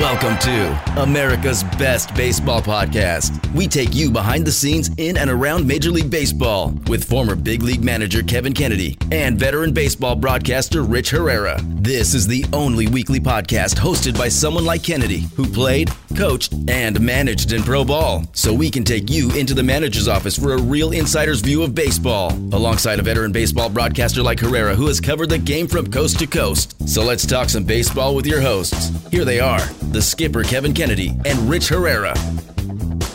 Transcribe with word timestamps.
Welcome 0.00 0.38
to 0.38 1.02
America's 1.02 1.62
Best 1.62 2.14
Baseball 2.14 2.62
Podcast. 2.62 3.54
We 3.54 3.68
take 3.68 3.94
you 3.94 4.10
behind 4.10 4.46
the 4.46 4.50
scenes 4.50 4.88
in 4.96 5.18
and 5.18 5.28
around 5.28 5.66
Major 5.66 5.90
League 5.90 6.10
Baseball 6.10 6.70
with 6.86 7.04
former 7.04 7.36
big 7.36 7.62
league 7.62 7.84
manager 7.84 8.22
Kevin 8.22 8.54
Kennedy 8.54 8.96
and 9.10 9.38
veteran 9.38 9.74
baseball 9.74 10.16
broadcaster 10.16 10.82
Rich 10.82 11.10
Herrera. 11.10 11.60
This 11.62 12.14
is 12.14 12.26
the 12.26 12.46
only 12.54 12.86
weekly 12.86 13.20
podcast 13.20 13.74
hosted 13.74 14.16
by 14.16 14.28
someone 14.28 14.64
like 14.64 14.82
Kennedy 14.82 15.26
who 15.36 15.46
played, 15.46 15.90
coached, 16.16 16.54
and 16.68 16.98
managed 16.98 17.52
in 17.52 17.62
pro 17.62 17.84
ball. 17.84 18.24
So 18.32 18.54
we 18.54 18.70
can 18.70 18.84
take 18.84 19.10
you 19.10 19.30
into 19.32 19.52
the 19.52 19.62
manager's 19.62 20.08
office 20.08 20.38
for 20.38 20.54
a 20.54 20.62
real 20.62 20.92
insider's 20.92 21.42
view 21.42 21.62
of 21.62 21.74
baseball, 21.74 22.32
alongside 22.54 22.98
a 22.98 23.02
veteran 23.02 23.30
baseball 23.30 23.68
broadcaster 23.68 24.22
like 24.22 24.40
Herrera 24.40 24.74
who 24.74 24.86
has 24.86 25.02
covered 25.02 25.28
the 25.28 25.38
game 25.38 25.68
from 25.68 25.90
coast 25.90 26.18
to 26.20 26.26
coast. 26.26 26.88
So 26.88 27.02
let's 27.02 27.26
talk 27.26 27.50
some 27.50 27.64
baseball 27.64 28.14
with 28.14 28.24
your 28.24 28.40
hosts. 28.40 28.90
Here 29.10 29.26
they 29.26 29.38
are 29.38 29.60
the 29.90 30.00
skipper 30.00 30.42
Kevin 30.42 30.72
Kennedy 30.72 31.16
and 31.24 31.38
Rich 31.50 31.68
Herrera. 31.68 32.14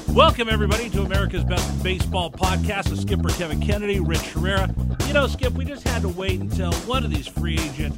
Welcome, 0.10 0.50
everybody, 0.50 0.90
to 0.90 1.04
America's 1.04 1.44
Best 1.44 1.84
Baseball 1.84 2.32
Podcast 2.32 2.90
with 2.90 3.02
Skipper 3.02 3.30
Kevin 3.30 3.62
Kennedy, 3.62 4.00
Rich 4.00 4.32
Herrera. 4.32 4.74
You 5.06 5.14
know, 5.14 5.28
Skip, 5.28 5.54
we 5.54 5.64
just 5.64 5.88
had 5.88 6.02
to 6.02 6.10
wait 6.10 6.40
until 6.40 6.74
one 6.74 7.06
of 7.06 7.12
these 7.12 7.28
free 7.28 7.58
agent, 7.60 7.96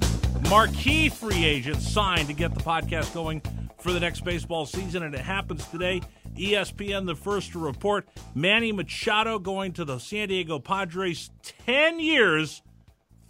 marquee 0.49 1.09
free 1.09 1.45
agents 1.45 1.89
signed 1.89 2.27
to 2.27 2.33
get 2.33 2.53
the 2.53 2.61
podcast 2.61 3.13
going 3.13 3.41
for 3.79 3.93
the 3.93 3.99
next 3.99 4.25
baseball 4.25 4.65
season, 4.65 5.03
and 5.03 5.15
it 5.15 5.21
happens 5.21 5.65
today. 5.67 6.01
ESPN, 6.35 7.05
the 7.05 7.15
first 7.15 7.53
to 7.53 7.59
report 7.59 8.07
Manny 8.35 8.71
Machado 8.71 9.39
going 9.39 9.73
to 9.73 9.85
the 9.85 9.99
San 9.99 10.27
Diego 10.27 10.59
Padres 10.59 11.31
10 11.65 11.99
years, 11.99 12.61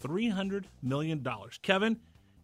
$300 0.04 0.66
million. 0.82 1.26
Kevin, 1.62 2.00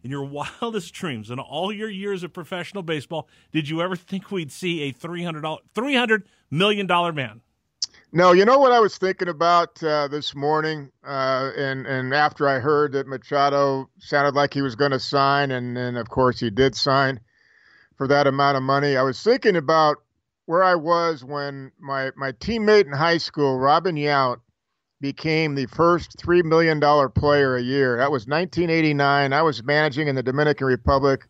in 0.06 0.10
your 0.10 0.24
wildest 0.60 0.94
dreams, 0.94 1.30
in 1.30 1.38
all 1.40 1.72
your 1.72 1.90
years 1.90 2.22
of 2.22 2.32
professional 2.32 2.82
baseball, 2.82 3.28
did 3.52 3.68
you 3.68 3.82
ever 3.82 3.96
think 3.96 4.30
we'd 4.30 4.52
see 4.52 4.82
a 4.82 4.92
$300, 4.92 5.58
$300 5.74 6.22
million 6.50 6.86
man? 7.14 7.40
No, 8.12 8.30
you 8.32 8.44
know 8.44 8.58
what 8.58 8.70
I 8.70 8.78
was 8.78 8.96
thinking 8.96 9.28
about 9.28 9.82
uh, 9.82 10.06
this 10.06 10.34
morning, 10.34 10.90
uh, 11.04 11.50
and 11.56 11.86
and 11.86 12.14
after 12.14 12.48
I 12.48 12.60
heard 12.60 12.92
that 12.92 13.08
Machado 13.08 13.90
sounded 13.98 14.34
like 14.34 14.54
he 14.54 14.62
was 14.62 14.76
going 14.76 14.92
to 14.92 15.00
sign, 15.00 15.50
and 15.50 15.76
then 15.76 15.96
of 15.96 16.08
course 16.08 16.38
he 16.38 16.48
did 16.48 16.76
sign 16.76 17.18
for 17.96 18.06
that 18.06 18.28
amount 18.28 18.56
of 18.56 18.62
money. 18.62 18.96
I 18.96 19.02
was 19.02 19.20
thinking 19.20 19.56
about 19.56 19.96
where 20.46 20.62
I 20.62 20.76
was 20.76 21.24
when 21.24 21.72
my 21.80 22.12
my 22.16 22.30
teammate 22.32 22.86
in 22.86 22.92
high 22.92 23.18
school, 23.18 23.58
Robin 23.58 23.96
Yount, 23.96 24.38
became 25.00 25.54
the 25.54 25.66
first 25.66 26.16
$3 26.18 26.42
million 26.44 26.80
player 27.10 27.56
a 27.56 27.62
year. 27.62 27.98
That 27.98 28.10
was 28.10 28.26
1989. 28.26 29.32
I 29.32 29.42
was 29.42 29.62
managing 29.62 30.08
in 30.08 30.14
the 30.14 30.22
Dominican 30.22 30.66
Republic. 30.66 31.26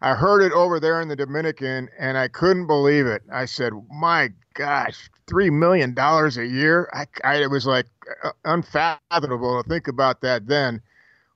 I 0.00 0.14
heard 0.14 0.42
it 0.42 0.52
over 0.52 0.80
there 0.80 1.00
in 1.00 1.08
the 1.08 1.16
Dominican 1.16 1.88
and 1.98 2.18
I 2.18 2.28
couldn't 2.28 2.66
believe 2.66 3.06
it. 3.06 3.22
I 3.32 3.44
said, 3.44 3.72
my 3.90 4.30
gosh, 4.54 5.08
$3 5.28 5.52
million 5.52 5.94
a 5.96 6.44
year? 6.44 6.90
I, 6.92 7.06
I, 7.22 7.42
it 7.42 7.50
was 7.50 7.66
like 7.66 7.86
unfathomable 8.44 9.62
to 9.62 9.68
think 9.68 9.88
about 9.88 10.20
that 10.22 10.46
then. 10.46 10.80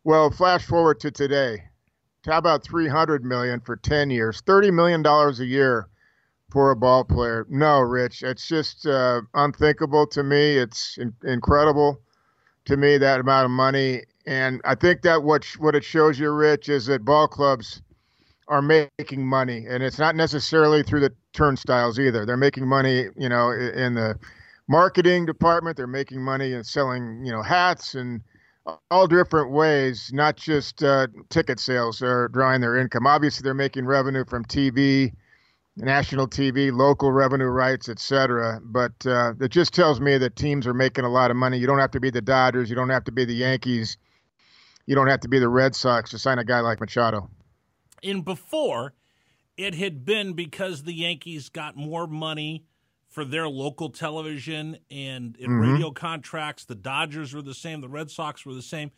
Well, 0.04 0.30
flash 0.30 0.64
forward 0.64 1.00
to 1.00 1.10
today. 1.10 1.64
How 2.26 2.38
about 2.38 2.64
300 2.64 3.24
million 3.24 3.60
for 3.60 3.76
10 3.76 4.10
years? 4.10 4.42
$30 4.42 4.72
million 4.72 5.06
a 5.06 5.44
year 5.44 5.88
a 6.52 6.76
ball 6.76 7.04
player. 7.04 7.46
No, 7.48 7.80
Rich, 7.80 8.22
it's 8.22 8.46
just 8.46 8.86
uh, 8.86 9.22
unthinkable 9.34 10.06
to 10.08 10.22
me. 10.22 10.56
It's 10.56 10.96
in- 10.98 11.14
incredible 11.24 12.00
to 12.64 12.76
me 12.76 12.98
that 12.98 13.20
amount 13.20 13.46
of 13.46 13.50
money, 13.50 14.02
and 14.26 14.60
I 14.64 14.74
think 14.74 15.02
that 15.02 15.22
what 15.22 15.44
sh- 15.44 15.58
what 15.58 15.74
it 15.74 15.84
shows 15.84 16.18
you, 16.18 16.30
Rich, 16.30 16.68
is 16.68 16.86
that 16.86 17.04
ball 17.04 17.28
clubs 17.28 17.82
are 18.48 18.62
making 18.62 19.26
money, 19.26 19.66
and 19.68 19.82
it's 19.82 19.98
not 19.98 20.16
necessarily 20.16 20.82
through 20.82 21.00
the 21.00 21.12
turnstiles 21.32 21.98
either. 21.98 22.24
They're 22.24 22.36
making 22.36 22.66
money, 22.66 23.08
you 23.16 23.28
know, 23.28 23.50
in 23.50 23.94
the 23.94 24.18
marketing 24.68 25.26
department. 25.26 25.76
They're 25.76 25.86
making 25.86 26.22
money 26.22 26.54
and 26.54 26.64
selling, 26.66 27.24
you 27.24 27.32
know, 27.32 27.42
hats 27.42 27.94
and 27.94 28.22
all 28.90 29.06
different 29.06 29.50
ways, 29.50 30.10
not 30.12 30.36
just 30.36 30.82
uh, 30.82 31.06
ticket 31.30 31.60
sales 31.60 32.02
are 32.02 32.28
drawing 32.28 32.60
their 32.60 32.76
income. 32.76 33.06
Obviously, 33.06 33.44
they're 33.44 33.54
making 33.54 33.86
revenue 33.86 34.24
from 34.26 34.44
TV 34.44 35.12
national 35.78 36.26
TV, 36.28 36.72
local 36.72 37.12
revenue 37.12 37.46
rights, 37.46 37.88
etc. 37.88 38.60
But 38.62 39.06
uh, 39.06 39.34
it 39.40 39.50
just 39.50 39.72
tells 39.72 40.00
me 40.00 40.18
that 40.18 40.36
teams 40.36 40.66
are 40.66 40.74
making 40.74 41.04
a 41.04 41.08
lot 41.08 41.30
of 41.30 41.36
money. 41.36 41.58
You 41.58 41.66
don't 41.66 41.78
have 41.78 41.92
to 41.92 42.00
be 42.00 42.10
the 42.10 42.20
Dodgers, 42.20 42.68
you 42.68 42.76
don't 42.76 42.90
have 42.90 43.04
to 43.04 43.12
be 43.12 43.24
the 43.24 43.34
Yankees, 43.34 43.96
you 44.86 44.94
don't 44.94 45.08
have 45.08 45.20
to 45.20 45.28
be 45.28 45.38
the 45.38 45.48
Red 45.48 45.74
Sox 45.74 46.10
to 46.10 46.18
sign 46.18 46.38
a 46.38 46.44
guy 46.44 46.60
like 46.60 46.80
Machado. 46.80 47.30
And 48.02 48.24
before, 48.24 48.94
it 49.56 49.74
had 49.74 50.04
been 50.04 50.34
because 50.34 50.82
the 50.82 50.92
Yankees 50.92 51.48
got 51.48 51.76
more 51.76 52.06
money 52.06 52.64
for 53.08 53.24
their 53.24 53.48
local 53.48 53.90
television 53.90 54.78
and 54.90 55.36
mm-hmm. 55.38 55.60
radio 55.60 55.90
contracts. 55.90 56.64
The 56.64 56.74
Dodgers 56.74 57.34
were 57.34 57.42
the 57.42 57.54
same, 57.54 57.80
the 57.80 57.88
Red 57.88 58.10
Sox 58.10 58.44
were 58.44 58.54
the 58.54 58.62
same, 58.62 58.90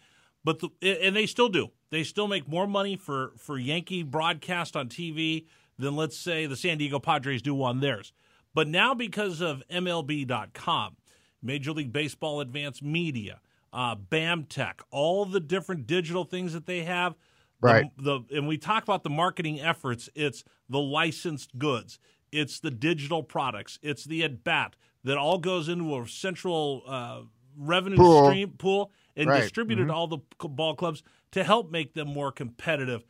but 0.45 0.61
the, 0.61 0.71
and 0.83 1.15
they 1.15 1.27
still 1.27 1.49
do. 1.49 1.69
They 1.91 2.05
still 2.05 2.29
make 2.29 2.49
more 2.49 2.67
money 2.67 2.97
for 2.97 3.33
for 3.37 3.59
Yankee 3.59 4.03
broadcast 4.03 4.77
on 4.77 4.89
TV 4.89 5.47
than 5.81 5.97
let's 5.97 6.17
say 6.17 6.47
the 6.47 6.57
San 6.57 6.79
Diego 6.79 6.99
Padres 6.99 7.43
do 7.43 7.63
on 7.63 7.81
theirs. 7.81 8.13
But 8.55 8.69
now 8.69 8.95
because 8.95 9.41
of 9.41 9.63
MLB.com, 9.71 10.97
Major 11.43 11.73
League 11.73 11.93
Baseball 11.93 12.41
Advanced 12.41 12.83
Media, 12.83 13.41
uh, 13.73 13.97
BAMTech, 13.97 14.81
all 14.91 15.25
the 15.25 15.41
different 15.41 15.87
digital 15.87 16.25
things 16.25 16.53
that 16.53 16.67
they 16.67 16.83
have. 16.83 17.15
Right. 17.61 17.91
The, 17.97 18.21
the, 18.21 18.37
and 18.39 18.49
we 18.49 18.59
talk 18.59 18.83
about 18.83 19.05
the 19.05 19.11
marketing 19.11 19.61
efforts. 19.61 20.09
It's 20.15 20.45
the 20.69 20.81
licensed 20.81 21.59
goods. 21.59 21.99
It's 22.33 22.61
the 22.61 22.71
digital 22.71 23.23
products. 23.23 23.79
It's 23.83 24.05
the 24.05 24.25
at 24.25 24.45
bat 24.45 24.77
that 25.05 25.19
all 25.19 25.39
goes 25.39 25.69
into 25.69 25.99
a 25.99 26.07
central 26.07 26.83
uh, 26.87 27.21
revenue 27.57 27.97
pool. 27.97 28.27
stream 28.27 28.51
pool 28.59 28.93
and 29.17 29.29
right. 29.29 29.43
distributed 29.43 29.83
mm-hmm. 29.83 29.91
to 29.91 29.95
all 29.95 30.07
the 30.07 30.19
ball 30.49 30.75
clubs 30.75 31.03
to 31.33 31.45
help 31.45 31.71
make 31.71 31.95
them 31.95 32.09
more 32.09 32.33
competitive. 32.33 33.05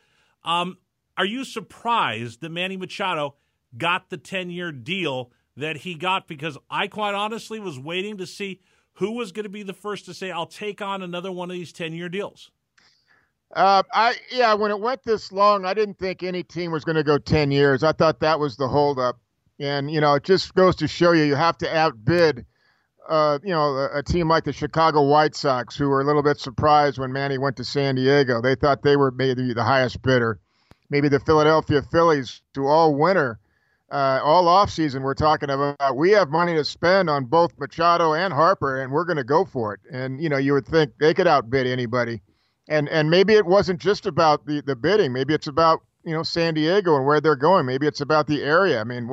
Um, 0.44 0.78
are 1.20 1.26
you 1.26 1.44
surprised 1.44 2.41
that 2.41 2.48
Manny 2.48 2.78
Machado 2.78 3.34
got 3.76 4.08
the 4.08 4.16
10 4.16 4.48
year 4.48 4.72
deal 4.72 5.31
that 5.54 5.76
he 5.76 5.94
got? 5.94 6.26
Because 6.26 6.56
I 6.70 6.86
quite 6.86 7.14
honestly 7.14 7.60
was 7.60 7.78
waiting 7.78 8.16
to 8.16 8.26
see 8.26 8.60
who 8.94 9.12
was 9.12 9.31
going 9.31 9.42
to 9.42 9.50
be 9.50 9.62
the 9.62 9.75
first 9.75 10.06
to 10.06 10.14
say, 10.14 10.31
I'll 10.31 10.47
take 10.47 10.81
on 10.81 11.03
another 11.03 11.31
one 11.31 11.50
of 11.50 11.56
these 11.56 11.75
10 11.75 11.92
year 11.92 12.08
deals. 12.08 12.50
Uh, 13.54 13.82
I 13.92 14.14
yeah, 14.32 14.54
when 14.54 14.70
it 14.70 14.81
went 14.81 15.03
this 15.03 15.31
long, 15.31 15.66
I 15.66 15.75
didn't 15.75 15.98
think 15.98 16.22
any 16.22 16.42
team 16.42 16.72
was 16.72 16.84
going 16.84 16.97
to 16.97 17.03
go 17.03 17.19
ten 17.19 17.50
years. 17.50 17.82
I 17.82 17.91
thought 17.91 18.20
that 18.20 18.38
was 18.38 18.56
the 18.56 18.69
holdup, 18.69 19.19
and 19.58 19.91
you 19.91 20.00
know, 20.00 20.14
it 20.14 20.22
just 20.22 20.54
goes 20.54 20.76
to 20.76 20.87
show 20.87 21.10
you 21.10 21.25
you 21.25 21.34
have 21.34 21.58
to 21.58 21.76
outbid, 21.76 22.47
uh, 23.08 23.41
you 23.42 23.50
know, 23.50 23.75
a, 23.75 23.98
a, 23.98 24.02
team 24.04 24.28
like 24.28 24.44
the 24.44 24.52
Chicago 24.52 25.02
White 25.02 25.34
Sox, 25.34 25.76
who 25.76 25.88
were 25.88 26.00
a 26.00 26.04
little 26.04 26.22
bit 26.22 26.38
surprised 26.38 27.00
when 27.00 27.12
Manny 27.12 27.38
went 27.38 27.56
to 27.56 27.64
San 27.64 27.97
Diego. 27.97 28.41
They 28.41 28.54
thought 28.54 28.84
they 28.84 28.94
were 28.94 29.10
maybe 29.10 29.52
the 29.52 29.64
highest 29.64 30.00
bidder 30.00 30.38
maybe 30.90 31.08
the 31.08 31.20
Philadelphia 31.20 31.82
Phillies 31.82 32.42
to 32.54 32.66
all 32.66 32.94
winter, 32.94 33.38
uh, 33.90 34.20
all 34.22 34.44
offseason, 34.44 35.02
we're 35.02 35.14
talking 35.14 35.50
about 35.50 35.96
we 35.96 36.10
have 36.10 36.28
money 36.28 36.54
to 36.54 36.64
spend 36.64 37.08
on 37.10 37.25
both 37.25 37.58
Machado 37.58 38.12
and 38.12 38.32
Harper, 38.32 38.82
and 38.82 38.92
we're 38.92 39.04
going 39.04 39.16
to 39.16 39.25
go 39.25 39.44
for 39.44 39.75
it. 39.75 39.81
And 39.92 40.22
you 40.22 40.28
know, 40.28 40.37
you 40.37 40.52
would 40.52 40.66
think 40.66 40.92
they 41.00 41.14
could 41.14 41.26
outbid 41.26 41.66
anybody, 41.66 42.20
and 42.69 42.88
and 42.88 43.10
maybe 43.10 43.34
it 43.34 43.46
wasn't 43.46 43.81
just 43.81 44.06
about 44.06 44.46
the 44.46 44.60
the 44.60 44.76
bidding. 44.76 45.12
Maybe 45.12 45.34
it's 45.34 45.48
about 45.48 45.81
you 46.04 46.12
know 46.12 46.22
San 46.22 46.54
Diego 46.54 46.96
and 46.96 47.06
where 47.06 47.20
they're 47.20 47.37
going. 47.37 47.66
Maybe 47.66 47.87
it's 47.87 48.00
about 48.00 48.26
the 48.26 48.42
area. 48.42 48.81
I 48.81 48.84
mean. 48.84 49.10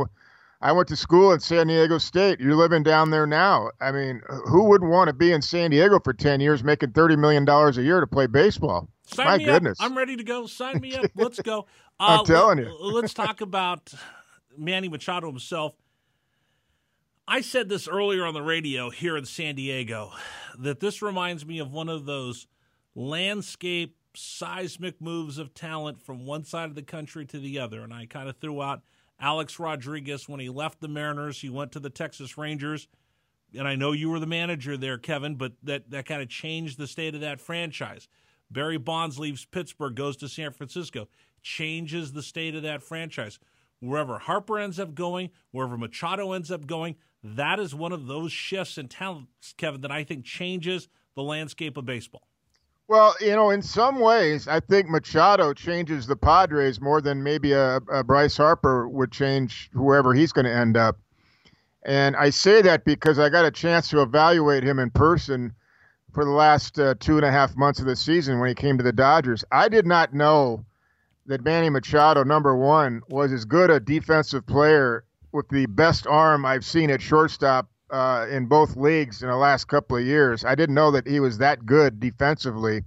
I 0.59 0.71
went 0.71 0.87
to 0.87 0.95
school 0.95 1.33
at 1.33 1.43
San 1.43 1.67
Diego 1.67 1.99
State. 1.99 2.39
You're 2.39 2.55
living 2.55 2.81
down 2.81 3.11
there 3.11 3.27
now. 3.27 3.69
I 3.79 3.91
mean, 3.91 4.23
who 4.47 4.63
wouldn't 4.63 4.89
want 4.89 5.07
to 5.07 5.13
be 5.13 5.31
in 5.31 5.39
San 5.43 5.69
Diego 5.69 5.99
for 6.03 6.13
10 6.13 6.39
years 6.39 6.63
making 6.63 6.93
$30 6.93 7.15
million 7.15 7.47
a 7.47 7.71
year 7.83 7.99
to 7.99 8.07
play 8.07 8.25
baseball? 8.25 8.89
Sign 9.07 9.25
My 9.25 9.37
me 9.37 9.45
goodness. 9.45 9.79
Up. 9.79 9.85
I'm 9.85 9.97
ready 9.97 10.17
to 10.17 10.23
go. 10.23 10.47
Sign 10.47 10.79
me 10.79 10.95
up. 10.95 11.09
Let's 11.15 11.41
go. 11.41 11.67
Uh, 11.99 12.19
I'm 12.19 12.25
telling 12.25 12.59
you. 12.59 12.77
let's 12.79 13.13
talk 13.13 13.41
about 13.41 13.91
Manny 14.57 14.89
Machado 14.89 15.27
himself. 15.27 15.73
I 17.27 17.41
said 17.41 17.69
this 17.69 17.87
earlier 17.87 18.25
on 18.25 18.33
the 18.33 18.41
radio 18.41 18.89
here 18.89 19.17
in 19.17 19.25
San 19.25 19.55
Diego 19.55 20.11
that 20.59 20.79
this 20.79 21.01
reminds 21.01 21.45
me 21.45 21.59
of 21.59 21.71
one 21.71 21.89
of 21.89 22.05
those 22.05 22.47
landscape 22.95 23.97
seismic 24.15 25.01
moves 25.01 25.37
of 25.37 25.53
talent 25.53 26.01
from 26.01 26.25
one 26.25 26.43
side 26.43 26.69
of 26.69 26.75
the 26.75 26.83
country 26.83 27.25
to 27.25 27.39
the 27.39 27.59
other. 27.59 27.81
And 27.81 27.93
I 27.93 28.05
kind 28.05 28.29
of 28.29 28.37
threw 28.37 28.61
out 28.61 28.81
Alex 29.19 29.59
Rodriguez 29.59 30.29
when 30.29 30.39
he 30.39 30.49
left 30.49 30.79
the 30.79 30.87
Mariners. 30.87 31.41
He 31.41 31.49
went 31.49 31.71
to 31.73 31.79
the 31.79 31.89
Texas 31.89 32.37
Rangers. 32.37 32.87
And 33.57 33.67
I 33.67 33.75
know 33.75 33.93
you 33.93 34.09
were 34.09 34.19
the 34.19 34.27
manager 34.27 34.77
there, 34.77 34.97
Kevin, 34.97 35.35
but 35.35 35.53
that, 35.63 35.89
that 35.91 36.05
kind 36.05 36.21
of 36.21 36.29
changed 36.29 36.77
the 36.77 36.87
state 36.87 37.15
of 37.15 37.21
that 37.21 37.39
franchise. 37.39 38.07
Barry 38.49 38.77
Bonds 38.77 39.19
leaves 39.19 39.45
Pittsburgh, 39.45 39.95
goes 39.95 40.17
to 40.17 40.29
San 40.29 40.51
Francisco, 40.51 41.07
changes 41.41 42.13
the 42.13 42.23
state 42.23 42.55
of 42.55 42.63
that 42.63 42.83
franchise. 42.83 43.39
Wherever 43.79 44.17
Harper 44.17 44.57
ends 44.57 44.79
up 44.79 44.95
going, 44.95 45.29
wherever 45.51 45.77
Machado 45.77 46.31
ends 46.33 46.51
up 46.51 46.65
going, 46.65 46.95
that 47.23 47.59
is 47.59 47.75
one 47.75 47.91
of 47.91 48.07
those 48.07 48.31
shifts 48.31 48.77
in 48.77 48.87
talent, 48.87 49.27
Kevin, 49.57 49.81
that 49.81 49.91
I 49.91 50.03
think 50.03 50.25
changes 50.25 50.87
the 51.15 51.23
landscape 51.23 51.77
of 51.77 51.85
baseball. 51.85 52.27
Well, 52.87 53.15
you 53.19 53.35
know, 53.35 53.49
in 53.49 53.61
some 53.61 53.99
ways, 53.99 54.47
I 54.47 54.61
think 54.61 54.87
Machado 54.89 55.53
changes 55.53 56.07
the 56.07 56.15
Padres 56.15 56.79
more 56.79 57.01
than 57.01 57.21
maybe 57.21 57.51
a, 57.51 57.77
a 57.91 58.03
Bryce 58.03 58.37
Harper 58.37 58.87
would 58.87 59.11
change 59.11 59.69
whoever 59.73 60.13
he's 60.13 60.31
going 60.31 60.45
to 60.45 60.53
end 60.53 60.77
up. 60.77 60.97
And 61.83 62.15
I 62.15 62.29
say 62.29 62.61
that 62.61 62.85
because 62.85 63.19
I 63.19 63.29
got 63.29 63.45
a 63.45 63.51
chance 63.51 63.89
to 63.89 64.01
evaluate 64.01 64.63
him 64.63 64.79
in 64.79 64.89
person 64.89 65.53
for 66.17 66.25
the 66.25 66.31
last 66.31 66.79
uh, 66.79 66.95
two 66.99 67.17
and 67.17 67.25
a 67.27 67.31
half 67.31 67.55
months 67.55 67.79
of 67.79 67.85
the 67.85 67.95
season 67.95 68.39
when 68.39 68.49
he 68.49 68.55
came 68.55 68.75
to 68.75 68.83
the 68.83 68.91
Dodgers. 68.91 69.45
I 69.51 69.69
did 69.69 69.85
not 69.85 70.15
know 70.15 70.65
that 71.27 71.45
Manny 71.45 71.69
Machado, 71.69 72.23
number 72.23 72.57
one, 72.57 73.03
was 73.07 73.31
as 73.31 73.45
good 73.45 73.69
a 73.69 73.79
defensive 73.79 74.43
player 74.47 75.03
with 75.31 75.47
the 75.49 75.67
best 75.67 76.07
arm 76.07 76.43
I've 76.43 76.65
seen 76.65 76.89
at 76.89 77.03
shortstop 77.03 77.69
uh, 77.91 78.25
in 78.31 78.47
both 78.47 78.75
leagues 78.75 79.21
in 79.21 79.29
the 79.29 79.35
last 79.35 79.65
couple 79.65 79.95
of 79.97 80.07
years. 80.07 80.43
I 80.43 80.55
didn't 80.55 80.73
know 80.73 80.89
that 80.89 81.07
he 81.07 81.19
was 81.19 81.37
that 81.37 81.67
good 81.67 81.99
defensively 81.99 82.81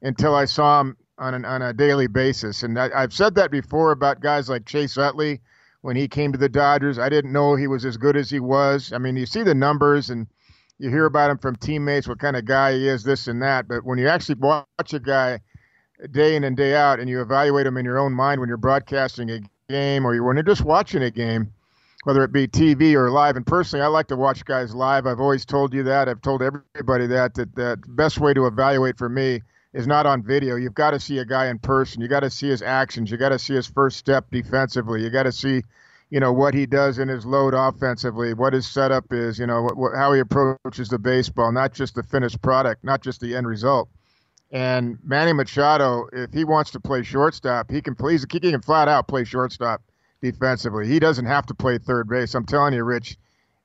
until 0.00 0.34
I 0.34 0.46
saw 0.46 0.80
him 0.80 0.96
on, 1.18 1.34
an, 1.34 1.44
on 1.44 1.60
a 1.60 1.74
daily 1.74 2.06
basis. 2.06 2.62
And 2.62 2.80
I, 2.80 2.98
have 2.98 3.12
said 3.12 3.34
that 3.34 3.50
before 3.50 3.92
about 3.92 4.22
guys 4.22 4.48
like 4.48 4.64
Chase 4.64 4.96
Utley 4.96 5.42
when 5.82 5.96
he 5.96 6.08
came 6.08 6.32
to 6.32 6.38
the 6.38 6.48
Dodgers. 6.48 6.98
I 6.98 7.10
didn't 7.10 7.32
know 7.34 7.56
he 7.56 7.66
was 7.66 7.84
as 7.84 7.98
good 7.98 8.16
as 8.16 8.30
he 8.30 8.40
was. 8.40 8.90
I 8.94 8.96
mean, 8.96 9.16
you 9.16 9.26
see 9.26 9.42
the 9.42 9.54
numbers 9.54 10.08
and 10.08 10.26
you 10.80 10.88
hear 10.88 11.04
about 11.04 11.30
him 11.30 11.38
from 11.38 11.56
teammates, 11.56 12.08
what 12.08 12.18
kind 12.18 12.36
of 12.36 12.46
guy 12.46 12.72
he 12.72 12.88
is, 12.88 13.04
this 13.04 13.28
and 13.28 13.42
that. 13.42 13.68
But 13.68 13.84
when 13.84 13.98
you 13.98 14.08
actually 14.08 14.36
watch 14.36 14.64
a 14.92 14.98
guy 14.98 15.40
day 16.10 16.36
in 16.36 16.44
and 16.44 16.56
day 16.56 16.74
out 16.74 16.98
and 16.98 17.08
you 17.08 17.20
evaluate 17.20 17.66
him 17.66 17.76
in 17.76 17.84
your 17.84 17.98
own 17.98 18.14
mind 18.14 18.40
when 18.40 18.48
you're 18.48 18.56
broadcasting 18.56 19.30
a 19.30 19.40
game 19.68 20.06
or 20.06 20.22
when 20.24 20.36
you're 20.36 20.42
just 20.42 20.62
watching 20.62 21.02
a 21.02 21.10
game, 21.10 21.52
whether 22.04 22.24
it 22.24 22.32
be 22.32 22.48
TV 22.48 22.94
or 22.94 23.10
live. 23.10 23.36
And 23.36 23.46
personally, 23.46 23.84
I 23.84 23.88
like 23.88 24.08
to 24.08 24.16
watch 24.16 24.42
guys 24.46 24.74
live. 24.74 25.06
I've 25.06 25.20
always 25.20 25.44
told 25.44 25.74
you 25.74 25.82
that. 25.82 26.08
I've 26.08 26.22
told 26.22 26.40
everybody 26.40 27.06
that 27.08 27.34
that 27.34 27.54
the 27.54 27.78
best 27.86 28.18
way 28.18 28.32
to 28.32 28.46
evaluate 28.46 28.96
for 28.96 29.10
me 29.10 29.42
is 29.74 29.86
not 29.86 30.06
on 30.06 30.22
video. 30.22 30.56
You've 30.56 30.74
got 30.74 30.92
to 30.92 31.00
see 31.00 31.18
a 31.18 31.26
guy 31.26 31.48
in 31.48 31.58
person. 31.58 32.00
You 32.00 32.08
got 32.08 32.20
to 32.20 32.30
see 32.30 32.48
his 32.48 32.62
actions. 32.62 33.10
You 33.10 33.18
got 33.18 33.28
to 33.28 33.38
see 33.38 33.54
his 33.54 33.66
first 33.66 33.98
step 33.98 34.30
defensively. 34.30 35.02
You 35.02 35.10
got 35.10 35.24
to 35.24 35.32
see, 35.32 35.62
you 36.10 36.18
know, 36.18 36.32
what 36.32 36.54
he 36.54 36.66
does 36.66 36.98
in 36.98 37.08
his 37.08 37.24
load 37.24 37.54
offensively, 37.54 38.34
what 38.34 38.52
his 38.52 38.66
setup 38.66 39.12
is, 39.12 39.38
you 39.38 39.46
know, 39.46 39.62
what, 39.62 39.94
how 39.96 40.12
he 40.12 40.20
approaches 40.20 40.88
the 40.88 40.98
baseball, 40.98 41.52
not 41.52 41.72
just 41.72 41.94
the 41.94 42.02
finished 42.02 42.42
product, 42.42 42.84
not 42.84 43.02
just 43.02 43.20
the 43.20 43.34
end 43.36 43.46
result. 43.46 43.88
And 44.50 44.98
Manny 45.04 45.32
Machado, 45.32 46.08
if 46.12 46.32
he 46.32 46.44
wants 46.44 46.72
to 46.72 46.80
play 46.80 47.04
shortstop, 47.04 47.70
he 47.70 47.80
can 47.80 47.94
please 47.94 48.26
he 48.30 48.40
can 48.40 48.60
flat 48.60 48.88
out 48.88 49.06
play 49.06 49.22
shortstop 49.22 49.80
defensively. 50.20 50.88
He 50.88 50.98
doesn't 50.98 51.26
have 51.26 51.46
to 51.46 51.54
play 51.54 51.78
third 51.78 52.08
base. 52.08 52.34
I'm 52.34 52.46
telling 52.46 52.74
you, 52.74 52.82
Rich, 52.82 53.16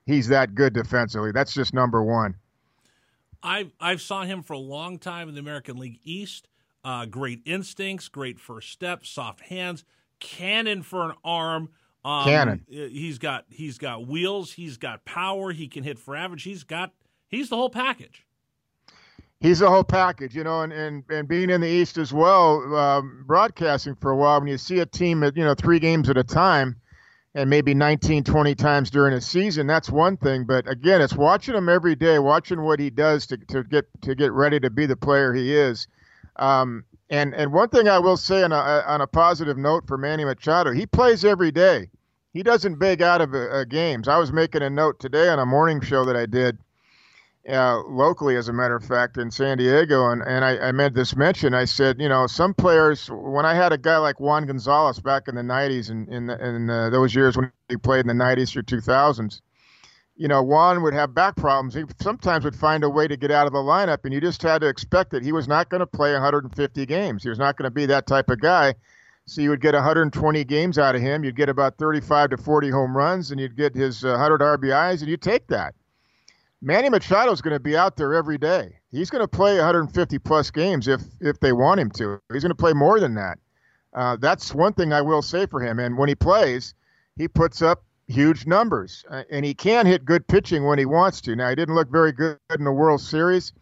he's 0.06 0.28
that 0.28 0.54
good 0.54 0.74
defensively. 0.74 1.32
That's 1.32 1.54
just 1.54 1.74
number 1.74 2.04
one. 2.04 2.36
I've 3.42 3.72
I've 3.80 4.02
saw 4.02 4.24
him 4.24 4.44
for 4.44 4.54
a 4.54 4.60
long 4.60 5.00
time 5.00 5.28
in 5.28 5.34
the 5.34 5.42
American 5.42 5.78
League 5.78 6.00
East. 6.04 6.48
Uh, 6.84 7.06
great 7.06 7.42
instincts, 7.46 8.08
great 8.08 8.40
first 8.40 8.72
step, 8.72 9.08
soft 9.08 9.42
hands, 9.42 9.84
cannon 10.20 10.84
for 10.84 11.10
an 11.10 11.16
arm. 11.24 11.70
Um, 12.06 12.24
cannon. 12.24 12.66
He's 12.69 13.18
got 13.18 13.46
he's 13.50 13.78
got 13.78 14.07
wheels. 14.07 14.54
He's 14.54 14.78
got 14.78 15.04
power. 15.06 15.52
He 15.52 15.68
can 15.68 15.84
hit 15.84 16.00
for 16.00 16.16
average. 16.16 16.44
He's 16.44 16.63
got 16.63 16.94
he's 17.28 17.50
the 17.50 17.56
whole 17.56 17.69
package 17.69 18.25
he's 19.40 19.60
the 19.60 19.69
whole 19.69 19.84
package, 19.84 20.36
you 20.36 20.44
know, 20.44 20.62
and, 20.62 20.74
and, 20.74 21.04
and 21.10 21.28
being 21.28 21.50
in 21.50 21.62
the 21.62 21.68
East 21.68 21.98
as 21.98 22.13
well, 22.13 22.75
um, 22.75 23.24
broadcasting 23.28 23.96
for 23.96 24.12
a 24.12 24.16
while, 24.16 24.40
when 24.40 24.48
you 24.48 24.57
see 24.57 24.80
a 24.80 24.86
team 24.86 25.24
at, 25.24 25.36
you 25.38 25.44
know, 25.44 25.54
three 25.54 25.80
games 25.80 26.10
at 26.10 26.18
a 26.18 26.24
time 26.24 26.75
and 27.34 27.50
maybe 27.50 27.74
19, 27.74 28.24
20 28.24 28.56
times 28.56 28.90
during 28.90 29.13
a 29.13 29.22
season, 29.22 29.68
that's 29.68 29.90
one 29.90 30.18
thing. 30.18 30.46
But 30.46 30.69
again, 30.69 31.01
it's 31.01 31.16
watching 31.16 31.56
him 31.56 31.69
every 31.69 31.96
day, 31.96 32.18
watching 32.19 32.62
what 32.62 32.80
he 32.80 32.90
does 32.90 33.28
to, 33.28 33.38
to 33.38 33.63
get 33.63 33.86
to 34.01 34.16
get 34.16 34.31
ready 34.31 34.60
to 34.60 34.69
be 34.69 34.86
the 34.86 34.96
player 34.96 35.34
he 35.34 35.54
is. 35.54 35.88
Um, 36.38 36.86
and 37.10 37.34
and 37.34 37.54
one 37.54 37.69
thing 37.69 37.88
I 37.88 38.00
will 38.00 38.18
say 38.18 38.44
on 38.44 38.52
a 38.52 38.56
on 38.56 39.02
a 39.02 39.07
positive 39.07 39.57
note 39.57 39.88
for 39.88 39.98
Manny 39.98 40.25
Machado, 40.25 40.72
he 40.72 40.86
plays 40.86 41.24
every 41.25 41.52
day. 41.52 41.90
He 42.34 42.44
doesn't 42.44 42.80
beg 42.80 43.02
out 43.02 43.22
of 43.22 43.34
uh, 43.34 43.63
games. 43.66 44.07
I 44.07 44.18
was 44.18 44.34
making 44.34 44.62
a 44.62 44.69
note 44.69 45.00
today 45.00 45.30
on 45.30 45.40
a 45.40 45.46
morning 45.46 45.80
show 45.80 46.04
that 46.04 46.18
I 46.18 46.25
did 46.25 46.57
uh, 47.50 47.81
locally, 47.88 48.36
as 48.36 48.48
a 48.48 48.54
matter 48.54 48.75
of 48.75 48.84
fact, 48.84 49.18
in 49.18 49.30
San 49.31 49.57
Diego, 49.57 50.10
and, 50.10 50.22
and 50.24 50.44
I, 50.44 50.57
I 50.57 50.72
made 50.72 50.96
this 50.96 51.16
mention. 51.16 51.54
I 51.54 51.66
said, 51.66 52.00
you 52.00 52.10
know, 52.10 52.28
some 52.28 52.54
players, 52.54 53.10
when 53.10 53.46
I 53.46 53.54
had 53.54 53.72
a 53.72 53.78
guy 53.78 53.98
like 53.98 54.19
Juan 54.19 54.48
Gonzalez 54.48 55.00
back 55.00 55.28
in 55.28 55.36
the 55.36 55.42
90s 55.42 55.90
and 55.90 56.08
in, 56.10 56.30
in, 56.30 56.56
in 56.56 56.69
uh, 56.69 56.90
those 56.90 57.13
years 57.13 57.38
when 57.38 57.51
he 57.69 57.78
played 57.78 58.01
in 58.01 58.18
the 58.18 58.24
90s 58.24 58.51
through 58.51 58.63
2000s, 58.63 59.42
you 60.16 60.28
know, 60.28 60.42
Juan 60.42 60.82
would 60.82 60.94
have 60.94 61.14
back 61.14 61.36
problems. 61.36 61.74
He 61.74 61.84
sometimes 62.00 62.46
would 62.46 62.56
find 62.56 62.84
a 62.84 62.90
way 62.90 63.08
to 63.08 63.18
get 63.18 63.32
out 63.32 63.48
of 63.48 63.54
the 63.54 63.60
lineup, 63.60 64.06
and 64.06 64.14
you 64.14 64.22
just 64.22 64.42
had 64.42 64.62
to 64.62 64.68
expect 64.68 65.12
that 65.12 65.24
he 65.24 65.32
was 65.32 65.48
not 65.48 65.70
going 65.70 65.80
to 65.80 65.88
play 65.88 66.14
150 66.14 66.86
games. 66.86 67.24
He 67.24 67.30
was 67.30 67.40
not 67.40 67.58
going 67.58 67.66
to 67.66 67.74
be 67.74 67.86
that 67.88 68.08
type 68.08 68.30
of 68.30 68.40
guy. 68.40 68.76
So 69.26 69.42
you 69.42 69.50
would 69.50 69.62
get 69.62 69.74
120 69.74 70.44
games 70.44 70.78
out 70.78 70.96
of 70.96 71.02
him. 71.02 71.24
You'd 71.24 71.36
get 71.36 71.50
about 71.50 71.78
35 71.78 72.30
to 72.30 72.38
40 72.38 72.70
home 72.70 72.96
runs, 72.96 73.32
and 73.32 73.40
you'd 73.40 73.58
get 73.58 73.76
his 73.76 74.06
uh, 74.06 74.10
100 74.10 74.40
RBIs, 74.40 75.02
and 75.02 75.10
you 75.10 75.18
take 75.18 75.48
that. 75.48 75.74
Manny 76.62 76.90
Machado 76.90 77.32
is 77.32 77.42
going 77.42 77.56
to 77.56 77.60
be 77.60 77.76
out 77.76 77.98
there 77.98 78.14
every 78.14 78.38
day. 78.38 78.78
He's 78.92 79.10
going 79.10 79.24
to 79.24 79.28
play 79.28 79.56
150 79.58 80.20
plus 80.20 80.50
games 80.50 80.88
if 80.88 81.02
if 81.20 81.40
they 81.40 81.52
want 81.52 81.80
him 81.80 81.92
to. 81.92 82.20
He's 82.32 82.44
going 82.44 82.50
to 82.50 82.56
play 82.56 82.74
more 82.74 83.00
than 83.00 83.16
that. 83.16 83.38
Uh, 83.94 84.16
that's 84.20 84.54
one 84.54 84.74
thing 84.74 84.94
I 84.94 85.02
will 85.02 85.22
say 85.22 85.46
for 85.46 85.60
him. 85.60 85.80
And 85.80 85.98
when 85.98 86.10
he 86.10 86.16
plays, 86.16 86.74
he 87.18 87.28
puts 87.28 87.62
up 87.62 87.84
huge 88.07 88.46
numbers, 88.46 89.04
uh, 89.10 89.24
and 89.31 89.46
he 89.46 89.54
can 89.54 89.86
hit 89.86 90.06
good 90.06 90.28
pitching 90.28 90.66
when 90.66 90.80
he 90.80 90.86
wants 90.86 91.22
to. 91.22 91.36
Now 91.36 91.50
he 91.50 91.56
didn't 91.56 91.75
look 91.75 91.90
very 91.90 92.12
good 92.12 92.38
in 92.57 92.63
the 92.63 92.72
World 92.72 93.02
Series. 93.02 93.54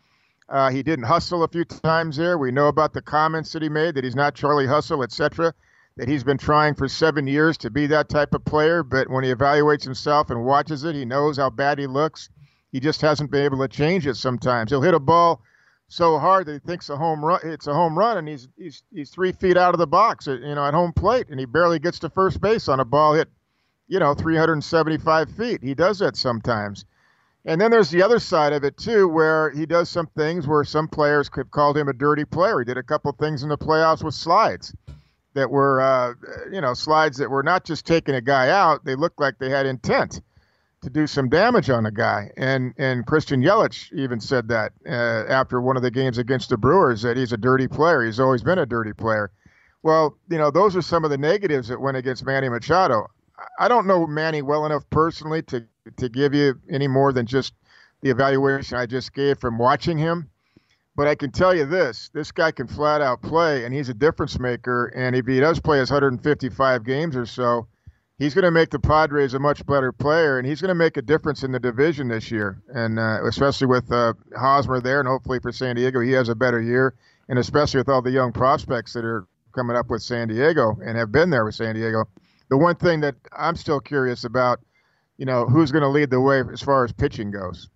Uh, 0.50 0.70
he 0.70 0.84
didn't 0.84 1.06
hustle 1.06 1.44
a 1.44 1.48
few 1.48 1.66
times 1.66 2.18
there. 2.18 2.38
We 2.38 2.52
know 2.52 2.68
about 2.68 2.94
the 2.94 3.02
comments 3.02 3.54
that 3.54 3.62
he 3.62 3.70
made 3.70 3.96
that 3.96 4.04
he's 4.04 4.16
not 4.16 4.36
Charlie 4.36 4.68
Hustle, 4.68 5.04
etc. 5.04 5.54
That 5.98 6.08
he's 6.08 6.24
been 6.24 6.38
trying 6.38 6.76
for 6.76 6.88
seven 6.88 7.28
years 7.28 7.58
to 7.60 7.70
be 7.70 7.88
that 7.88 8.10
type 8.10 8.34
of 8.34 8.44
player, 8.44 8.84
but 8.84 9.10
when 9.10 9.24
he 9.24 9.34
evaluates 9.34 9.84
himself 9.84 10.30
and 10.30 10.44
watches 10.46 10.84
it, 10.84 10.96
he 10.96 11.06
knows 11.06 11.38
how 11.38 11.50
bad 11.50 11.80
he 11.80 11.88
looks 11.88 12.30
he 12.74 12.80
just 12.80 13.02
hasn't 13.02 13.32
been 13.32 13.46
able 13.46 13.60
to 13.60 13.68
change 13.68 14.06
it 14.08 14.16
sometimes. 14.16 14.72
He'll 14.72 14.82
hit 14.82 14.96
a 14.96 15.00
ball 15.00 15.42
so 15.88 16.18
hard 16.18 16.48
that 16.48 16.54
he 16.54 16.60
thinks 16.60 16.90
a 16.90 16.98
home 16.98 17.24
run 17.24 17.40
it's 17.44 17.68
a 17.68 17.74
home 17.74 17.98
run 17.98 18.18
and 18.18 18.28
he's 18.28 18.48
he's 18.58 18.82
he's 18.92 19.12
three 19.12 19.32
feet 19.32 19.58
out 19.58 19.76
of 19.76 19.78
the 19.78 19.86
box 19.86 20.26
you 20.26 20.40
know 20.40 20.66
at 20.66 20.74
home 20.74 20.92
plate 20.92 21.28
and 21.30 21.40
he 21.40 21.46
barely 21.46 21.78
gets 21.78 22.00
to 22.00 22.10
first 22.10 22.42
base 22.42 22.68
on 22.68 22.80
a 22.80 22.86
ball 22.86 23.14
hit 23.14 23.30
you 23.88 24.00
know 24.00 24.14
375 24.14 25.32
feet 25.32 25.62
he 25.64 25.74
does 25.74 26.00
that 26.00 26.16
sometimes 26.16 26.86
and 27.46 27.60
then 27.60 27.72
there's 27.72 27.90
the 27.90 28.02
other 28.02 28.20
side 28.20 28.54
of 28.54 28.64
it 28.64 28.78
too 28.78 29.08
where 29.08 29.52
he 29.52 29.66
does 29.66 29.90
some 29.90 30.08
things 30.16 30.48
where 30.48 30.64
some 30.64 30.88
players 30.88 31.30
could 31.30 31.52
called 31.52 31.78
him 31.78 31.88
a 31.88 31.94
dirty 31.94 32.26
player 32.26 32.60
he 32.60 32.66
did 32.66 32.78
a 32.78 32.84
couple 32.84 33.12
things 33.14 33.44
in 33.44 33.50
the 33.50 33.58
playoffs 33.58 34.04
with 34.04 34.14
slides 34.14 34.74
that 35.34 35.50
were 35.50 35.82
uh, 35.82 36.14
you 36.52 36.62
know 36.62 36.74
slides 36.74 37.18
that 37.18 37.30
were 37.30 37.44
not 37.44 37.64
just 37.66 37.86
taking 37.86 38.16
a 38.16 38.22
guy 38.22 38.50
out 38.50 38.86
they 38.86 38.96
looked 38.96 39.20
like 39.20 39.38
they 39.40 39.50
had 39.50 39.66
intent 39.66 40.22
to 40.84 40.90
do 40.90 41.08
some 41.08 41.30
damage 41.30 41.70
on 41.70 41.86
a 41.86 41.92
guy. 41.92 42.32
And 42.38 42.74
and 42.78 43.06
Christian 43.06 43.42
Yelich 43.42 43.92
even 43.94 44.20
said 44.20 44.50
that 44.50 44.74
uh, 44.86 45.26
after 45.28 45.60
one 45.60 45.76
of 45.76 45.82
the 45.82 45.92
games 45.92 46.18
against 46.18 46.50
the 46.50 46.58
Brewers 46.58 47.02
that 47.02 47.18
he's 47.18 47.34
a 47.34 47.38
dirty 47.38 47.68
player. 47.68 48.04
He's 48.04 48.20
always 48.20 48.44
been 48.44 48.60
a 48.60 48.66
dirty 48.66 48.94
player. 48.94 49.32
Well, 49.82 50.18
you 50.30 50.38
know, 50.38 50.52
those 50.52 50.76
are 50.76 50.82
some 50.82 51.04
of 51.04 51.10
the 51.10 51.18
negatives 51.18 51.68
that 51.70 51.82
went 51.82 51.98
against 51.98 52.26
Manny 52.26 52.48
Machado. 52.48 53.08
I 53.60 53.68
don't 53.68 53.88
know 53.88 54.06
Manny 54.08 54.42
well 54.42 54.66
enough 54.66 54.90
personally 54.90 55.42
to 55.44 55.66
to 55.98 56.10
give 56.10 56.34
you 56.34 56.60
any 56.70 56.88
more 56.88 57.12
than 57.12 57.26
just 57.26 57.54
the 58.02 58.10
evaluation 58.10 58.78
I 58.78 58.86
just 58.86 59.14
gave 59.14 59.40
from 59.40 59.58
watching 59.58 59.98
him. 59.98 60.30
But 60.96 61.08
I 61.08 61.16
can 61.16 61.32
tell 61.32 61.56
you 61.56 61.66
this: 61.66 62.10
this 62.14 62.32
guy 62.32 62.52
can 62.52 62.68
flat 62.68 63.02
out 63.02 63.22
play, 63.22 63.66
and 63.66 63.74
he's 63.74 63.90
a 63.90 63.94
difference 63.94 64.40
maker. 64.40 64.88
And 64.88 65.16
if 65.16 65.26
he 65.26 65.40
does 65.40 65.60
play 65.60 65.80
his 65.80 65.90
155 65.90 66.84
games 66.84 67.16
or 67.16 67.26
so, 67.26 67.68
he's 68.20 68.36
going 68.36 68.46
to 68.46 68.52
make 68.52 68.70
the 68.70 68.80
Padres 68.80 69.34
a 69.34 69.40
much 69.40 69.66
better 69.66 69.92
player, 69.92 70.38
and 70.38 70.48
he's 70.48 70.62
going 70.62 70.70
to 70.70 70.76
make 70.76 70.98
a 70.98 71.02
difference 71.02 71.44
in 71.44 71.52
the 71.52 71.60
division 71.60 72.10
this 72.10 72.30
year. 72.30 72.62
And 72.74 73.00
uh, 73.00 73.26
especially 73.26 73.68
with 73.68 73.92
uh, 73.92 74.14
Hosmer 74.38 74.80
there, 74.80 75.00
and 75.00 75.08
hopefully 75.08 75.40
for 75.40 75.52
San 75.52 75.76
Diego, 75.76 76.00
he 76.00 76.12
has 76.12 76.30
a 76.30 76.36
better 76.36 76.62
year. 76.62 76.94
And 77.30 77.40
especially 77.40 77.80
with 77.80 77.90
all 77.90 78.02
the 78.02 78.12
young 78.12 78.34
prospects 78.34 78.94
that 78.94 79.06
are 79.06 79.26
coming 79.54 79.76
up 79.78 79.90
with 79.90 80.02
San 80.02 80.28
Diego 80.28 80.78
and 80.84 80.98
have 80.98 81.12
been 81.12 81.30
there 81.30 81.46
with 81.46 81.56
San 81.56 81.76
Diego. 81.76 82.06
The 82.54 82.58
one 82.58 82.76
thing 82.76 83.00
that 83.00 83.16
I'm 83.36 83.56
still 83.56 83.80
curious 83.80 84.26
about, 84.26 84.60
you 85.18 85.26
know, 85.26 85.48
who's 85.48 85.72
going 85.72 85.82
to 85.82 85.88
lead 85.88 86.12
the 86.12 86.22
way 86.22 86.44
as 86.54 86.62
far 86.62 86.86
as 86.86 86.92
pitching 86.94 87.32
goes. 87.32 87.68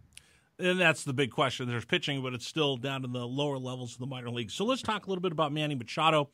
And 0.59 0.79
that's 0.79 1.03
the 1.03 1.13
big 1.13 1.31
question. 1.31 1.67
There's 1.67 1.83
pitching, 1.83 2.21
but 2.21 2.35
it's 2.35 2.45
still 2.45 2.77
down 2.77 3.03
in 3.03 3.11
the 3.11 3.25
lower 3.25 3.57
levels 3.57 3.93
of 3.93 3.99
the 3.99 4.05
minor 4.05 4.29
leagues. 4.29 4.53
So 4.53 4.65
let's 4.65 4.83
talk 4.83 5.07
a 5.07 5.09
little 5.09 5.23
bit 5.23 5.31
about 5.31 5.51
Manny 5.51 5.73
Machado. 5.73 6.29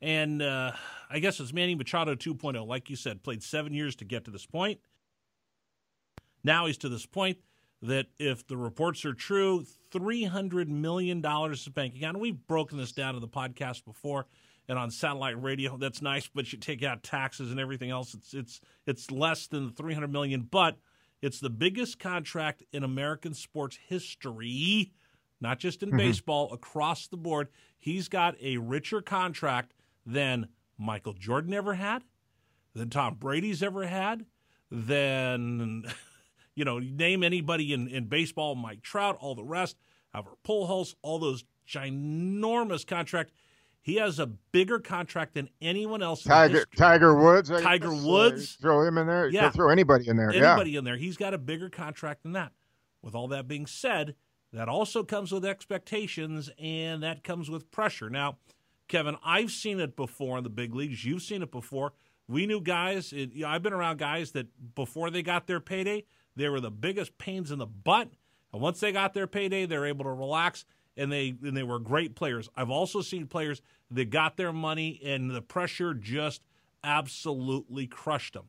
And 0.00 0.40
uh, 0.40 0.70
I 1.10 1.18
guess 1.18 1.40
it's 1.40 1.52
Manny 1.52 1.74
Machado 1.74 2.14
2.0. 2.14 2.64
Like 2.64 2.90
you 2.90 2.94
said, 2.94 3.24
played 3.24 3.42
seven 3.42 3.74
years 3.74 3.96
to 3.96 4.04
get 4.04 4.24
to 4.26 4.30
this 4.30 4.46
point. 4.46 4.78
Now 6.44 6.66
he's 6.66 6.78
to 6.78 6.88
this 6.88 7.06
point 7.06 7.38
that 7.82 8.06
if 8.20 8.46
the 8.46 8.56
reports 8.56 9.04
are 9.04 9.14
true, 9.14 9.66
$300 9.92 10.68
million 10.68 11.26
is 11.50 11.68
bank 11.70 11.96
account. 11.96 12.14
And 12.14 12.22
we've 12.22 12.46
broken 12.46 12.78
this 12.78 12.92
down 12.92 13.16
in 13.16 13.20
the 13.20 13.26
podcast 13.26 13.84
before 13.84 14.26
and 14.70 14.78
on 14.78 14.88
satellite 14.88 15.42
radio. 15.42 15.76
That's 15.76 16.00
nice, 16.00 16.30
but 16.32 16.52
you 16.52 16.58
take 16.58 16.84
out 16.84 17.02
taxes 17.02 17.50
and 17.50 17.58
everything 17.58 17.90
else. 17.90 18.14
It's 18.14 18.32
it's 18.32 18.60
it's 18.86 19.10
less 19.10 19.48
than 19.48 19.66
the 19.66 19.72
300 19.72 20.12
million, 20.12 20.46
but 20.48 20.76
it's 21.20 21.40
the 21.40 21.50
biggest 21.50 21.98
contract 21.98 22.62
in 22.72 22.84
American 22.84 23.34
sports 23.34 23.76
history, 23.88 24.92
not 25.40 25.58
just 25.58 25.82
in 25.82 25.88
mm-hmm. 25.88 25.98
baseball, 25.98 26.52
across 26.52 27.08
the 27.08 27.16
board. 27.16 27.48
He's 27.80 28.08
got 28.08 28.36
a 28.40 28.58
richer 28.58 29.02
contract 29.02 29.74
than 30.06 30.46
Michael 30.78 31.14
Jordan 31.14 31.52
ever 31.52 31.74
had, 31.74 32.04
than 32.72 32.90
Tom 32.90 33.16
Brady's 33.16 33.64
ever 33.64 33.88
had, 33.88 34.24
than 34.70 35.82
you 36.54 36.64
know, 36.64 36.78
name 36.78 37.24
anybody 37.24 37.72
in, 37.72 37.88
in 37.88 38.04
baseball, 38.04 38.54
Mike 38.54 38.82
Trout, 38.82 39.16
all 39.18 39.34
the 39.34 39.42
rest, 39.42 39.76
Albert 40.14 40.38
Pujols, 40.46 40.94
all 41.02 41.18
those 41.18 41.42
ginormous 41.68 42.86
contract. 42.86 43.32
He 43.82 43.96
has 43.96 44.18
a 44.18 44.26
bigger 44.26 44.78
contract 44.78 45.34
than 45.34 45.48
anyone 45.60 46.02
else. 46.02 46.22
Tiger 46.22 46.64
Tiger 46.76 47.14
Woods. 47.14 47.48
Tiger. 47.48 47.94
Woods. 47.94 48.56
Throw 48.60 48.82
him 48.82 48.98
in 48.98 49.06
there. 49.06 49.28
Yeah. 49.28 49.50
Throw 49.50 49.70
anybody 49.70 50.08
in 50.08 50.16
there. 50.16 50.30
Anybody 50.30 50.72
yeah. 50.72 50.78
in 50.80 50.84
there. 50.84 50.96
He's 50.96 51.16
got 51.16 51.32
a 51.32 51.38
bigger 51.38 51.70
contract 51.70 52.22
than 52.22 52.32
that. 52.32 52.52
With 53.02 53.14
all 53.14 53.28
that 53.28 53.48
being 53.48 53.66
said, 53.66 54.14
that 54.52 54.68
also 54.68 55.02
comes 55.02 55.32
with 55.32 55.44
expectations 55.44 56.50
and 56.58 57.02
that 57.02 57.24
comes 57.24 57.48
with 57.48 57.70
pressure. 57.70 58.10
Now, 58.10 58.36
Kevin, 58.88 59.16
I've 59.24 59.50
seen 59.50 59.80
it 59.80 59.96
before 59.96 60.36
in 60.36 60.44
the 60.44 60.50
big 60.50 60.74
leagues. 60.74 61.04
You've 61.04 61.22
seen 61.22 61.42
it 61.42 61.50
before. 61.50 61.92
We 62.28 62.44
knew 62.46 62.60
guys. 62.60 63.12
It, 63.12 63.32
you 63.32 63.42
know, 63.42 63.48
I've 63.48 63.62
been 63.62 63.72
around 63.72 63.98
guys 63.98 64.32
that 64.32 64.48
before 64.74 65.10
they 65.10 65.22
got 65.22 65.46
their 65.46 65.60
payday, 65.60 66.04
they 66.36 66.48
were 66.48 66.60
the 66.60 66.70
biggest 66.70 67.16
pains 67.16 67.50
in 67.50 67.58
the 67.58 67.66
butt. 67.66 68.10
And 68.52 68.60
once 68.60 68.80
they 68.80 68.92
got 68.92 69.14
their 69.14 69.26
payday, 69.26 69.64
they 69.64 69.78
were 69.78 69.86
able 69.86 70.04
to 70.04 70.12
relax 70.12 70.64
and 70.96 71.10
they 71.10 71.34
and 71.42 71.56
they 71.56 71.62
were 71.62 71.78
great 71.78 72.14
players. 72.14 72.48
I've 72.56 72.70
also 72.70 73.00
seen 73.00 73.26
players 73.26 73.62
that 73.90 74.10
got 74.10 74.36
their 74.36 74.52
money 74.52 75.00
and 75.04 75.30
the 75.30 75.42
pressure 75.42 75.94
just 75.94 76.42
absolutely 76.82 77.86
crushed 77.86 78.34
them. 78.34 78.48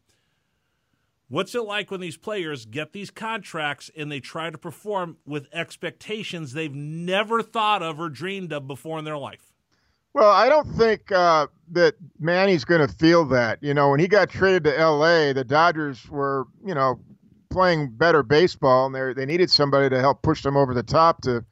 What's 1.27 1.55
it 1.55 1.63
like 1.63 1.89
when 1.91 2.01
these 2.01 2.17
players 2.17 2.65
get 2.65 2.91
these 2.91 3.09
contracts 3.09 3.89
and 3.95 4.11
they 4.11 4.19
try 4.19 4.49
to 4.49 4.57
perform 4.57 5.15
with 5.25 5.47
expectations 5.53 6.51
they've 6.51 6.75
never 6.75 7.41
thought 7.41 7.81
of 7.81 8.01
or 8.01 8.09
dreamed 8.09 8.51
of 8.51 8.67
before 8.67 8.99
in 8.99 9.05
their 9.05 9.17
life? 9.17 9.53
Well, 10.13 10.29
I 10.29 10.49
don't 10.49 10.67
think 10.67 11.09
uh, 11.09 11.47
that 11.71 11.95
Manny's 12.19 12.65
going 12.65 12.85
to 12.85 12.93
feel 12.93 13.23
that. 13.25 13.59
You 13.61 13.73
know, 13.73 13.91
when 13.91 14.01
he 14.01 14.09
got 14.09 14.29
traded 14.29 14.65
to 14.65 14.77
L.A., 14.77 15.31
the 15.31 15.45
Dodgers 15.45 16.05
were, 16.09 16.47
you 16.65 16.75
know, 16.75 16.99
playing 17.49 17.91
better 17.91 18.23
baseball, 18.23 18.87
and 18.87 18.95
they 18.95 19.13
they 19.13 19.25
needed 19.25 19.49
somebody 19.49 19.89
to 19.89 19.99
help 19.99 20.21
push 20.21 20.41
them 20.43 20.57
over 20.57 20.73
the 20.73 20.83
top 20.83 21.21
to 21.21 21.45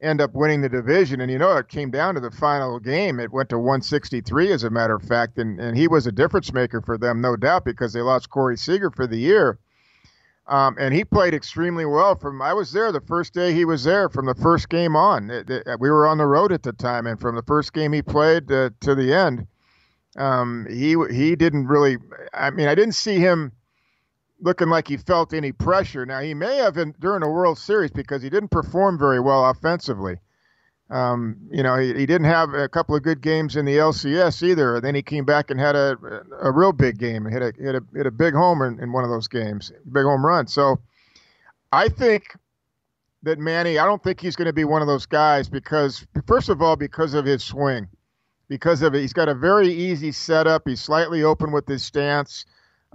end 0.00 0.20
up 0.20 0.34
winning 0.34 0.60
the 0.60 0.68
division. 0.68 1.20
And 1.20 1.30
you 1.30 1.38
know, 1.38 1.56
it 1.56 1.68
came 1.68 1.90
down 1.90 2.14
to 2.14 2.20
the 2.20 2.30
final 2.30 2.78
game. 2.78 3.18
It 3.18 3.32
went 3.32 3.48
to 3.50 3.58
163, 3.58 4.52
as 4.52 4.64
a 4.64 4.70
matter 4.70 4.94
of 4.94 5.02
fact, 5.02 5.38
and 5.38 5.60
and 5.60 5.76
he 5.76 5.88
was 5.88 6.06
a 6.06 6.12
difference 6.12 6.52
maker 6.52 6.80
for 6.80 6.98
them, 6.98 7.20
no 7.20 7.36
doubt, 7.36 7.64
because 7.64 7.92
they 7.92 8.00
lost 8.00 8.30
Corey 8.30 8.56
Seager 8.56 8.90
for 8.90 9.06
the 9.06 9.18
year. 9.18 9.58
Um, 10.48 10.76
and 10.78 10.94
he 10.94 11.04
played 11.04 11.34
extremely 11.34 11.84
well. 11.84 12.14
From 12.14 12.40
I 12.40 12.52
was 12.52 12.70
there 12.72 12.92
the 12.92 13.00
first 13.00 13.34
day 13.34 13.52
he 13.52 13.64
was 13.64 13.82
there. 13.82 14.08
From 14.08 14.26
the 14.26 14.34
first 14.34 14.68
game 14.68 14.94
on, 14.94 15.28
it, 15.30 15.50
it, 15.50 15.66
we 15.80 15.90
were 15.90 16.06
on 16.06 16.18
the 16.18 16.26
road 16.26 16.52
at 16.52 16.62
the 16.62 16.72
time, 16.72 17.06
and 17.06 17.20
from 17.20 17.34
the 17.34 17.42
first 17.42 17.72
game 17.72 17.92
he 17.92 18.02
played 18.02 18.50
uh, 18.52 18.70
to 18.80 18.94
the 18.94 19.12
end, 19.12 19.46
um, 20.16 20.66
he 20.70 20.94
he 21.10 21.34
didn't 21.34 21.66
really. 21.66 21.96
I 22.32 22.50
mean, 22.50 22.68
I 22.68 22.76
didn't 22.76 22.94
see 22.94 23.18
him 23.18 23.52
looking 24.40 24.68
like 24.68 24.88
he 24.88 24.96
felt 24.96 25.32
any 25.32 25.52
pressure. 25.52 26.04
Now 26.04 26.20
he 26.20 26.34
may 26.34 26.56
have 26.56 26.76
in, 26.76 26.94
during 27.00 27.20
the 27.20 27.28
World 27.28 27.58
Series 27.58 27.90
because 27.90 28.22
he 28.22 28.30
didn't 28.30 28.50
perform 28.50 28.98
very 28.98 29.20
well 29.20 29.48
offensively. 29.48 30.18
Um, 30.88 31.36
you 31.50 31.62
know, 31.62 31.76
he, 31.76 31.88
he 31.94 32.06
didn't 32.06 32.26
have 32.26 32.54
a 32.54 32.68
couple 32.68 32.94
of 32.94 33.02
good 33.02 33.20
games 33.20 33.56
in 33.56 33.64
the 33.64 33.76
LCS 33.76 34.42
either. 34.44 34.80
Then 34.80 34.94
he 34.94 35.02
came 35.02 35.24
back 35.24 35.50
and 35.50 35.58
had 35.58 35.74
a 35.74 35.96
a 36.40 36.52
real 36.52 36.72
big 36.72 36.98
game 36.98 37.26
and 37.26 37.32
hit 37.32 37.42
a 37.42 37.52
hit 37.60 37.74
a 37.74 37.82
hit 37.94 38.06
a 38.06 38.10
big 38.12 38.34
homer 38.34 38.68
in, 38.68 38.78
in 38.80 38.92
one 38.92 39.02
of 39.02 39.10
those 39.10 39.26
games, 39.26 39.72
big 39.90 40.04
home 40.04 40.24
run. 40.24 40.46
So 40.46 40.78
I 41.72 41.88
think 41.88 42.36
that 43.24 43.40
Manny, 43.40 43.78
I 43.78 43.84
don't 43.84 44.02
think 44.02 44.20
he's 44.20 44.36
going 44.36 44.46
to 44.46 44.52
be 44.52 44.64
one 44.64 44.80
of 44.80 44.86
those 44.86 45.06
guys 45.06 45.48
because 45.48 46.06
first 46.26 46.48
of 46.48 46.62
all, 46.62 46.76
because 46.76 47.14
of 47.14 47.24
his 47.24 47.42
swing, 47.42 47.88
because 48.48 48.82
of 48.82 48.94
it, 48.94 49.00
he's 49.00 49.12
got 49.12 49.28
a 49.28 49.34
very 49.34 49.68
easy 49.68 50.12
setup. 50.12 50.68
He's 50.68 50.80
slightly 50.80 51.24
open 51.24 51.50
with 51.50 51.66
his 51.66 51.82
stance. 51.82 52.46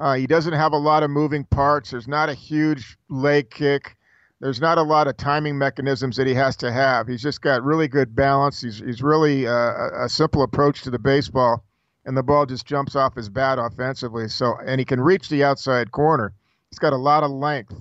Uh, 0.02 0.16
he 0.16 0.26
doesn't 0.26 0.54
have 0.54 0.74
a 0.74 0.78
lot 0.78 1.04
of 1.04 1.12
moving 1.12 1.44
parts. 1.44 1.92
There's 1.92 2.08
not 2.08 2.28
a 2.28 2.34
huge 2.34 2.98
leg 3.08 3.52
kick. 3.52 3.96
There's 4.40 4.60
not 4.60 4.80
a 4.80 4.82
lot 4.82 5.08
of 5.08 5.16
timing 5.16 5.60
mechanisms 5.60 6.18
that 6.18 6.26
he 6.26 6.34
has 6.34 6.56
to 6.58 6.72
have. 6.72 7.08
He's 7.08 7.22
just 7.22 7.44
got 7.44 7.64
really 7.64 7.88
good 7.88 8.16
balance. 8.16 8.60
He's 8.62 8.80
he's 8.80 9.04
really 9.04 9.46
uh, 9.46 10.06
a 10.06 10.10
simple 10.10 10.42
approach 10.42 10.82
to 10.82 10.90
the 10.90 10.98
baseball, 10.98 11.64
and 12.04 12.18
the 12.18 12.24
ball 12.24 12.48
just 12.48 12.66
jumps 12.66 12.96
off 12.96 13.14
his 13.14 13.30
bat 13.30 13.60
offensively. 13.60 14.28
So 14.28 14.58
and 14.66 14.82
he 14.82 14.86
can 14.86 15.00
reach 15.00 15.30
the 15.30 15.44
outside 15.44 15.92
corner. 15.92 16.34
He's 16.72 16.80
got 16.80 16.94
a 16.94 16.98
lot 16.98 17.24
of 17.24 17.30
length 17.30 17.76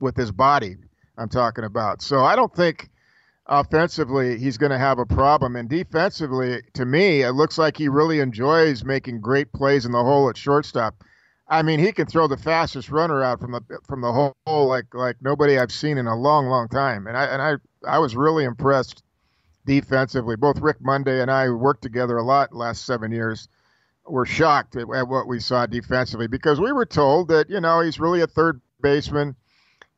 with 0.00 0.14
his 0.18 0.30
body. 0.30 0.76
I'm 1.16 1.30
talking 1.30 1.64
about. 1.64 2.02
So 2.02 2.20
I 2.20 2.36
don't 2.36 2.54
think 2.54 2.90
offensively 3.46 4.38
he's 4.38 4.58
going 4.58 4.72
to 4.72 4.78
have 4.78 4.98
a 4.98 5.06
problem. 5.06 5.56
And 5.56 5.68
defensively, 5.68 6.60
to 6.74 6.84
me, 6.84 7.22
it 7.22 7.32
looks 7.32 7.56
like 7.56 7.78
he 7.78 7.88
really 7.88 8.20
enjoys 8.20 8.84
making 8.84 9.22
great 9.22 9.50
plays 9.52 9.86
in 9.86 9.92
the 9.92 10.02
hole 10.02 10.28
at 10.28 10.36
shortstop. 10.36 11.02
I 11.48 11.62
mean, 11.62 11.80
he 11.80 11.92
can 11.92 12.06
throw 12.06 12.28
the 12.28 12.36
fastest 12.36 12.90
runner 12.90 13.22
out 13.22 13.40
from 13.40 13.52
the 13.52 13.60
from 13.86 14.00
the 14.00 14.12
hole 14.12 14.34
like 14.66 14.94
like 14.94 15.16
nobody 15.20 15.58
I've 15.58 15.72
seen 15.72 15.98
in 15.98 16.06
a 16.06 16.16
long, 16.16 16.46
long 16.46 16.68
time. 16.68 17.06
And 17.06 17.16
I 17.16 17.24
and 17.24 17.42
I 17.42 17.54
I 17.86 17.98
was 17.98 18.16
really 18.16 18.44
impressed 18.44 19.02
defensively. 19.66 20.36
Both 20.36 20.60
Rick 20.60 20.78
Monday 20.80 21.20
and 21.20 21.30
I 21.30 21.50
worked 21.50 21.82
together 21.82 22.16
a 22.16 22.22
lot 22.22 22.54
last 22.54 22.84
seven 22.84 23.12
years. 23.12 23.48
Were 24.04 24.26
shocked 24.26 24.74
at, 24.74 24.88
at 24.92 25.06
what 25.06 25.28
we 25.28 25.38
saw 25.38 25.64
defensively 25.66 26.26
because 26.26 26.58
we 26.58 26.72
were 26.72 26.86
told 26.86 27.28
that 27.28 27.48
you 27.48 27.60
know 27.60 27.80
he's 27.80 28.00
really 28.00 28.20
a 28.20 28.26
third 28.26 28.60
baseman. 28.80 29.36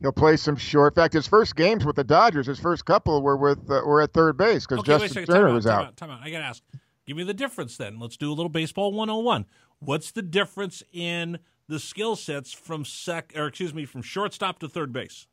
He'll 0.00 0.12
play 0.12 0.36
some 0.36 0.56
short. 0.56 0.92
In 0.92 0.96
fact, 0.96 1.14
his 1.14 1.26
first 1.26 1.56
games 1.56 1.86
with 1.86 1.96
the 1.96 2.04
Dodgers, 2.04 2.46
his 2.46 2.58
first 2.58 2.84
couple 2.84 3.22
were 3.22 3.38
with 3.38 3.58
uh, 3.70 3.80
were 3.86 4.02
at 4.02 4.12
third 4.12 4.36
base 4.36 4.66
because 4.66 4.80
okay, 4.80 5.04
Justin 5.04 5.24
Turner 5.24 5.54
was 5.54 5.66
out. 5.66 5.78
Time 5.78 5.86
out. 5.86 5.96
Time 5.96 6.10
out. 6.10 6.20
I 6.22 6.30
got 6.30 6.40
to 6.40 6.44
ask. 6.44 6.62
Give 7.06 7.16
me 7.16 7.24
the 7.24 7.34
difference 7.34 7.76
then. 7.76 7.98
Let's 7.98 8.16
do 8.16 8.30
a 8.30 8.34
little 8.34 8.48
baseball 8.48 8.92
101. 8.92 9.46
What's 9.84 10.10
the 10.10 10.22
difference 10.22 10.82
in 10.92 11.38
the 11.68 11.78
skill 11.78 12.16
sets 12.16 12.52
from 12.52 12.84
sec 12.84 13.32
or 13.36 13.46
excuse 13.46 13.74
me 13.74 13.84
from 13.84 14.02
shortstop 14.02 14.58
to 14.60 14.68
third 14.68 14.92
base? 14.92 15.26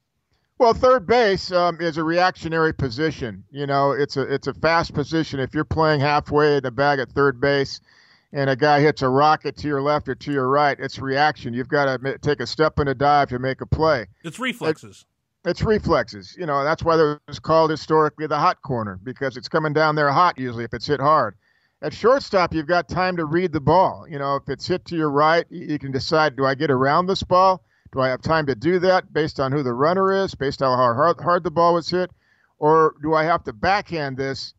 Well, 0.57 0.73
third 0.73 1.07
base 1.07 1.51
um, 1.51 1.81
is 1.81 1.97
a 1.97 2.03
reactionary 2.03 2.73
position. 2.73 3.43
You 3.49 3.65
know, 3.65 3.91
it's 3.91 4.15
a 4.15 4.21
it's 4.21 4.47
a 4.47 4.53
fast 4.53 4.93
position. 4.93 5.39
If 5.39 5.55
you're 5.55 5.63
playing 5.63 6.01
halfway 6.01 6.57
in 6.57 6.63
the 6.63 6.71
bag 6.71 6.99
at 6.99 7.09
third 7.11 7.41
base, 7.41 7.81
and 8.33 8.49
a 8.49 8.55
guy 8.55 8.79
hits 8.79 9.01
a 9.01 9.09
rocket 9.09 9.57
to 9.57 9.67
your 9.67 9.81
left 9.81 10.07
or 10.07 10.15
to 10.15 10.31
your 10.31 10.47
right, 10.47 10.79
it's 10.79 10.99
reaction. 10.99 11.53
You've 11.53 11.67
got 11.67 11.85
to 11.85 12.17
take 12.19 12.39
a 12.39 12.47
step 12.47 12.77
and 12.79 12.89
a 12.89 12.95
dive 12.95 13.29
to 13.29 13.39
make 13.39 13.61
a 13.61 13.65
play. 13.65 14.05
It's 14.23 14.39
reflexes. 14.39 15.05
It, 15.43 15.49
it's 15.49 15.63
reflexes. 15.63 16.35
You 16.37 16.45
know, 16.45 16.63
that's 16.63 16.83
why 16.83 16.95
it 16.95 17.19
was 17.27 17.39
called 17.39 17.71
historically 17.71 18.27
the 18.27 18.37
hot 18.37 18.61
corner 18.61 18.99
because 19.01 19.37
it's 19.37 19.49
coming 19.49 19.73
down 19.73 19.95
there 19.95 20.11
hot 20.11 20.37
usually 20.37 20.63
if 20.63 20.73
it's 20.73 20.85
hit 20.85 20.99
hard. 20.99 21.35
At 21.83 21.93
shortstop, 21.93 22.53
you've 22.53 22.67
got 22.67 22.87
time 22.87 23.17
to 23.17 23.25
read 23.25 23.51
the 23.51 23.59
ball. 23.59 24.05
You 24.07 24.19
know, 24.19 24.35
if 24.35 24.47
it's 24.47 24.67
hit 24.67 24.85
to 24.85 24.95
your 24.95 25.09
right, 25.09 25.45
you 25.49 25.79
can 25.79 25.91
decide: 25.91 26.35
do 26.35 26.45
I 26.45 26.53
get 26.53 26.69
around 26.69 27.07
this 27.07 27.23
ball? 27.23 27.63
Do 27.91 27.99
I 27.99 28.09
have 28.09 28.21
time 28.21 28.45
to 28.45 28.55
do 28.55 28.79
that 28.79 29.11
based 29.11 29.39
on 29.39 29.51
who 29.51 29.63
the 29.63 29.73
runner 29.73 30.13
is, 30.13 30.35
based 30.35 30.61
on 30.61 30.77
how 30.77 30.93
hard, 30.93 31.19
hard 31.19 31.43
the 31.43 31.51
ball 31.51 31.73
was 31.73 31.89
hit, 31.89 32.11
or 32.59 32.95
do 33.01 33.13
I 33.15 33.23
have 33.23 33.43
to 33.45 33.53
backhand 33.53 34.15
this 34.15 34.53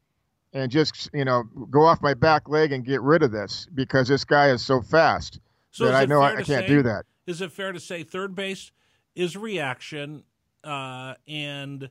and 0.52 0.70
just 0.70 1.08
you 1.14 1.24
know 1.24 1.44
go 1.70 1.82
off 1.82 2.02
my 2.02 2.14
back 2.14 2.48
leg 2.48 2.72
and 2.72 2.84
get 2.84 3.00
rid 3.00 3.22
of 3.22 3.30
this 3.30 3.66
because 3.74 4.08
this 4.08 4.24
guy 4.24 4.50
is 4.50 4.62
so 4.62 4.82
fast 4.82 5.40
so 5.70 5.86
that 5.86 5.94
I 5.94 6.04
know 6.04 6.20
I, 6.20 6.32
I, 6.32 6.34
can't 6.42 6.46
say, 6.46 6.66
do 6.66 6.82
that. 6.82 7.04
Is 7.26 7.40
it 7.40 7.52
fair 7.52 7.72
to 7.72 7.80
say 7.80 8.02
third 8.02 8.34
base 8.34 8.70
is 9.14 9.36
reaction 9.36 10.24
uh, 10.64 11.14
and 11.26 11.88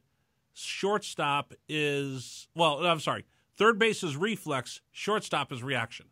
shortstop 0.53 1.53
is 1.67 2.47
well? 2.53 2.85
I'm 2.85 2.99
sorry. 2.99 3.25
Third 3.61 3.77
base 3.77 4.01
is 4.01 4.17
reflex, 4.17 4.81
shortstop 4.91 5.51
is 5.51 5.61
reaction. 5.61 6.07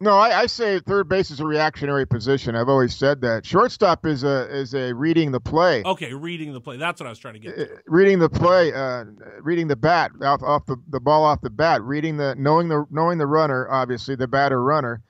No, 0.00 0.16
I, 0.16 0.40
I, 0.40 0.46
say 0.46 0.80
third 0.80 1.08
base 1.08 1.30
is 1.30 1.38
a 1.38 1.46
reactionary 1.46 2.08
position. 2.08 2.56
I've 2.56 2.68
always 2.68 2.92
said 2.92 3.20
that. 3.20 3.46
Shortstop 3.46 4.04
is 4.04 4.24
a 4.24 4.52
is 4.52 4.74
a 4.74 4.92
reading 4.92 5.30
the 5.30 5.38
play. 5.38 5.84
Okay, 5.84 6.12
reading 6.12 6.52
the 6.52 6.60
play. 6.60 6.76
That's 6.76 7.00
what 7.00 7.06
I 7.06 7.10
was 7.10 7.20
trying 7.20 7.34
to 7.34 7.38
get. 7.38 7.54
To. 7.54 7.62
Uh, 7.62 7.76
reading 7.86 8.18
the 8.18 8.28
play, 8.28 8.72
uh, 8.72 9.04
reading 9.42 9.68
the 9.68 9.76
bat 9.76 10.10
off 10.22 10.42
off 10.42 10.66
the, 10.66 10.76
the 10.88 10.98
ball 10.98 11.22
off 11.22 11.40
the 11.40 11.50
bat, 11.50 11.82
reading 11.82 12.16
the 12.16 12.34
knowing 12.36 12.66
the 12.66 12.84
knowing 12.90 13.18
the 13.18 13.28
runner, 13.28 13.68
obviously 13.70 14.16
the 14.16 14.26
batter 14.26 14.60
runner, 14.60 15.02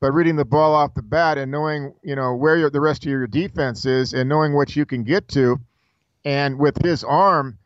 but 0.00 0.12
reading 0.12 0.36
the 0.36 0.46
ball 0.46 0.74
off 0.74 0.94
the 0.94 1.02
bat 1.02 1.36
and 1.36 1.52
knowing 1.52 1.92
you 2.02 2.16
know 2.16 2.34
where 2.34 2.56
your, 2.56 2.70
the 2.70 2.80
rest 2.80 3.04
of 3.04 3.10
your 3.10 3.26
defense 3.26 3.84
is 3.84 4.14
and 4.14 4.30
knowing 4.30 4.54
what 4.54 4.74
you 4.74 4.86
can 4.86 5.04
get 5.04 5.28
to 5.28 5.60
and 6.24 6.58
with 6.58 6.82
his 6.82 7.04
arm, 7.04 7.58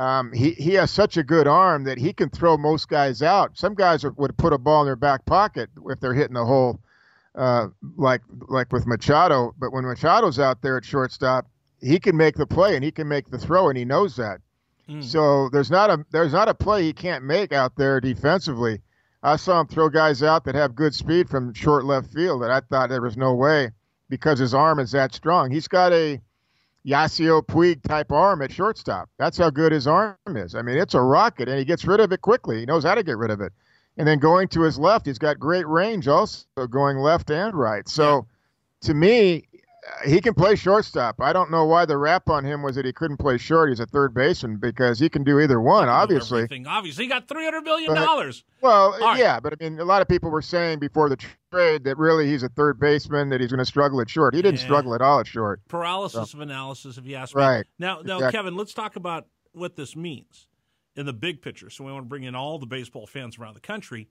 um, 0.00 0.32
he 0.32 0.52
he 0.52 0.72
has 0.74 0.90
such 0.90 1.18
a 1.18 1.22
good 1.22 1.46
arm 1.46 1.84
that 1.84 1.98
he 1.98 2.14
can 2.14 2.30
throw 2.30 2.56
most 2.56 2.88
guys 2.88 3.20
out. 3.20 3.58
Some 3.58 3.74
guys 3.74 4.02
are, 4.02 4.12
would 4.12 4.34
put 4.38 4.54
a 4.54 4.58
ball 4.58 4.80
in 4.80 4.86
their 4.86 4.96
back 4.96 5.26
pocket 5.26 5.68
if 5.90 6.00
they're 6.00 6.14
hitting 6.14 6.34
the 6.34 6.46
hole, 6.46 6.80
uh, 7.34 7.66
like 7.98 8.22
like 8.48 8.72
with 8.72 8.86
Machado. 8.86 9.54
But 9.58 9.74
when 9.74 9.84
Machado's 9.84 10.38
out 10.38 10.62
there 10.62 10.78
at 10.78 10.86
shortstop, 10.86 11.46
he 11.82 12.00
can 12.00 12.16
make 12.16 12.36
the 12.36 12.46
play 12.46 12.76
and 12.76 12.82
he 12.82 12.90
can 12.90 13.08
make 13.08 13.30
the 13.30 13.36
throw, 13.36 13.68
and 13.68 13.76
he 13.76 13.84
knows 13.84 14.16
that. 14.16 14.40
Mm. 14.88 15.04
So 15.04 15.50
there's 15.50 15.70
not 15.70 15.90
a 15.90 16.02
there's 16.12 16.32
not 16.32 16.48
a 16.48 16.54
play 16.54 16.82
he 16.82 16.94
can't 16.94 17.24
make 17.24 17.52
out 17.52 17.76
there 17.76 18.00
defensively. 18.00 18.80
I 19.22 19.36
saw 19.36 19.60
him 19.60 19.66
throw 19.66 19.90
guys 19.90 20.22
out 20.22 20.44
that 20.44 20.54
have 20.54 20.74
good 20.74 20.94
speed 20.94 21.28
from 21.28 21.52
short 21.52 21.84
left 21.84 22.10
field 22.10 22.40
that 22.40 22.50
I 22.50 22.60
thought 22.60 22.88
there 22.88 23.02
was 23.02 23.18
no 23.18 23.34
way 23.34 23.72
because 24.08 24.38
his 24.38 24.54
arm 24.54 24.78
is 24.78 24.92
that 24.92 25.12
strong. 25.12 25.50
He's 25.50 25.68
got 25.68 25.92
a 25.92 26.22
Yasiel 26.86 27.42
Puig 27.42 27.82
type 27.82 28.10
arm 28.12 28.42
at 28.42 28.52
shortstop. 28.52 29.08
That's 29.18 29.38
how 29.38 29.50
good 29.50 29.72
his 29.72 29.86
arm 29.86 30.16
is. 30.28 30.54
I 30.54 30.62
mean, 30.62 30.78
it's 30.78 30.94
a 30.94 31.00
rocket, 31.00 31.48
and 31.48 31.58
he 31.58 31.64
gets 31.64 31.84
rid 31.84 32.00
of 32.00 32.12
it 32.12 32.20
quickly. 32.22 32.60
He 32.60 32.66
knows 32.66 32.84
how 32.84 32.94
to 32.94 33.02
get 33.02 33.18
rid 33.18 33.30
of 33.30 33.40
it. 33.40 33.52
And 33.96 34.06
then 34.08 34.18
going 34.18 34.48
to 34.48 34.62
his 34.62 34.78
left, 34.78 35.04
he's 35.06 35.18
got 35.18 35.38
great 35.38 35.66
range 35.66 36.08
also, 36.08 36.44
going 36.70 36.98
left 36.98 37.30
and 37.30 37.54
right. 37.54 37.86
So 37.88 38.26
to 38.82 38.94
me, 38.94 39.48
he 40.06 40.20
can 40.20 40.34
play 40.34 40.56
shortstop. 40.56 41.20
I 41.20 41.32
don't 41.32 41.50
know 41.50 41.64
why 41.64 41.84
the 41.84 41.96
rap 41.96 42.28
on 42.28 42.44
him 42.44 42.62
was 42.62 42.76
that 42.76 42.84
he 42.84 42.92
couldn't 42.92 43.16
play 43.16 43.38
short. 43.38 43.70
He's 43.70 43.80
a 43.80 43.86
third 43.86 44.14
baseman 44.14 44.56
because 44.56 44.98
he 44.98 45.08
can 45.08 45.24
do 45.24 45.40
either 45.40 45.60
one. 45.60 45.88
Obviously, 45.88 46.42
everything. 46.42 46.66
obviously, 46.66 47.04
he 47.04 47.08
got 47.08 47.28
three 47.28 47.44
hundred 47.44 47.62
million 47.62 47.94
dollars. 47.94 48.44
Well, 48.60 48.96
right. 49.00 49.18
yeah, 49.18 49.40
but 49.40 49.54
I 49.54 49.56
mean, 49.62 49.78
a 49.78 49.84
lot 49.84 50.02
of 50.02 50.08
people 50.08 50.30
were 50.30 50.42
saying 50.42 50.78
before 50.78 51.08
the 51.08 51.18
trade 51.50 51.84
that 51.84 51.96
really 51.98 52.26
he's 52.26 52.42
a 52.42 52.48
third 52.50 52.78
baseman 52.78 53.30
that 53.30 53.40
he's 53.40 53.50
going 53.50 53.58
to 53.58 53.64
struggle 53.64 54.00
at 54.00 54.10
short. 54.10 54.34
He 54.34 54.42
didn't 54.42 54.60
yeah. 54.60 54.66
struggle 54.66 54.94
at 54.94 55.00
all 55.00 55.20
at 55.20 55.26
short. 55.26 55.60
Paralysis 55.68 56.30
so. 56.30 56.38
of 56.38 56.42
analysis, 56.42 56.98
if 56.98 57.06
you 57.06 57.16
ask 57.16 57.34
me. 57.34 57.42
Right 57.42 57.66
now, 57.78 58.00
now, 58.02 58.16
exactly. 58.16 58.38
Kevin, 58.38 58.56
let's 58.56 58.74
talk 58.74 58.96
about 58.96 59.26
what 59.52 59.76
this 59.76 59.96
means 59.96 60.46
in 60.96 61.06
the 61.06 61.12
big 61.12 61.42
picture. 61.42 61.70
So 61.70 61.84
we 61.84 61.92
want 61.92 62.04
to 62.04 62.08
bring 62.08 62.24
in 62.24 62.34
all 62.34 62.58
the 62.58 62.66
baseball 62.66 63.06
fans 63.06 63.38
around 63.38 63.54
the 63.54 63.60
country 63.60 64.08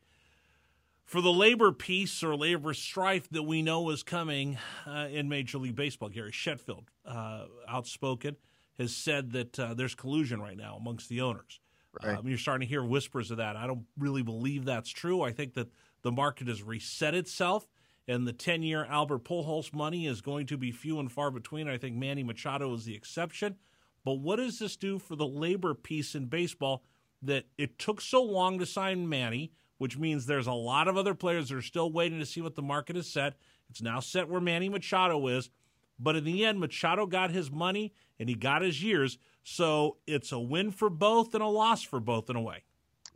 for 1.10 1.22
the 1.22 1.34
labor 1.34 1.72
peace 1.72 2.22
or 2.22 2.36
labor 2.36 2.72
strife 2.72 3.28
that 3.32 3.42
we 3.42 3.64
know 3.64 3.90
is 3.90 4.04
coming 4.04 4.60
uh, 4.86 5.08
in 5.10 5.28
Major 5.28 5.58
League 5.58 5.76
Baseball. 5.76 6.08
Gary 6.08 6.32
Sheffield, 6.32 6.92
uh, 7.04 7.46
outspoken, 7.68 8.36
has 8.78 8.96
said 8.96 9.32
that 9.32 9.60
uh, 9.60 9.74
there's 9.74 9.96
collusion 9.96 10.40
right 10.40 10.56
now 10.56 10.78
amongst 10.80 11.10
the 11.10 11.22
owners. 11.22 11.62
Right. 12.04 12.16
Um, 12.16 12.28
you're 12.28 12.38
starting 12.38 12.68
to 12.68 12.70
hear 12.70 12.84
whispers 12.84 13.32
of 13.32 13.38
that. 13.38 13.56
I 13.56 13.66
don't 13.66 13.86
really 13.98 14.22
believe 14.22 14.66
that's 14.66 14.92
true. 14.92 15.24
I 15.24 15.32
think 15.32 15.56
that 15.56 15.70
the 16.04 16.12
market 16.12 16.48
has 16.48 16.62
reset 16.62 17.16
itself, 17.16 17.68
and 18.08 18.28
the 18.28 18.32
10 18.32 18.62
year 18.62 18.86
Albert 18.86 19.24
Pujols 19.24 19.74
money 19.74 20.06
is 20.06 20.22
going 20.22 20.46
to 20.46 20.60
be 20.60 20.72
few 20.72 21.00
and 21.00 21.12
far 21.12 21.32
between. 21.32 21.68
I 21.68 21.80
think 21.80 21.96
Manny 21.96 22.22
Machado 22.22 22.72
is 22.76 22.86
the 22.86 22.94
exception. 22.94 23.56
But 24.06 24.20
what 24.20 24.36
does 24.36 24.60
this 24.60 24.78
do 24.78 25.00
for 25.00 25.16
the 25.16 25.28
labor 25.28 25.74
peace 25.74 26.14
in 26.14 26.28
baseball 26.28 26.84
that 27.24 27.46
it 27.58 27.80
took 27.80 28.00
so 28.00 28.22
long 28.22 28.60
to 28.60 28.68
sign 28.68 29.10
Manny? 29.10 29.54
Which 29.80 29.98
means 29.98 30.26
there's 30.26 30.48
a 30.48 30.54
lot 30.54 30.88
of 30.88 30.98
other 30.98 31.16
players 31.16 31.50
that 31.50 31.56
are 31.56 31.62
still 31.62 31.92
waiting 31.92 32.20
to 32.20 32.26
see 32.26 32.42
what 32.42 32.56
the 32.56 32.62
market 32.62 32.96
is 32.96 33.12
set. 33.12 33.34
It's 33.70 33.82
now 33.82 34.00
set 34.00 34.30
where 34.30 34.42
Manny 34.42 34.70
Machado 34.70 35.26
is. 35.28 35.50
But 35.98 36.16
in 36.16 36.24
the 36.24 36.46
end, 36.46 36.60
Machado 36.60 37.06
got 37.06 37.32
his 37.32 37.52
money 37.52 37.94
and 38.20 38.30
he 38.30 38.36
got 38.36 38.62
his 38.62 38.84
years. 38.84 39.18
So 39.44 39.98
it's 40.06 40.32
a 40.32 40.40
win 40.40 40.72
for 40.72 40.90
both 40.90 41.34
and 41.34 41.44
a 41.44 41.48
loss 41.48 41.82
for 41.82 42.00
both 42.00 42.30
in 42.30 42.36
a 42.36 42.42
way. 42.42 42.64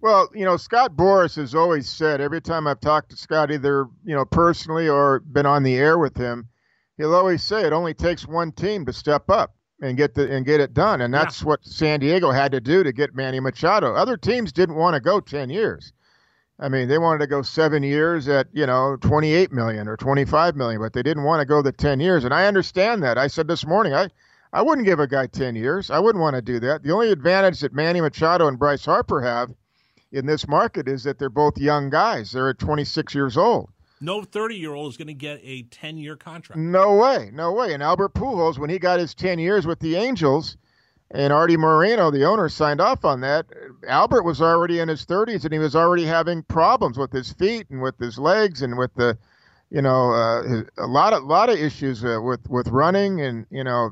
Well, 0.02 0.30
you 0.34 0.44
know, 0.44 0.58
Scott 0.58 0.96
Boras 0.96 1.36
has 1.36 1.56
always 1.56 1.90
said 1.90 2.20
every 2.20 2.42
time 2.42 2.68
I've 2.68 2.82
talked 2.82 3.12
to 3.12 3.18
Scott, 3.18 3.52
either, 3.52 3.88
you 4.04 4.16
know, 4.16 4.26
personally 4.26 4.90
or 4.90 5.20
been 5.20 5.46
on 5.46 5.64
the 5.64 5.76
air 5.76 5.98
with 5.98 6.18
him, 6.18 6.50
he'll 6.98 7.16
always 7.16 7.44
say 7.44 7.66
it 7.66 7.74
only 7.74 7.94
takes 7.94 8.28
one 8.28 8.52
team 8.52 8.86
to 8.86 8.94
step 8.94 9.30
up 9.30 9.56
and 9.82 9.98
get 9.98 10.14
the 10.14 10.30
and 10.30 10.46
get 10.46 10.60
it 10.60 10.74
done. 10.74 11.02
And 11.02 11.14
that's 11.14 11.42
yeah. 11.42 11.48
what 11.48 11.66
San 11.66 12.00
Diego 12.00 12.32
had 12.32 12.52
to 12.52 12.62
do 12.62 12.84
to 12.84 12.92
get 12.92 13.16
Manny 13.16 13.40
Machado. 13.40 13.94
Other 13.94 14.18
teams 14.18 14.52
didn't 14.52 14.76
want 14.76 14.96
to 14.96 15.00
go 15.00 15.20
10 15.20 15.50
years. 15.50 15.94
I 16.60 16.70
mean, 16.70 16.88
they 16.88 16.98
wanted 16.98 17.20
to 17.20 17.28
go 17.28 17.42
seven 17.42 17.84
years 17.84 18.28
at 18.28 18.48
you 18.54 18.66
know 18.66 18.96
28 19.02 19.52
million 19.52 19.88
or 19.88 19.98
25 19.98 20.56
million, 20.56 20.80
but 20.82 20.94
they 20.94 21.04
didn't 21.04 21.24
want 21.24 21.42
to 21.42 21.46
go 21.46 21.62
the 21.62 21.72
10 21.72 22.00
years. 22.00 22.24
And 22.24 22.34
I 22.34 22.46
understand 22.46 23.04
that. 23.04 23.18
I 23.18 23.28
said 23.28 23.48
this 23.48 23.66
morning, 23.66 23.94
I 23.94 24.10
I 24.52 24.62
wouldn't 24.62 24.86
give 24.86 25.00
a 25.00 25.08
guy 25.08 25.26
10 25.26 25.56
years. 25.56 25.90
I 25.90 26.00
wouldn't 26.00 26.22
want 26.22 26.36
to 26.36 26.42
do 26.42 26.60
that. 26.60 26.84
The 26.84 26.92
only 26.92 27.12
advantage 27.12 27.60
that 27.62 27.74
Manny 27.74 28.02
Machado 28.02 28.48
and 28.48 28.60
Bryce 28.60 28.86
Harper 28.86 29.22
have 29.22 29.50
in 30.12 30.28
this 30.28 30.48
market 30.48 30.88
is 30.88 31.04
that 31.04 31.18
they're 31.18 31.30
both 31.30 31.58
young 31.58 31.90
guys. 31.90 32.32
They're 32.32 32.50
at 32.50 32.60
26 32.60 33.16
years 33.16 33.36
old. 33.36 33.70
No 34.00 34.22
30 34.22 34.56
year 34.56 34.74
old 34.74 34.92
is 34.92 34.98
going 34.98 35.08
to 35.08 35.14
get 35.14 35.40
a 35.44 35.64
10 35.64 35.98
year 35.98 36.16
contract. 36.16 36.60
No 36.60 36.96
way, 36.96 37.32
no 37.34 37.52
way. 37.52 37.74
And 37.74 37.82
Albert 37.82 38.14
Pujols, 38.14 38.60
when 38.60 38.70
he 38.70 38.78
got 38.78 39.00
his 39.00 39.16
10 39.16 39.40
years 39.40 39.66
with 39.66 39.80
the 39.80 39.96
Angels 39.96 40.58
and 41.14 41.32
Arte 41.32 41.58
Moreno, 41.58 42.10
the 42.10 42.26
owner, 42.26 42.50
signed 42.50 42.82
off 42.82 43.06
on 43.06 43.22
that. 43.22 43.46
Albert 43.88 44.24
was 44.24 44.42
already 44.42 44.80
in 44.80 44.90
his 44.90 45.06
30s, 45.06 45.44
and 45.44 45.54
he 45.54 45.60
was 45.60 45.76
already 45.76 46.06
having 46.06 46.42
problems 46.42 46.98
with 46.98 47.12
his 47.12 47.32
feet 47.32 47.70
and 47.70 47.82
with 47.84 47.98
his 48.00 48.18
legs 48.18 48.64
and 48.64 48.80
with 48.80 48.92
the, 48.96 49.16
you 49.70 49.84
know, 49.84 50.12
uh, 50.12 50.64
a 50.80 50.88
lot 50.88 51.14
of 51.14 51.24
lot 51.24 51.50
of 51.50 51.60
issues 51.60 52.04
uh, 52.04 52.20
with 52.22 52.50
with 52.50 52.68
running 52.68 53.22
and 53.22 53.46
you 53.52 53.64
know, 53.64 53.92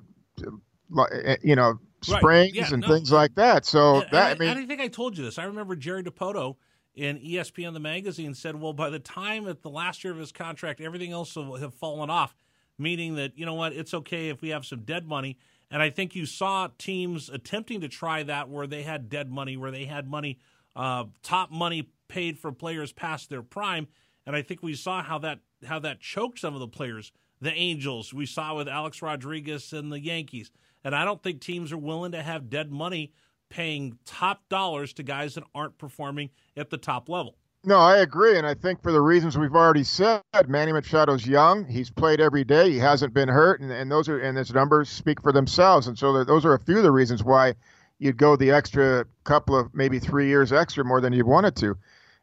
eh, 1.11 1.37
you 1.43 1.55
know, 1.55 1.79
springs 2.01 2.23
right. 2.23 2.53
yeah, 2.53 2.73
and 2.73 2.81
no, 2.81 2.87
things 2.87 3.11
like 3.11 3.35
that. 3.35 3.67
So 3.67 4.01
and, 4.01 4.11
that 4.11 4.41
I, 4.41 4.45
I, 4.45 4.51
I 4.51 4.65
think 4.65 4.81
I 4.81 4.87
told 4.87 5.15
you 5.15 5.23
this. 5.23 5.37
I 5.37 5.43
remember 5.43 5.75
Jerry 5.75 6.03
Dipoto 6.03 6.55
in 6.95 7.19
ESPN 7.19 7.73
the 7.73 7.79
magazine 7.79 8.33
said, 8.33 8.59
"Well, 8.59 8.73
by 8.73 8.89
the 8.89 8.99
time 8.99 9.47
at 9.47 9.61
the 9.61 9.69
last 9.69 10.03
year 10.03 10.11
of 10.11 10.19
his 10.19 10.31
contract, 10.31 10.81
everything 10.81 11.11
else 11.11 11.35
will 11.35 11.57
have 11.57 11.75
fallen 11.75 12.09
off." 12.09 12.35
Meaning 12.79 13.15
that 13.15 13.37
you 13.37 13.45
know 13.45 13.53
what, 13.53 13.73
it's 13.73 13.93
okay 13.93 14.29
if 14.29 14.41
we 14.41 14.49
have 14.49 14.65
some 14.65 14.81
dead 14.81 15.07
money 15.07 15.37
and 15.71 15.81
I 15.81 15.89
think 15.89 16.15
you 16.15 16.25
saw 16.25 16.67
teams 16.77 17.29
attempting 17.29 17.81
to 17.81 17.87
try 17.87 18.23
that 18.23 18.49
where 18.49 18.67
they 18.67 18.83
had 18.83 19.09
dead 19.09 19.31
money, 19.31 19.55
where 19.55 19.71
they 19.71 19.85
had 19.85 20.07
money, 20.07 20.37
uh, 20.75 21.05
top 21.23 21.49
money 21.49 21.89
paid 22.09 22.37
for 22.37 22.51
players 22.51 22.91
past 22.91 23.29
their 23.29 23.41
prime. 23.41 23.87
And 24.25 24.35
I 24.35 24.41
think 24.41 24.61
we 24.61 24.75
saw 24.75 25.01
how 25.01 25.17
that 25.19 25.39
how 25.65 25.79
that 25.79 26.01
choked 26.01 26.39
some 26.39 26.53
of 26.53 26.59
the 26.59 26.67
players. 26.67 27.13
The 27.39 27.53
Angels 27.53 28.13
we 28.13 28.25
saw 28.25 28.55
with 28.55 28.67
Alex 28.67 29.01
Rodriguez 29.01 29.71
and 29.73 29.91
the 29.91 29.99
Yankees. 29.99 30.51
And 30.83 30.93
I 30.93 31.05
don't 31.05 31.23
think 31.23 31.39
teams 31.39 31.71
are 31.71 31.77
willing 31.77 32.11
to 32.11 32.21
have 32.21 32.49
dead 32.49 32.71
money 32.71 33.13
paying 33.49 33.97
top 34.05 34.47
dollars 34.49 34.93
to 34.93 35.03
guys 35.03 35.35
that 35.35 35.43
aren't 35.55 35.77
performing 35.77 36.29
at 36.57 36.69
the 36.69 36.77
top 36.77 37.07
level. 37.09 37.37
No, 37.63 37.77
I 37.77 37.97
agree, 37.97 38.39
and 38.39 38.47
I 38.47 38.55
think 38.55 38.81
for 38.81 38.91
the 38.91 39.01
reasons 39.01 39.37
we've 39.37 39.53
already 39.53 39.83
said, 39.83 40.23
Manny 40.47 40.71
Machado's 40.71 41.27
young. 41.27 41.65
He's 41.65 41.91
played 41.91 42.19
every 42.19 42.43
day. 42.43 42.71
He 42.71 42.79
hasn't 42.79 43.13
been 43.13 43.29
hurt, 43.29 43.61
and, 43.61 43.71
and 43.71 43.91
those 43.91 44.09
are 44.09 44.17
and 44.17 44.35
his 44.35 44.51
numbers 44.51 44.89
speak 44.89 45.21
for 45.21 45.31
themselves. 45.31 45.85
And 45.85 45.97
so 45.97 46.23
those 46.23 46.43
are 46.43 46.55
a 46.55 46.59
few 46.59 46.77
of 46.77 46.83
the 46.83 46.91
reasons 46.91 47.23
why 47.23 47.53
you'd 47.99 48.17
go 48.17 48.35
the 48.35 48.49
extra 48.49 49.05
couple 49.25 49.55
of 49.55 49.75
maybe 49.75 49.99
three 49.99 50.27
years 50.27 50.51
extra 50.51 50.83
more 50.83 51.01
than 51.01 51.13
you 51.13 51.23
wanted 51.23 51.55
to. 51.57 51.77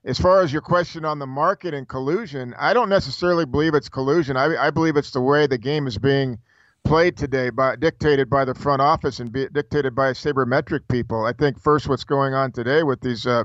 As 0.04 0.18
far 0.18 0.40
as 0.40 0.52
your 0.52 0.62
question 0.62 1.04
on 1.04 1.20
the 1.20 1.26
market 1.26 1.72
and 1.72 1.86
collusion, 1.86 2.52
I 2.58 2.74
don't 2.74 2.88
necessarily 2.88 3.44
believe 3.44 3.74
it's 3.74 3.88
collusion. 3.88 4.36
I, 4.36 4.56
I 4.56 4.70
believe 4.70 4.96
it's 4.96 5.12
the 5.12 5.20
way 5.20 5.46
the 5.46 5.58
game 5.58 5.86
is 5.86 5.98
being 5.98 6.38
played 6.82 7.16
today, 7.16 7.50
by 7.50 7.76
dictated 7.76 8.28
by 8.28 8.44
the 8.44 8.54
front 8.54 8.82
office 8.82 9.20
and 9.20 9.30
be, 9.30 9.46
dictated 9.52 9.94
by 9.94 10.12
sabermetric 10.14 10.88
people. 10.88 11.24
I 11.24 11.32
think 11.32 11.60
first, 11.60 11.88
what's 11.88 12.04
going 12.04 12.34
on 12.34 12.50
today 12.50 12.82
with 12.82 13.00
these. 13.02 13.24
Uh, 13.24 13.44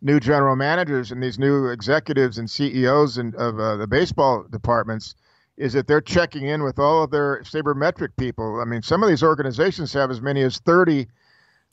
new 0.00 0.20
general 0.20 0.56
managers 0.56 1.10
and 1.10 1.22
these 1.22 1.38
new 1.38 1.68
executives 1.68 2.38
and 2.38 2.48
CEOs 2.50 3.18
and 3.18 3.34
of 3.34 3.58
uh, 3.58 3.76
the 3.76 3.86
baseball 3.86 4.44
departments 4.50 5.14
is 5.56 5.72
that 5.72 5.86
they're 5.86 6.00
checking 6.00 6.46
in 6.46 6.62
with 6.62 6.78
all 6.78 7.02
of 7.02 7.10
their 7.10 7.42
sabermetric 7.42 8.10
people. 8.16 8.60
I 8.60 8.64
mean, 8.64 8.82
some 8.82 9.02
of 9.02 9.08
these 9.08 9.22
organizations 9.22 9.92
have 9.92 10.10
as 10.10 10.20
many 10.20 10.42
as 10.42 10.58
30, 10.58 11.08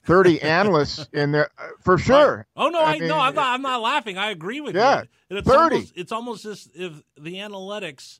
30 0.03 0.41
analysts 0.41 1.07
in 1.13 1.31
there 1.31 1.49
uh, 1.57 1.67
for 1.79 1.97
sure. 1.97 2.47
Oh 2.55 2.69
no, 2.69 2.81
I, 2.81 2.93
I 2.93 2.99
mean, 2.99 3.07
no, 3.07 3.19
I'm 3.19 3.35
not. 3.35 3.53
I'm 3.53 3.61
not 3.61 3.81
laughing. 3.81 4.17
I 4.17 4.31
agree 4.31 4.59
with 4.59 4.75
yeah, 4.75 5.03
you. 5.29 5.37
It's 5.37 5.47
30. 5.47 5.75
Almost, 5.75 5.93
it's 5.95 6.11
almost 6.11 6.45
as 6.45 6.69
if 6.73 7.03
the 7.17 7.35
analytics 7.35 8.19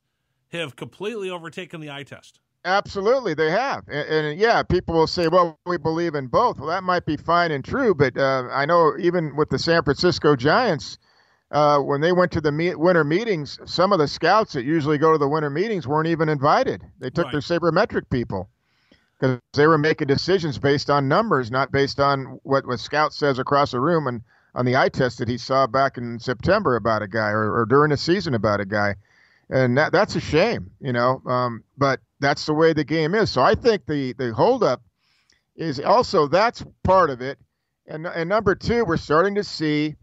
have 0.52 0.76
completely 0.76 1.30
overtaken 1.30 1.82
the 1.82 1.92
eye 1.92 2.04
test. 2.04 2.40
Absolutely, 2.66 3.36
they 3.36 3.52
have, 3.52 3.84
and, 3.88 4.26
and, 4.26 4.40
yeah, 4.40 4.64
people 4.64 4.96
will 4.96 5.06
say, 5.06 5.28
"Well, 5.28 5.60
we 5.68 5.78
believe 5.78 6.16
in 6.16 6.26
both." 6.26 6.58
Well, 6.58 6.70
that 6.70 6.84
might 6.84 7.06
be 7.06 7.16
fine 7.16 7.52
and 7.52 7.64
true, 7.64 7.94
but 7.94 8.18
uh, 8.18 8.48
I 8.52 8.66
know 8.66 8.96
even 8.98 9.36
with 9.36 9.52
the 9.52 9.60
San 9.60 9.84
Francisco 9.84 10.36
Giants, 10.36 10.98
uh, 11.52 11.78
when 11.78 12.02
they 12.02 12.12
went 12.12 12.32
to 12.32 12.42
the 12.42 12.52
me- 12.52 12.74
winter 12.74 13.04
meetings, 13.04 13.60
some 13.66 13.94
of 13.94 14.00
the 14.00 14.08
scouts 14.08 14.54
that 14.54 14.66
usually 14.66 14.98
go 14.98 15.12
to 15.12 15.20
the 15.20 15.28
winter 15.28 15.52
meetings 15.52 15.88
weren't 15.88 16.08
even 16.08 16.28
invited. 16.28 16.84
They 16.98 17.12
took 17.12 17.26
right. 17.26 17.34
their 17.34 17.42
sabermetric 17.42 18.10
people 18.10 18.50
because 19.20 19.40
they 19.54 19.68
were 19.68 19.78
making 19.78 20.08
decisions 20.08 20.58
based 20.58 20.90
on 20.90 21.08
numbers, 21.08 21.52
not 21.52 21.72
based 21.72 22.00
on 22.00 22.40
what 22.42 22.66
what 22.66 22.80
scout 22.80 23.14
says 23.14 23.38
across 23.38 23.72
the 23.72 23.80
room 23.80 24.08
and 24.08 24.22
on 24.56 24.66
the 24.66 24.76
eye 24.76 24.90
test 24.90 25.20
that 25.20 25.28
he 25.28 25.38
saw 25.38 25.68
back 25.68 26.00
in 26.00 26.20
September 26.20 26.78
about 26.78 27.04
a 27.04 27.08
guy 27.08 27.30
or, 27.30 27.62
or 27.62 27.68
during 27.68 27.92
the 27.92 27.98
season 27.98 28.34
about 28.34 28.60
a 28.60 28.66
guy 28.66 28.96
and 29.50 29.78
that, 29.78 29.92
that's 29.92 30.16
a 30.16 30.20
shame, 30.20 30.72
you 30.80 30.94
know. 30.94 31.22
Um, 31.26 31.64
but 31.78 32.00
that's 32.26 32.46
the 32.46 32.54
way 32.54 32.74
the 32.74 32.84
game 32.84 33.14
is. 33.14 33.30
So 33.30 33.42
I 33.42 33.56
think 33.56 33.86
the 33.86 34.14
the 34.14 34.34
holdup 34.34 34.82
is 35.56 35.80
also 35.80 36.28
that's 36.28 36.66
part 36.84 37.10
of 37.10 37.22
it, 37.22 37.38
and 37.88 38.08
and 38.08 38.28
number 38.28 38.56
two, 38.56 38.84
we're 38.84 38.98
starting 38.98 39.36
to 39.36 39.44
see 39.44 39.96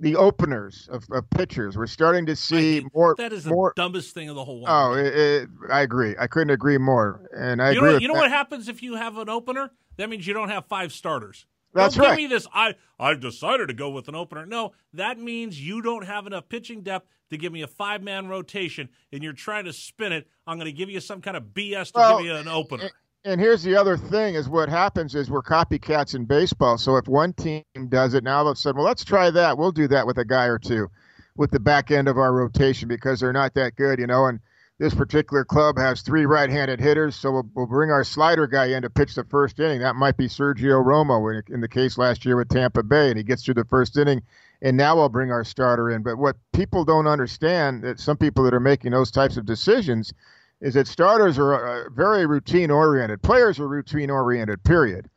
the 0.00 0.16
openers 0.16 0.88
of, 0.90 1.04
of 1.12 1.30
pitchers. 1.30 1.76
We're 1.76 1.86
starting 1.86 2.26
to 2.26 2.34
see 2.34 2.78
I- 2.78 2.84
more. 2.92 3.14
That 3.16 3.32
is 3.32 3.44
the 3.44 3.50
more. 3.50 3.72
dumbest 3.76 4.12
thing 4.12 4.28
of 4.28 4.34
the 4.34 4.44
whole. 4.44 4.64
Oh, 4.66 4.90
world. 4.90 5.06
it, 5.06 5.14
it, 5.16 5.48
I 5.70 5.82
agree. 5.82 6.16
I 6.18 6.26
couldn't 6.26 6.50
agree 6.50 6.78
more. 6.78 7.28
And 7.36 7.62
I 7.62 7.70
you 7.70 7.78
agree. 7.78 7.92
know, 7.92 7.98
you 7.98 8.08
know 8.08 8.14
that. 8.14 8.20
what 8.22 8.30
happens 8.30 8.68
if 8.68 8.82
you 8.82 8.96
have 8.96 9.16
an 9.16 9.28
opener? 9.28 9.70
That 9.96 10.10
means 10.10 10.26
you 10.26 10.34
don't 10.34 10.48
have 10.48 10.66
five 10.66 10.92
starters. 10.92 11.46
That's 11.74 11.96
don't 11.96 12.04
right. 12.04 12.16
Give 12.16 12.28
me 12.30 12.34
this. 12.34 12.46
I 12.52 12.74
I've 12.98 13.20
decided 13.20 13.68
to 13.68 13.74
go 13.74 13.90
with 13.90 14.08
an 14.08 14.14
opener. 14.14 14.46
No, 14.46 14.72
that 14.92 15.18
means 15.18 15.60
you 15.60 15.82
don't 15.82 16.06
have 16.06 16.26
enough 16.26 16.48
pitching 16.48 16.82
depth 16.82 17.08
to 17.30 17.36
give 17.36 17.52
me 17.52 17.62
a 17.62 17.66
five 17.66 18.02
man 18.02 18.28
rotation, 18.28 18.88
and 19.12 19.22
you're 19.22 19.32
trying 19.32 19.64
to 19.64 19.72
spin 19.72 20.12
it. 20.12 20.28
I'm 20.46 20.56
going 20.56 20.66
to 20.66 20.72
give 20.72 20.90
you 20.90 21.00
some 21.00 21.20
kind 21.20 21.36
of 21.36 21.44
BS 21.54 21.86
to 21.86 21.92
Well, 21.96 22.18
give 22.18 22.26
you 22.26 22.34
an 22.34 22.48
opener. 22.48 22.90
And 23.24 23.40
here's 23.40 23.62
the 23.62 23.74
other 23.74 23.96
thing: 23.96 24.34
is 24.34 24.48
what 24.48 24.68
happens 24.68 25.14
is 25.14 25.30
we're 25.30 25.42
copycats 25.42 26.14
in 26.14 26.26
baseball. 26.26 26.78
So 26.78 26.96
if 26.96 27.08
one 27.08 27.32
team 27.32 27.64
does 27.88 28.14
it, 28.14 28.22
now 28.22 28.38
all 28.38 28.48
of 28.48 28.52
a 28.52 28.56
sudden, 28.56 28.78
well, 28.78 28.86
let's 28.86 29.04
try 29.04 29.30
that. 29.30 29.58
We'll 29.58 29.72
do 29.72 29.88
that 29.88 30.06
with 30.06 30.18
a 30.18 30.24
guy 30.24 30.44
or 30.44 30.58
two, 30.58 30.88
with 31.36 31.50
the 31.50 31.60
back 31.60 31.90
end 31.90 32.06
of 32.06 32.18
our 32.18 32.32
rotation 32.32 32.88
because 32.88 33.20
they're 33.20 33.32
not 33.32 33.54
that 33.54 33.76
good, 33.76 33.98
you 33.98 34.06
know. 34.06 34.26
And 34.26 34.40
this 34.78 34.94
particular 34.94 35.44
club 35.44 35.78
has 35.78 36.02
three 36.02 36.26
right-handed 36.26 36.80
hitters, 36.80 37.14
so 37.14 37.30
we'll, 37.30 37.48
we'll 37.54 37.66
bring 37.66 37.90
our 37.90 38.02
slider 38.02 38.46
guy 38.46 38.66
in 38.66 38.82
to 38.82 38.90
pitch 38.90 39.14
the 39.14 39.24
first 39.24 39.60
inning. 39.60 39.80
That 39.80 39.94
might 39.94 40.16
be 40.16 40.26
Sergio 40.26 40.84
Romo 40.84 41.32
in, 41.32 41.54
in 41.54 41.60
the 41.60 41.68
case 41.68 41.96
last 41.96 42.24
year 42.24 42.36
with 42.36 42.48
Tampa 42.48 42.82
Bay, 42.82 43.08
and 43.08 43.16
he 43.16 43.22
gets 43.22 43.44
through 43.44 43.54
the 43.54 43.64
first 43.64 43.96
inning. 43.96 44.22
And 44.62 44.76
now 44.76 44.98
I'll 44.98 45.08
bring 45.08 45.30
our 45.30 45.44
starter 45.44 45.90
in. 45.90 46.02
But 46.02 46.16
what 46.16 46.36
people 46.52 46.84
don't 46.84 47.06
understand, 47.06 47.84
that 47.84 48.00
some 48.00 48.16
people 48.16 48.42
that 48.44 48.54
are 48.54 48.60
making 48.60 48.90
those 48.90 49.10
types 49.10 49.36
of 49.36 49.46
decisions, 49.46 50.12
is 50.60 50.74
that 50.74 50.88
starters 50.88 51.38
are 51.38 51.54
uh, 51.54 51.90
very 51.90 52.26
routine 52.26 52.70
oriented. 52.70 53.22
Players 53.22 53.60
are 53.60 53.68
routine 53.68 54.10
oriented. 54.10 54.64
Period. 54.64 55.08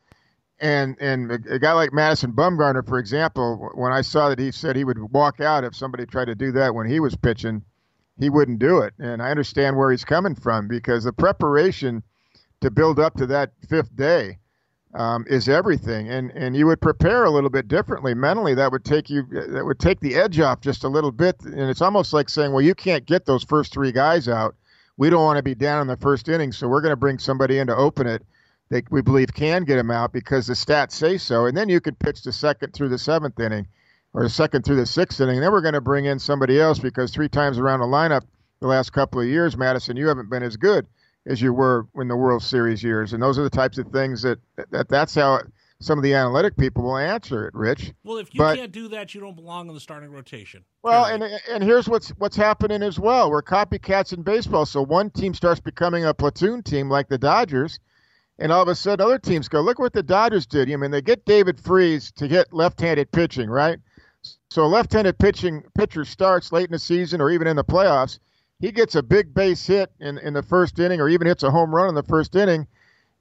And 0.60 0.96
and 1.00 1.30
a, 1.30 1.54
a 1.54 1.58
guy 1.58 1.72
like 1.72 1.92
Madison 1.92 2.32
Bumgarner, 2.32 2.86
for 2.86 2.98
example, 2.98 3.70
when 3.74 3.92
I 3.92 4.02
saw 4.02 4.28
that 4.28 4.38
he 4.38 4.52
said 4.52 4.76
he 4.76 4.84
would 4.84 4.98
walk 5.12 5.40
out 5.40 5.64
if 5.64 5.74
somebody 5.74 6.04
tried 6.04 6.26
to 6.26 6.34
do 6.34 6.52
that 6.52 6.74
when 6.74 6.88
he 6.88 7.00
was 7.00 7.16
pitching, 7.16 7.62
he 8.18 8.30
wouldn't 8.30 8.58
do 8.58 8.78
it. 8.78 8.94
And 8.98 9.22
I 9.22 9.30
understand 9.30 9.76
where 9.76 9.90
he's 9.90 10.04
coming 10.04 10.34
from 10.34 10.68
because 10.68 11.04
the 11.04 11.12
preparation 11.12 12.02
to 12.60 12.70
build 12.70 12.98
up 12.98 13.14
to 13.16 13.26
that 13.26 13.52
fifth 13.68 13.94
day 13.94 14.38
um, 14.94 15.24
is 15.28 15.48
everything. 15.48 16.08
And 16.08 16.30
and 16.32 16.56
you 16.56 16.66
would 16.66 16.80
prepare 16.80 17.24
a 17.24 17.30
little 17.30 17.50
bit 17.50 17.68
differently 17.68 18.14
mentally. 18.14 18.54
That 18.54 18.72
would 18.72 18.84
take 18.84 19.10
you 19.10 19.24
that 19.30 19.64
would 19.64 19.78
take 19.78 20.00
the 20.00 20.16
edge 20.16 20.40
off 20.40 20.60
just 20.60 20.84
a 20.84 20.88
little 20.88 21.12
bit. 21.12 21.36
And 21.44 21.70
it's 21.70 21.82
almost 21.82 22.12
like 22.12 22.28
saying, 22.28 22.52
well, 22.52 22.62
you 22.62 22.74
can't 22.74 23.06
get 23.06 23.26
those 23.26 23.44
first 23.44 23.72
three 23.72 23.92
guys 23.92 24.28
out 24.28 24.54
we 24.98 25.08
don't 25.10 25.24
want 25.24 25.36
to 25.38 25.42
be 25.42 25.54
down 25.54 25.80
in 25.80 25.86
the 25.86 25.96
first 25.96 26.28
inning, 26.28 26.52
so 26.52 26.68
we're 26.68 26.80
going 26.80 26.92
to 26.92 26.96
bring 26.96 27.18
somebody 27.18 27.58
in 27.58 27.68
to 27.68 27.76
open 27.76 28.06
it 28.06 28.26
that 28.68 28.90
we 28.90 29.00
believe 29.00 29.32
can 29.32 29.64
get 29.64 29.78
him 29.78 29.90
out 29.90 30.12
because 30.12 30.48
the 30.48 30.54
stats 30.54 30.92
say 30.92 31.16
so. 31.16 31.46
And 31.46 31.56
then 31.56 31.70
you 31.70 31.80
can 31.80 31.94
pitch 31.94 32.22
the 32.22 32.32
second 32.32 32.74
through 32.74 32.90
the 32.90 32.98
seventh 32.98 33.40
inning 33.40 33.66
or 34.14 34.22
the 34.22 34.30
second 34.30 34.64
through 34.64 34.76
the 34.76 34.86
sixth 34.86 35.20
inning. 35.20 35.36
And 35.36 35.44
then 35.44 35.52
we're 35.52 35.60
going 35.60 35.74
to 35.74 35.80
bring 35.80 36.06
in 36.06 36.18
somebody 36.18 36.60
else 36.60 36.78
because 36.78 37.12
three 37.12 37.28
times 37.28 37.58
around 37.58 37.80
the 37.80 37.86
lineup 37.86 38.22
the 38.60 38.66
last 38.66 38.92
couple 38.92 39.20
of 39.20 39.26
years, 39.26 39.56
Madison, 39.56 39.96
you 39.96 40.08
haven't 40.08 40.30
been 40.30 40.42
as 40.42 40.56
good 40.56 40.86
as 41.26 41.40
you 41.40 41.52
were 41.52 41.86
in 41.96 42.08
the 42.08 42.16
World 42.16 42.42
Series 42.42 42.82
years. 42.82 43.12
And 43.12 43.22
those 43.22 43.38
are 43.38 43.42
the 43.42 43.50
types 43.50 43.78
of 43.78 43.88
things 43.88 44.22
that, 44.22 44.38
that 44.70 44.88
that's 44.88 45.14
how 45.14 45.40
some 45.80 45.98
of 45.98 46.02
the 46.02 46.14
analytic 46.14 46.56
people 46.56 46.82
will 46.82 46.96
answer 46.96 47.46
it, 47.46 47.54
Rich. 47.54 47.92
Well, 48.02 48.18
if 48.18 48.34
you 48.34 48.38
but- 48.38 48.56
can't 48.56 48.72
do 48.72 48.88
that, 48.88 49.14
you 49.14 49.20
don't 49.20 49.36
belong 49.36 49.68
in 49.68 49.74
the 49.74 49.80
starting 49.80 50.10
rotation. 50.10 50.64
Well, 50.82 51.04
and 51.04 51.22
and 51.22 51.62
here's 51.62 51.88
what's 51.88 52.08
what's 52.10 52.36
happening 52.36 52.82
as 52.82 52.98
well. 52.98 53.30
We're 53.30 53.42
copycats 53.42 54.12
in 54.12 54.22
baseball. 54.22 54.66
So 54.66 54.82
one 54.82 55.10
team 55.10 55.34
starts 55.34 55.60
becoming 55.60 56.04
a 56.04 56.14
platoon 56.14 56.62
team 56.62 56.88
like 56.88 57.08
the 57.08 57.18
Dodgers, 57.18 57.78
and 58.38 58.50
all 58.50 58.62
of 58.62 58.68
a 58.68 58.74
sudden 58.74 59.04
other 59.04 59.18
teams 59.18 59.48
go, 59.48 59.60
look 59.60 59.78
what 59.78 59.92
the 59.92 60.02
Dodgers 60.02 60.46
did. 60.46 60.72
I 60.72 60.76
mean, 60.76 60.90
they 60.90 61.02
get 61.02 61.24
David 61.24 61.60
Freese 61.60 62.10
to 62.12 62.26
get 62.26 62.52
left-handed 62.52 63.12
pitching, 63.12 63.50
right? 63.50 63.78
So 64.50 64.64
a 64.64 64.66
left-handed 64.66 65.18
pitching 65.18 65.62
pitcher 65.76 66.04
starts 66.04 66.52
late 66.52 66.66
in 66.66 66.72
the 66.72 66.78
season 66.78 67.20
or 67.20 67.30
even 67.30 67.46
in 67.46 67.56
the 67.56 67.64
playoffs. 67.64 68.18
He 68.60 68.72
gets 68.72 68.94
a 68.94 69.02
big 69.02 69.32
base 69.32 69.66
hit 69.66 69.90
in, 70.00 70.18
in 70.18 70.34
the 70.34 70.42
first 70.42 70.78
inning 70.78 71.00
or 71.00 71.08
even 71.08 71.26
hits 71.26 71.42
a 71.42 71.50
home 71.50 71.74
run 71.74 71.88
in 71.88 71.94
the 71.94 72.02
first 72.02 72.34
inning. 72.34 72.66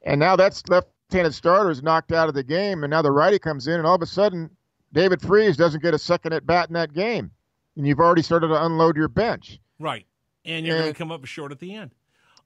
And 0.04 0.20
now 0.20 0.36
that's 0.36 0.68
left-handed 0.68 1.34
starter 1.34 1.70
is 1.70 1.84
knocked 1.84 2.12
out 2.12 2.30
of 2.30 2.36
the 2.36 2.44
game. 2.44 2.84
And 2.84 2.92
now 2.92 3.02
the 3.02 3.12
righty 3.12 3.40
comes 3.40 3.68
in 3.68 3.76
and 3.76 3.86
all 3.86 3.96
of 3.96 4.02
a 4.02 4.08
sudden 4.08 4.50
David 4.94 5.22
Freese 5.22 5.58
doesn't 5.58 5.84
get 5.84 5.94
a 5.94 6.00
second 6.00 6.34
at 6.34 6.46
bat 6.46 6.70
in 6.70 6.74
that 6.74 6.94
game 6.94 7.32
and 7.78 7.88
you've 7.88 8.00
already 8.00 8.24
started 8.24 8.48
to 8.48 8.66
unload 8.66 8.98
your 8.98 9.08
bench. 9.08 9.60
right, 9.80 10.06
and 10.44 10.66
you're 10.66 10.78
going 10.78 10.92
to 10.92 10.98
come 10.98 11.12
up 11.12 11.24
short 11.26 11.52
at 11.52 11.60
the 11.60 11.74
end. 11.74 11.92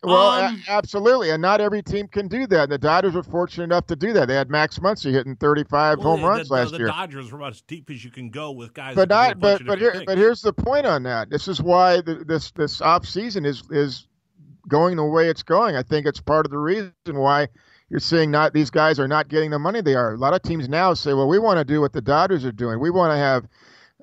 Well, 0.03 0.31
a- 0.31 0.45
Um, 0.47 0.63
absolutely, 0.67 1.29
and 1.29 1.41
not 1.41 1.61
every 1.61 1.83
team 1.83 2.07
can 2.07 2.27
do 2.27 2.47
that. 2.47 2.69
The 2.69 2.77
Dodgers 2.77 3.13
were 3.13 3.23
fortunate 3.23 3.65
enough 3.65 3.85
to 3.87 3.95
do 3.95 4.13
that. 4.13 4.27
They 4.27 4.33
had 4.35 4.49
Max 4.49 4.79
Muncy 4.79 5.11
hitting 5.11 5.35
35 5.35 5.99
Well, 5.99 6.17
home 6.17 6.23
runs 6.25 6.47
the, 6.47 6.53
last 6.55 6.71
the 6.71 6.77
year. 6.79 6.87
The 6.87 6.93
Dodgers 6.93 7.31
were 7.31 7.37
about 7.39 7.51
as 7.51 7.61
deep 7.61 7.89
as 7.91 8.03
you 8.03 8.09
can 8.09 8.29
go 8.31 8.51
with 8.51 8.73
guys. 8.73 8.95
but 8.95 9.09
that 9.09 9.33
can 9.33 9.39
do 9.39 9.47
a 9.47 9.49
not, 9.51 9.59
but 9.59 9.67
but 9.67 9.79
here, 9.79 10.03
but 10.05 10.17
here's 10.17 10.41
the 10.41 10.53
point 10.53 10.85
on 10.87 11.03
that. 11.03 11.29
This 11.29 11.47
is 11.47 11.61
why 11.61 12.01
the, 12.01 12.23
this 12.25 12.51
this 12.51 12.81
off 12.81 13.05
season 13.07 13.45
is 13.45 13.63
is 13.69 14.07
going 14.67 14.95
the 14.95 15.05
way 15.05 15.29
it's 15.29 15.43
going. 15.43 15.75
I 15.75 15.83
think 15.83 16.05
it's 16.07 16.19
part 16.21 16.45
of 16.45 16.51
the 16.51 16.57
reason 16.57 16.91
why 17.05 17.47
you're 17.89 17.99
seeing 17.99 18.31
not 18.31 18.53
these 18.53 18.69
guys 18.71 18.99
are 18.99 19.07
not 19.07 19.27
getting 19.27 19.51
the 19.51 19.59
money 19.59 19.81
they 19.81 19.95
are. 19.95 20.13
A 20.13 20.17
lot 20.17 20.33
of 20.33 20.41
teams 20.41 20.67
now 20.69 20.93
say, 20.95 21.13
well, 21.13 21.27
we 21.27 21.37
want 21.37 21.59
to 21.59 21.65
do 21.65 21.79
what 21.81 21.93
the 21.93 22.01
Dodgers 22.01 22.43
are 22.45 22.51
doing. 22.51 22.79
We 22.79 22.89
want 22.89 23.11
to 23.11 23.17
have 23.17 23.47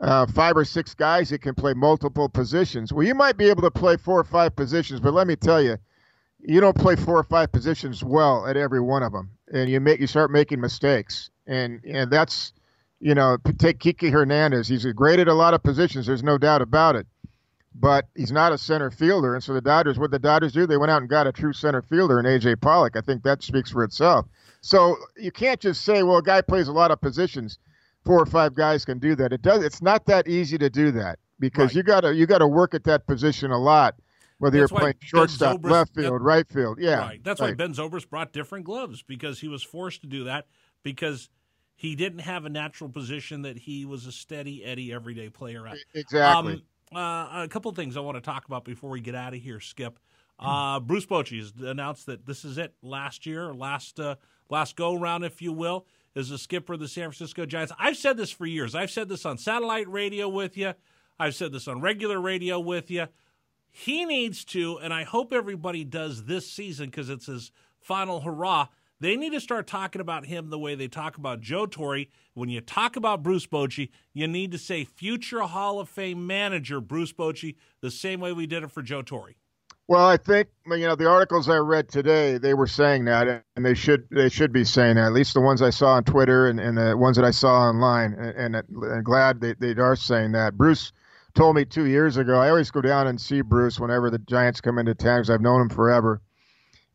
uh, 0.00 0.26
five 0.26 0.56
or 0.56 0.64
six 0.64 0.94
guys 0.94 1.30
that 1.30 1.42
can 1.42 1.54
play 1.54 1.74
multiple 1.74 2.28
positions. 2.28 2.92
Well, 2.92 3.04
you 3.06 3.14
might 3.14 3.36
be 3.36 3.48
able 3.48 3.62
to 3.62 3.70
play 3.70 3.96
four 3.96 4.20
or 4.20 4.24
five 4.24 4.54
positions, 4.54 5.00
but 5.00 5.12
let 5.14 5.26
me 5.26 5.34
tell 5.36 5.60
you, 5.62 5.76
you 6.40 6.60
don't 6.60 6.76
play 6.76 6.96
four 6.96 7.18
or 7.18 7.24
five 7.24 7.52
positions 7.52 8.02
well 8.04 8.46
at 8.46 8.56
every 8.56 8.80
one 8.80 9.02
of 9.02 9.12
them, 9.12 9.30
and 9.52 9.68
you 9.70 9.80
make 9.80 10.00
you 10.00 10.06
start 10.06 10.30
making 10.30 10.60
mistakes, 10.60 11.30
and 11.46 11.82
and 11.84 12.10
that's 12.10 12.52
you 13.00 13.14
know 13.14 13.36
take 13.58 13.78
Kiki 13.80 14.10
Hernandez. 14.10 14.68
He's 14.68 14.84
great 14.86 15.18
at 15.20 15.28
a 15.28 15.34
lot 15.34 15.54
of 15.54 15.62
positions. 15.62 16.06
There's 16.06 16.22
no 16.22 16.38
doubt 16.38 16.62
about 16.62 16.96
it, 16.96 17.06
but 17.74 18.06
he's 18.14 18.32
not 18.32 18.52
a 18.52 18.58
center 18.58 18.90
fielder. 18.90 19.34
And 19.34 19.42
so 19.42 19.52
the 19.52 19.60
Dodgers, 19.60 19.98
what 19.98 20.10
the 20.10 20.18
Dodgers 20.18 20.52
do, 20.52 20.66
they 20.66 20.76
went 20.76 20.90
out 20.90 21.00
and 21.00 21.10
got 21.10 21.26
a 21.26 21.32
true 21.32 21.52
center 21.52 21.82
fielder 21.82 22.18
in 22.20 22.26
AJ 22.26 22.60
Pollock. 22.60 22.96
I 22.96 23.00
think 23.00 23.22
that 23.24 23.42
speaks 23.42 23.70
for 23.70 23.84
itself. 23.84 24.26
So 24.60 24.96
you 25.16 25.30
can't 25.30 25.60
just 25.60 25.82
say, 25.84 26.02
well, 26.02 26.18
a 26.18 26.22
guy 26.22 26.40
plays 26.40 26.68
a 26.68 26.72
lot 26.72 26.90
of 26.90 27.00
positions. 27.00 27.58
Four 28.04 28.20
or 28.20 28.26
five 28.26 28.54
guys 28.54 28.84
can 28.84 28.98
do 28.98 29.14
that. 29.16 29.32
It 29.32 29.42
does. 29.42 29.62
It's 29.62 29.82
not 29.82 30.06
that 30.06 30.28
easy 30.28 30.56
to 30.58 30.70
do 30.70 30.90
that 30.92 31.18
because 31.38 31.70
Right. 31.70 31.76
you 31.76 31.82
got 31.82 32.00
to 32.02 32.14
you 32.14 32.26
got 32.26 32.38
to 32.38 32.46
work 32.46 32.74
at 32.74 32.84
that 32.84 33.06
position 33.06 33.50
a 33.50 33.58
lot. 33.58 33.94
Whether 34.38 34.60
That's 34.60 34.70
you're 34.70 34.80
playing 34.80 34.94
shortstop, 35.00 35.58
Zobrist- 35.58 35.70
left 35.70 35.90
yep. 35.96 36.04
field, 36.04 36.22
right 36.22 36.48
field, 36.48 36.78
yeah, 36.80 36.98
right. 36.98 37.24
That's 37.24 37.40
why. 37.40 37.54
Ben 37.54 37.74
Zobrist 37.74 38.08
brought 38.08 38.32
different 38.32 38.64
gloves 38.64 39.02
because 39.02 39.40
he 39.40 39.48
was 39.48 39.62
forced 39.62 40.02
to 40.02 40.06
do 40.06 40.24
that 40.24 40.46
because 40.82 41.28
he 41.74 41.96
didn't 41.96 42.20
have 42.20 42.44
a 42.44 42.48
natural 42.48 42.88
position 42.88 43.42
that 43.42 43.58
he 43.58 43.84
was 43.84 44.06
a 44.06 44.12
steady 44.12 44.64
Eddie 44.64 44.92
everyday 44.92 45.28
player 45.28 45.66
at. 45.66 45.76
exactly. 45.94 46.54
Um, 46.54 46.62
uh, 46.96 47.42
a 47.44 47.48
couple 47.48 47.68
of 47.68 47.76
things 47.76 47.96
I 47.96 48.00
want 48.00 48.16
to 48.16 48.20
talk 48.20 48.46
about 48.46 48.64
before 48.64 48.90
we 48.90 49.00
get 49.00 49.14
out 49.14 49.34
of 49.34 49.40
here, 49.40 49.60
Skip. 49.60 49.98
Uh, 50.38 50.78
Bruce 50.78 51.04
Bochy 51.04 51.38
has 51.38 51.52
announced 51.60 52.06
that 52.06 52.24
this 52.24 52.44
is 52.44 52.58
it. 52.58 52.72
Last 52.80 53.26
year, 53.26 53.52
last 53.52 53.98
uh, 53.98 54.14
last 54.48 54.76
go 54.76 54.94
round, 54.96 55.24
if 55.24 55.42
you 55.42 55.52
will, 55.52 55.86
is 56.14 56.28
the 56.28 56.38
skipper 56.38 56.74
of 56.74 56.80
the 56.80 56.88
San 56.88 57.04
Francisco 57.04 57.44
Giants. 57.44 57.72
I've 57.78 57.96
said 57.96 58.16
this 58.16 58.30
for 58.30 58.46
years. 58.46 58.74
I've 58.74 58.90
said 58.90 59.08
this 59.08 59.26
on 59.26 59.36
satellite 59.36 59.88
radio 59.88 60.28
with 60.28 60.56
you. 60.56 60.74
I've 61.18 61.34
said 61.34 61.52
this 61.52 61.66
on 61.66 61.80
regular 61.80 62.20
radio 62.20 62.60
with 62.60 62.90
you. 62.90 63.06
He 63.70 64.04
needs 64.04 64.44
to, 64.46 64.78
and 64.78 64.92
I 64.92 65.04
hope 65.04 65.32
everybody 65.32 65.84
does 65.84 66.24
this 66.24 66.50
season 66.50 66.86
because 66.86 67.10
it's 67.10 67.26
his 67.26 67.52
final 67.80 68.20
hurrah. 68.20 68.68
They 69.00 69.16
need 69.16 69.32
to 69.32 69.40
start 69.40 69.68
talking 69.68 70.00
about 70.00 70.26
him 70.26 70.50
the 70.50 70.58
way 70.58 70.74
they 70.74 70.88
talk 70.88 71.16
about 71.16 71.40
Joe 71.40 71.66
Torre. 71.66 72.06
When 72.34 72.48
you 72.48 72.60
talk 72.60 72.96
about 72.96 73.22
Bruce 73.22 73.46
Bochy, 73.46 73.90
you 74.12 74.26
need 74.26 74.50
to 74.50 74.58
say 74.58 74.84
future 74.84 75.42
Hall 75.42 75.78
of 75.78 75.88
Fame 75.88 76.26
manager 76.26 76.80
Bruce 76.80 77.12
Bochy 77.12 77.54
the 77.80 77.90
same 77.90 78.20
way 78.20 78.32
we 78.32 78.46
did 78.46 78.64
it 78.64 78.72
for 78.72 78.82
Joe 78.82 79.02
Torre. 79.02 79.34
Well, 79.86 80.04
I 80.04 80.18
think 80.18 80.48
you 80.66 80.86
know 80.86 80.96
the 80.96 81.08
articles 81.08 81.48
I 81.48 81.56
read 81.56 81.88
today. 81.88 82.36
They 82.36 82.52
were 82.52 82.66
saying 82.66 83.06
that, 83.06 83.42
and 83.56 83.64
they 83.64 83.72
should 83.72 84.06
they 84.10 84.28
should 84.28 84.52
be 84.52 84.64
saying 84.64 84.96
that. 84.96 85.06
At 85.06 85.12
least 85.14 85.32
the 85.32 85.40
ones 85.40 85.62
I 85.62 85.70
saw 85.70 85.92
on 85.92 86.04
Twitter 86.04 86.46
and, 86.46 86.60
and 86.60 86.76
the 86.76 86.94
ones 86.94 87.16
that 87.16 87.24
I 87.24 87.30
saw 87.30 87.68
online. 87.68 88.12
And, 88.12 88.54
and 88.54 88.56
I'm 88.56 89.02
glad 89.02 89.40
they, 89.40 89.54
they 89.54 89.80
are 89.80 89.96
saying 89.96 90.32
that. 90.32 90.58
Bruce 90.58 90.92
told 91.38 91.54
me 91.54 91.64
two 91.64 91.86
years 91.86 92.16
ago. 92.16 92.40
I 92.40 92.48
always 92.48 92.68
go 92.72 92.80
down 92.80 93.06
and 93.06 93.20
see 93.20 93.42
Bruce 93.42 93.78
whenever 93.78 94.10
the 94.10 94.18
Giants 94.18 94.60
come 94.60 94.76
into 94.76 94.92
town 94.92 95.18
because 95.20 95.30
I've 95.30 95.40
known 95.40 95.60
him 95.60 95.68
forever. 95.68 96.20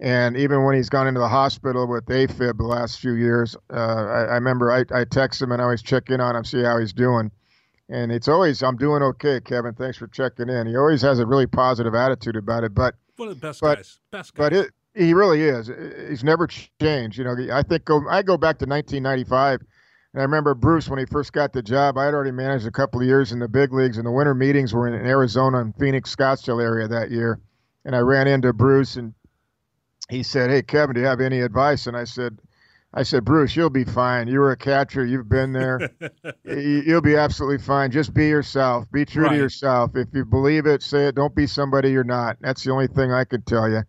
And 0.02 0.36
even 0.36 0.66
when 0.66 0.76
he's 0.76 0.90
gone 0.90 1.08
into 1.08 1.22
the 1.22 1.30
hospital 1.30 1.88
with 1.88 2.06
AFib 2.08 2.58
the 2.58 2.64
last 2.64 3.00
few 3.00 3.14
years, 3.14 3.56
uh, 3.72 3.78
I, 3.78 4.22
I 4.24 4.34
remember 4.34 4.70
I, 4.70 4.84
I 4.94 5.06
text 5.06 5.42
him 5.42 5.54
and 5.54 5.62
I 5.62 5.64
always 5.64 5.82
check 5.82 6.10
in 6.10 6.20
on 6.20 6.36
him, 6.36 6.44
see 6.44 6.62
how 6.62 6.78
he's 6.78 6.92
doing. 6.92 7.32
And 7.88 8.12
it's 8.12 8.28
always, 8.28 8.62
I'm 8.62 8.76
doing 8.76 9.02
okay, 9.02 9.40
Kevin. 9.40 9.76
Thanks 9.76 9.98
for 9.98 10.08
checking 10.08 10.50
in. 10.50 10.68
He 10.68 10.76
always 10.76 11.02
has 11.04 11.20
a 11.20 11.26
really 11.26 11.48
positive 11.48 11.96
attitude 11.96 12.36
about 12.36 12.66
it. 12.66 12.74
But 12.76 12.96
One 13.16 13.30
of 13.30 13.40
the 13.40 13.48
best 13.48 13.62
But- 13.62 13.78
guys. 13.78 14.00
Best 14.12 14.34
guys. 14.34 14.50
but 14.50 14.54
it, 14.54 14.72
he 14.94 15.14
really 15.14 15.42
is. 15.44 15.72
He's 16.10 16.24
never 16.24 16.48
changed. 16.48 17.18
You 17.18 17.24
know, 17.24 17.36
I 17.54 17.64
think 17.64 17.86
go, 17.86 18.04
I 18.10 18.24
go 18.24 18.36
back 18.36 18.58
to 18.60 18.66
1995, 18.66 19.62
and 20.14 20.22
I 20.22 20.24
remember 20.24 20.54
Bruce 20.54 20.90
when 20.90 21.00
he 21.00 21.06
first 21.06 21.34
got 21.34 21.54
the 21.54 21.62
job. 21.64 21.98
I 21.98 22.06
had 22.06 22.14
already 22.14 22.32
managed 22.32 22.68
a 22.68 22.72
couple 22.72 23.02
of 23.02 23.08
years 23.08 23.32
in 23.32 23.40
the 23.40 23.48
big 23.48 23.74
leagues, 23.74 23.98
and 23.98 24.06
the 24.06 24.12
winter 24.12 24.34
meetings 24.36 24.74
were 24.74 24.88
in 24.88 24.94
Arizona 25.06 25.60
and 25.60 25.76
Phoenix, 25.76 26.16
Scottsdale 26.16 26.62
area 26.62 26.88
that 26.88 27.12
year. 27.12 27.40
And 27.86 27.96
I 27.96 28.00
ran 28.00 28.28
into 28.28 28.54
Bruce, 28.54 28.96
and 28.96 29.14
he 30.10 30.24
said, 30.24 30.50
"Hey, 30.50 30.62
Kevin, 30.62 30.94
do 30.96 31.02
you 31.02 31.08
have 31.08 31.22
any 31.22 31.42
advice?" 31.42 31.88
And 31.88 31.98
I 31.98 32.04
said, 32.04 32.38
I 32.96 33.02
said, 33.02 33.26
Bruce, 33.26 33.56
you'll 33.56 33.72
be 33.72 33.86
fine. 33.86 34.28
You 34.28 34.40
were 34.40 34.52
a 34.52 34.56
catcher. 34.56 35.04
You've 35.04 35.28
been 35.28 35.52
there. 35.52 35.90
you'll 36.46 37.02
be 37.02 37.16
absolutely 37.16 37.58
fine. 37.58 37.90
Just 37.90 38.14
be 38.14 38.28
yourself. 38.28 38.86
Be 38.92 39.04
true 39.04 39.24
Right. 39.24 39.32
to 39.32 39.36
yourself. 39.36 39.96
If 39.96 40.10
you 40.14 40.24
believe 40.24 40.68
it, 40.68 40.84
say 40.84 41.08
it. 41.08 41.16
Don't 41.16 41.34
be 41.34 41.48
somebody 41.48 41.90
you're 41.90 42.04
not. 42.04 42.38
That's 42.42 42.64
the 42.64 42.70
only 42.72 42.86
thing 42.86 43.12
I 43.12 43.24
could 43.24 43.48
tell 43.48 43.68
you. 43.68 43.82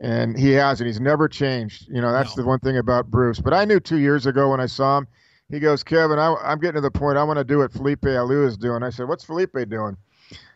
And 0.00 0.38
he 0.38 0.52
hasn't. 0.52 0.86
He's 0.86 1.00
never 1.00 1.28
changed. 1.28 1.88
You 1.88 2.02
know, 2.02 2.12
that's 2.12 2.36
No. 2.36 2.42
the 2.42 2.46
one 2.48 2.58
thing 2.58 2.76
about 2.76 3.10
Bruce. 3.10 3.40
But 3.40 3.54
I 3.54 3.64
knew 3.64 3.80
two 3.80 3.96
years 3.96 4.26
ago 4.26 4.50
when 4.50 4.60
I 4.60 4.66
saw 4.66 4.98
him, 4.98 5.06
he 5.52 5.60
goes, 5.60 5.84
Kevin, 5.84 6.18
I, 6.18 6.34
I'm 6.42 6.58
getting 6.58 6.74
to 6.76 6.80
the 6.80 6.90
point 6.90 7.18
I 7.18 7.24
want 7.24 7.38
to 7.38 7.44
do 7.44 7.58
what 7.58 7.72
Felipe 7.72 8.00
Alou 8.02 8.46
is 8.46 8.56
doing. 8.56 8.82
I 8.82 8.90
said, 8.90 9.06
What's 9.06 9.22
Felipe 9.22 9.52
doing? 9.68 9.96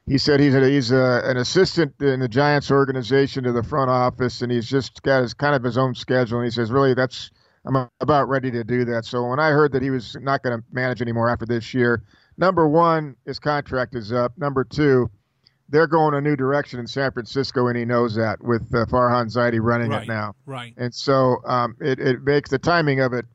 He 0.06 0.18
said 0.18 0.40
he's 0.40 0.54
a, 0.54 0.68
he's 0.68 0.90
a, 0.92 1.20
an 1.24 1.36
assistant 1.36 1.94
in 2.00 2.20
the 2.20 2.28
Giants 2.28 2.70
organization 2.70 3.44
to 3.44 3.52
the 3.52 3.62
front 3.62 3.90
office, 3.90 4.40
and 4.40 4.50
he's 4.50 4.66
just 4.66 5.02
got 5.02 5.20
his 5.22 5.34
kind 5.34 5.54
of 5.54 5.62
his 5.62 5.76
own 5.76 5.94
schedule. 5.94 6.38
And 6.38 6.46
he 6.46 6.50
says, 6.50 6.70
really, 6.70 6.94
that's 6.94 7.30
I'm 7.66 7.88
about 8.00 8.28
ready 8.28 8.50
to 8.52 8.62
do 8.64 8.84
that. 8.86 9.04
So 9.04 9.26
when 9.28 9.40
I 9.40 9.50
heard 9.50 9.72
that 9.72 9.82
he 9.82 9.90
was 9.90 10.16
not 10.20 10.42
going 10.42 10.58
to 10.58 10.64
manage 10.72 11.02
anymore 11.02 11.28
after 11.28 11.44
this 11.44 11.74
year, 11.74 12.02
number 12.38 12.68
one, 12.68 13.16
his 13.26 13.38
contract 13.40 13.94
is 13.96 14.12
up. 14.12 14.32
Number 14.38 14.62
two, 14.64 15.10
they're 15.68 15.88
going 15.88 16.14
a 16.14 16.20
new 16.20 16.36
direction 16.36 16.78
in 16.78 16.86
San 16.86 17.10
Francisco, 17.10 17.66
and 17.66 17.76
he 17.76 17.84
knows 17.84 18.14
that 18.14 18.42
with 18.42 18.62
uh, 18.72 18.86
Farhan 18.86 19.26
Zaidi 19.26 19.58
running 19.60 19.90
Right. 19.90 20.04
it 20.04 20.08
now. 20.08 20.36
Right. 20.46 20.72
And 20.76 20.94
so 20.94 21.38
um, 21.44 21.76
it, 21.80 21.98
it 21.98 22.22
makes 22.22 22.48
the 22.50 22.58
timing 22.58 23.00
of 23.00 23.12
it 23.12 23.26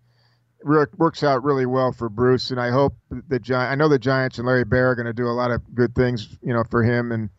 works 0.64 1.24
out 1.24 1.44
really 1.44 1.66
well 1.66 1.92
for 1.92 2.10
Bruce. 2.10 2.52
And 2.52 2.60
I 2.60 2.70
hope 2.70 2.94
the 3.28 3.40
Gi- 3.40 3.54
I 3.54 3.76
know 3.76 3.88
the 3.88 4.00
Giants 4.00 4.38
and 4.38 4.48
Larry 4.48 4.66
Baer 4.66 4.92
are 4.92 4.96
going 4.96 5.06
to 5.06 5.14
do 5.14 5.28
a 5.28 5.32
lot 5.32 5.52
of 5.52 5.62
good 5.74 5.96
things, 5.96 6.38
you 6.42 6.54
know, 6.54 6.64
for 6.70 6.84
him 6.84 7.12
and 7.12 7.30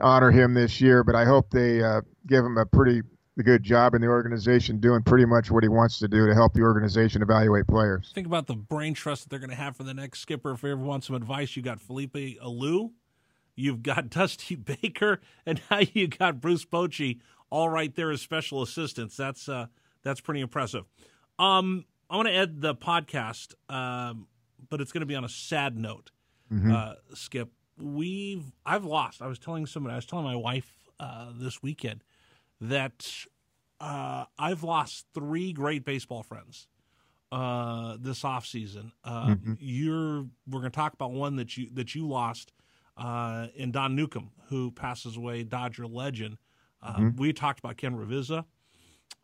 honor 0.00 0.30
him 0.30 0.54
this 0.54 0.80
year. 0.80 1.04
But 1.04 1.14
I 1.14 1.24
hope 1.24 1.50
they 1.50 1.82
uh, 1.82 2.02
give 2.26 2.44
him 2.44 2.56
a 2.56 2.66
pretty 2.66 3.02
good 3.42 3.62
job 3.62 3.94
in 3.94 4.00
the 4.00 4.08
organization, 4.08 4.80
doing 4.80 5.02
pretty 5.02 5.24
much 5.24 5.50
what 5.50 5.62
he 5.62 5.68
wants 5.68 5.98
to 6.00 6.08
do 6.08 6.26
to 6.26 6.34
help 6.34 6.54
the 6.54 6.62
organization 6.62 7.22
evaluate 7.22 7.66
players. 7.66 8.10
Think 8.14 8.26
about 8.26 8.46
the 8.46 8.56
brain 8.56 8.94
trust 8.94 9.22
that 9.22 9.30
they're 9.30 9.38
going 9.38 9.50
to 9.50 9.56
have 9.56 9.76
for 9.76 9.84
the 9.84 9.94
next 9.94 10.20
skipper. 10.20 10.52
If 10.52 10.62
you 10.62 10.72
ever 10.72 10.82
want 10.82 11.04
some 11.04 11.14
advice, 11.14 11.56
you 11.56 11.62
got 11.62 11.80
Felipe 11.80 12.14
Alou, 12.14 12.90
you've 13.54 13.82
got 13.82 14.10
Dusty 14.10 14.56
Baker, 14.56 15.20
and 15.46 15.60
now 15.70 15.80
you 15.92 16.08
got 16.08 16.40
Bruce 16.40 16.64
Bochy 16.64 17.20
all 17.50 17.68
right 17.68 17.94
there 17.94 18.10
as 18.10 18.20
special 18.20 18.62
assistants. 18.62 19.16
That's 19.16 19.48
uh, 19.48 19.66
that's 20.02 20.20
pretty 20.20 20.40
impressive. 20.40 20.84
Um, 21.38 21.84
I 22.10 22.16
want 22.16 22.28
to 22.28 22.34
end 22.34 22.60
the 22.62 22.74
podcast, 22.74 23.54
um, 23.68 24.26
but 24.70 24.80
it's 24.80 24.92
going 24.92 25.00
to 25.02 25.06
be 25.06 25.14
on 25.14 25.24
a 25.24 25.28
sad 25.28 25.76
note. 25.76 26.10
Uh, 26.72 26.94
Skip, 27.14 27.50
we've 27.78 28.44
I've 28.64 28.84
lost. 28.84 29.20
I 29.20 29.26
was 29.26 29.38
telling 29.38 29.66
somebody. 29.66 29.92
I 29.92 29.96
was 29.96 30.06
telling 30.06 30.24
my 30.24 30.36
wife 30.36 30.72
uh, 30.98 31.32
this 31.34 31.62
weekend 31.62 32.02
that 32.60 33.06
uh, 33.80 34.24
I've 34.38 34.62
lost 34.62 35.06
three 35.14 35.52
great 35.52 35.84
baseball 35.84 36.22
friends 36.22 36.66
uh, 37.30 37.96
this 38.00 38.24
off 38.24 38.46
season. 38.46 38.92
Uh, 39.04 39.34
You're 39.60 40.22
we're 40.48 40.60
going 40.60 40.70
to 40.72 40.76
talk 40.76 40.94
about 40.94 41.12
one 41.12 41.36
that 41.36 41.56
you 41.56 41.68
that 41.74 41.94
you 41.94 42.08
lost 42.08 42.52
uh, 42.96 43.48
in 43.54 43.70
Don 43.70 43.94
Newcombe, 43.94 44.30
who 44.48 44.70
passes 44.70 45.16
away, 45.16 45.42
Dodger 45.44 45.86
legend. 45.86 46.38
Uh, 46.82 47.10
We 47.16 47.32
talked 47.34 47.58
about 47.58 47.76
Ken 47.76 47.94
Ravizza 47.94 48.44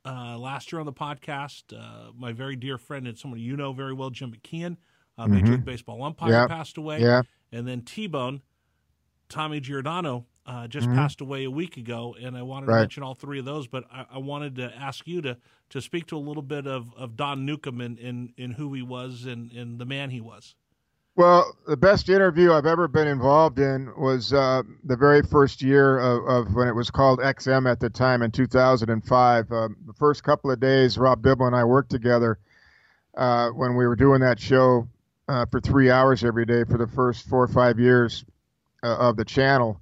uh, 0.04 0.36
last 0.38 0.72
year 0.72 0.80
on 0.80 0.86
the 0.86 0.92
podcast. 0.92 1.64
Uh, 1.72 2.12
my 2.16 2.32
very 2.32 2.56
dear 2.56 2.78
friend 2.78 3.06
and 3.06 3.18
someone 3.18 3.40
you 3.40 3.56
know 3.56 3.72
very 3.72 3.94
well, 3.94 4.10
Jim 4.10 4.32
McKean, 4.32 4.76
uh, 5.18 5.26
Major 5.26 5.52
League 5.52 5.64
Baseball 5.64 6.02
umpire, 6.02 6.30
Yeah. 6.30 6.46
passed 6.46 6.76
away. 6.76 7.00
Yeah. 7.00 7.22
And 7.52 7.66
then 7.66 7.82
T 7.82 8.06
Bone, 8.06 8.42
Tommy 9.28 9.60
Giordano, 9.60 10.26
uh, 10.46 10.66
just 10.68 10.86
Mm-hmm. 10.86 10.96
passed 10.96 11.20
away 11.20 11.44
a 11.44 11.50
week 11.50 11.76
ago. 11.76 12.14
And 12.20 12.36
I 12.36 12.42
wanted 12.42 12.66
to 12.66 12.72
mention 12.80 13.02
all 13.02 13.14
three 13.14 13.38
of 13.38 13.44
those, 13.44 13.66
but 13.66 13.84
I, 13.90 14.04
I 14.12 14.18
wanted 14.18 14.56
to 14.56 14.74
ask 14.76 15.06
you 15.06 15.22
to 15.22 15.38
to 15.70 15.80
speak 15.80 16.06
to 16.08 16.16
a 16.16 16.18
little 16.18 16.42
bit 16.42 16.66
of, 16.66 16.92
of 16.94 17.16
Don 17.16 17.46
Newcombe 17.46 17.80
and, 17.80 17.98
and, 17.98 18.32
and 18.36 18.52
who 18.54 18.74
he 18.74 18.82
was 18.82 19.24
and, 19.24 19.50
and 19.52 19.78
the 19.80 19.86
man 19.86 20.10
he 20.10 20.20
was. 20.20 20.54
Well, 21.16 21.56
the 21.68 21.76
best 21.76 22.08
interview 22.08 22.52
I've 22.52 22.66
ever 22.66 22.88
been 22.88 23.06
involved 23.06 23.60
in 23.60 23.92
was 23.96 24.32
uh, 24.32 24.62
the 24.82 24.96
very 24.96 25.22
first 25.22 25.62
year 25.62 26.00
of, 26.00 26.26
of 26.48 26.54
when 26.56 26.66
it 26.66 26.74
was 26.74 26.90
called 26.90 27.20
XM 27.20 27.70
at 27.70 27.78
the 27.78 27.88
time 27.88 28.22
in 28.22 28.32
2005. 28.32 29.52
Um, 29.52 29.76
the 29.86 29.92
first 29.92 30.24
couple 30.24 30.50
of 30.50 30.58
days, 30.58 30.98
Rob 30.98 31.22
Dibble 31.22 31.46
and 31.46 31.54
I 31.54 31.62
worked 31.62 31.90
together 31.90 32.40
uh, 33.16 33.50
when 33.50 33.76
we 33.76 33.86
were 33.86 33.94
doing 33.94 34.22
that 34.22 34.40
show 34.40 34.88
uh, 35.28 35.46
for 35.46 35.60
three 35.60 35.88
hours 35.88 36.24
every 36.24 36.46
day 36.46 36.64
for 36.64 36.78
the 36.78 36.88
first 36.88 37.28
four 37.28 37.44
or 37.44 37.48
five 37.48 37.78
years 37.78 38.24
uh, 38.82 38.96
of 38.96 39.16
the 39.16 39.24
channel. 39.24 39.80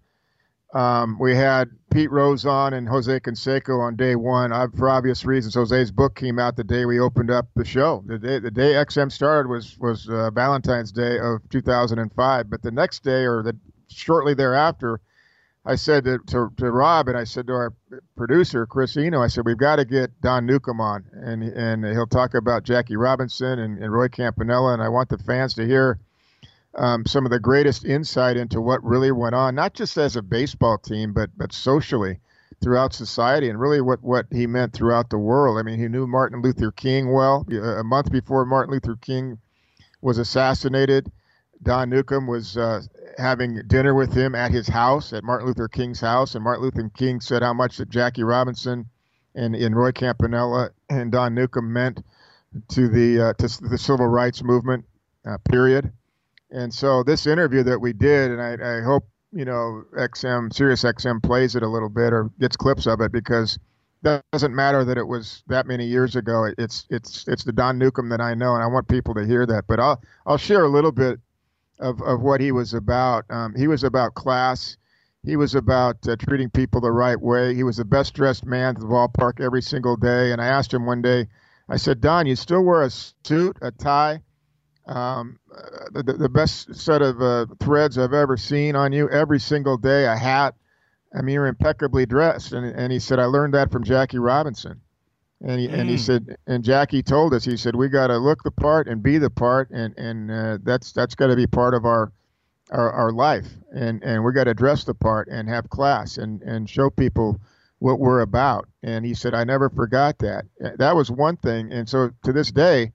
Um, 0.73 1.19
we 1.21 1.35
had 1.35 1.71
Pete 1.91 2.11
Rose 2.11 2.47
on 2.47 2.73
and 2.73 2.89
Jose 2.89 3.21
Canseco 3.21 3.81
on 3.81 3.97
day 3.97 4.17
one. 4.17 4.53
Uh, 4.53 4.69
for 4.77 4.89
obvious 4.89 5.25
reasons, 5.25 5.55
Jose's 5.55 5.91
book 5.91 6.17
came 6.17 6.39
out 6.39 6.57
the 6.57 6.65
day 6.65 6.87
we 6.87 6.99
opened 6.99 7.31
up 7.31 7.47
the 7.55 7.65
show. 7.65 8.03
The 8.07 8.19
day 8.19 8.39
the 8.39 8.51
day 8.51 8.73
XM 8.73 9.13
started 9.13 9.51
was 9.51 9.79
was 9.79 10.09
uh, 10.09 10.31
Valentine's 10.31 10.91
Day 10.91 11.19
of 11.19 11.47
2005. 11.51 12.49
But 12.49 12.63
the 12.63 12.71
next 12.71 13.03
day, 13.03 13.25
or 13.27 13.43
the 13.43 13.55
shortly 13.89 14.33
thereafter, 14.33 15.01
I 15.67 15.75
said 15.75 16.05
to, 16.05 16.19
to, 16.29 16.51
to 16.57 16.71
Rob 16.71 17.09
and 17.09 17.19
I 17.19 17.25
said 17.25 17.47
to 17.49 17.53
our 17.53 17.75
producer 18.17 18.65
Chris 18.65 18.97
Eno, 18.97 19.21
I 19.21 19.27
said 19.27 19.45
we've 19.45 19.59
got 19.59 19.77
to 19.77 19.85
get 19.85 20.19
Don 20.23 20.47
Newcombe 20.47 20.81
on, 20.81 21.05
and 21.13 21.43
and 21.43 21.85
he'll 21.85 22.07
talk 22.07 22.33
about 22.33 22.63
Jackie 22.63 22.97
Robinson 22.97 23.59
and, 23.59 23.77
and 23.77 23.93
Roy 23.93 24.09
Campanella, 24.09 24.73
and 24.73 24.83
I 24.83 24.89
want 24.89 25.11
the 25.11 25.19
fans 25.19 25.53
to 25.55 25.67
hear 25.67 26.01
um, 26.75 27.05
some 27.07 27.25
of 27.25 27.31
the 27.31 27.41
greatest 27.41 27.85
insight 27.85 28.37
into 28.37 28.61
what 28.61 28.83
really 28.83 29.13
went 29.13 29.35
on, 29.35 29.55
not 29.55 29.75
just 29.75 29.97
as 29.97 30.17
a 30.17 30.23
baseball 30.23 30.79
team, 30.79 31.13
but 31.13 31.31
but 31.37 31.53
socially 31.53 32.19
throughout 32.63 32.95
society, 32.95 33.49
and 33.49 33.61
really 33.61 33.81
what 33.81 34.03
what 34.03 34.27
he 34.31 34.47
meant 34.47 34.73
throughout 34.73 35.11
the 35.11 35.19
world. 35.19 35.59
I 35.59 35.63
mean, 35.63 35.79
he 35.79 35.89
knew 35.89 36.07
Martin 36.07 36.43
Luther 36.43 36.71
King 36.71 37.13
well. 37.13 37.47
A 37.51 37.85
month 37.85 38.11
before 38.11 38.45
Martin 38.45 38.73
Luther 38.73 38.97
King 38.97 39.39
was 40.01 40.19
assassinated, 40.19 41.11
Don 41.63 41.91
Newcombe 41.91 42.27
was 42.27 42.57
uh, 42.57 42.83
having 43.19 43.63
dinner 43.67 43.95
with 43.95 44.13
him 44.13 44.35
at 44.35 44.51
his 44.51 44.69
house, 44.69 45.13
at 45.13 45.23
Martin 45.23 45.47
Luther 45.47 45.69
King's 45.69 46.01
house, 46.01 46.35
and 46.35 46.43
Martin 46.43 46.65
Luther 46.65 46.91
King 46.97 47.21
said 47.21 47.43
how 47.43 47.53
much 47.53 47.77
that 47.77 47.89
Jackie 47.89 48.25
Robinson 48.25 48.87
and, 49.35 49.55
and 49.55 49.77
Roy 49.77 49.93
Campanella 49.93 50.71
and 50.91 51.13
Don 51.13 51.35
Newcombe 51.35 51.73
meant 51.73 52.03
to 52.69 52.89
the 52.89 53.29
uh, 53.29 53.33
to 53.35 53.63
the 53.63 53.79
civil 53.79 54.07
rights 54.07 54.43
movement. 54.43 54.85
Uh, 55.25 55.39
period. 55.49 55.93
And 56.53 56.73
so 56.73 57.03
this 57.03 57.27
interview 57.27 57.63
that 57.65 57.81
we 57.81 57.93
did, 57.93 58.31
and 58.31 58.41
I, 58.41 58.79
I 58.79 58.83
hope 58.83 59.09
you 59.33 59.45
know 59.45 59.85
XM, 59.97 60.53
Sirius 60.53 60.83
XM 60.85 61.23
plays 61.23 61.57
it 61.57 61.63
a 61.63 61.69
little 61.69 61.89
bit 61.89 62.13
or 62.13 62.31
gets 62.39 62.57
clips 62.57 62.87
of 62.87 63.01
it 63.01 63.11
because 63.11 63.59
that 64.03 64.23
doesn't 64.33 64.55
matter 64.55 64.85
that 64.85 64.99
it 64.99 65.07
was 65.07 65.43
that 65.47 65.67
many 65.67 65.87
years 65.87 66.15
ago. 66.15 66.53
It's 66.59 66.87
it's 66.91 67.27
it's 67.27 67.45
the 67.45 67.53
Don 67.53 67.79
Newcombe 67.79 68.11
that 68.11 68.21
I 68.21 68.35
know, 68.35 68.55
and 68.55 68.63
I 68.63 68.67
want 68.67 68.89
people 68.89 69.15
to 69.15 69.27
hear 69.27 69.47
that. 69.47 69.65
But 69.67 69.81
I'll 69.81 70.03
I'll 70.27 70.37
share 70.37 70.65
a 70.65 70.69
little 70.69 70.93
bit 70.93 71.19
of 71.79 72.03
of 72.03 72.21
what 72.21 72.41
he 72.41 72.53
was 72.53 72.75
about. 72.75 73.25
Um, 73.31 73.55
he 73.57 73.67
was 73.67 73.83
about 73.83 74.15
class. 74.15 74.77
He 75.25 75.37
was 75.37 75.55
about 75.55 75.97
uh, 76.09 76.17
treating 76.17 76.51
people 76.51 76.81
the 76.81 76.91
right 76.91 77.21
way. 77.21 77.55
He 77.55 77.63
was 77.63 77.77
the 77.77 77.85
best 77.85 78.13
dressed 78.13 78.45
man 78.45 78.75
at 78.75 78.81
the 78.81 78.87
ballpark 78.87 79.41
every 79.41 79.63
single 79.63 79.97
day. 79.97 80.33
And 80.33 80.43
I 80.43 80.47
asked 80.47 80.75
him 80.75 80.85
one 80.85 81.01
day, 81.01 81.29
I 81.69 81.77
said, 81.77 82.01
Don, 82.01 82.27
you 82.27 82.35
still 82.35 82.65
wear 82.65 82.83
a 82.83 82.91
suit, 82.91 83.57
a 83.63 83.71
tie? 83.71 84.21
Um, 84.87 85.39
uh, 85.55 86.03
the, 86.03 86.15
the 86.15 86.29
best 86.29 86.75
set 86.75 87.03
of 87.03 87.21
uh, 87.23 87.47
threads 87.61 87.99
I've 87.99 88.13
ever 88.13 88.37
seen 88.37 88.77
on 88.77 88.93
you 88.93 89.09
every 89.09 89.39
single 89.39 89.77
day, 89.77 90.07
a 90.07 90.17
hat. 90.17 90.55
I 91.15 91.23
mean, 91.23 91.35
you're 91.35 91.47
impeccably 91.47 92.07
dressed. 92.07 92.53
And, 92.53 92.67
and 92.67 92.93
he 92.93 92.99
said, 92.99 93.19
I 93.19 93.27
learned 93.27 93.55
that 93.55 93.71
from 93.71 93.85
Jackie 93.85 94.19
Robinson. 94.19 94.81
And 95.45 95.61
he, 95.61 95.69
and 95.69 95.91
he 95.91 95.99
said, 95.99 96.37
and 96.47 96.63
Jackie 96.63 97.03
told 97.03 97.35
us, 97.35 97.45
he 97.45 97.57
said, 97.57 97.75
we 97.75 97.89
got 97.89 98.07
to 98.07 98.17
look 98.17 98.45
the 98.45 98.53
part 98.53 98.87
and 98.87 99.03
be 99.03 99.19
the 99.19 99.31
part. 99.31 99.71
And, 99.71 99.97
and 99.99 100.31
uh, 100.31 100.59
that's, 100.63 100.93
that's 100.93 101.17
got 101.17 101.27
to 101.27 101.37
be 101.37 101.49
part 101.49 101.75
of 101.75 101.85
our, 101.85 102.13
our, 102.71 102.93
our 102.93 103.13
life. 103.13 103.49
And, 103.75 104.03
and 104.05 104.25
we 104.25 104.33
got 104.33 104.45
to 104.45 104.55
dress 104.55 104.85
the 104.85 104.95
part 104.95 105.29
and 105.29 105.49
have 105.49 105.69
class 105.69 106.17
and, 106.17 106.43
and 106.43 106.71
show 106.71 106.91
people 106.91 107.41
what 107.81 107.99
we're 107.99 108.21
about. 108.21 108.69
And 108.85 109.05
he 109.05 109.15
said, 109.15 109.35
I 109.35 109.43
never 109.43 109.69
forgot 109.69 110.19
that. 110.19 110.45
That 110.79 110.95
was 110.95 111.11
one 111.11 111.37
thing. 111.37 111.73
And 111.73 111.89
so 111.89 112.11
to 112.23 112.33
this 112.33 112.53
day, 112.53 112.93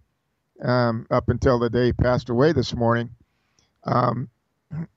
um, 0.64 1.08
up 1.12 1.30
until 1.30 1.60
the 1.60 1.70
day 1.70 1.88
he 1.88 1.94
passed 1.94 2.30
away 2.30 2.52
this 2.52 2.76
morning. 2.76 3.10
Um, 3.84 4.30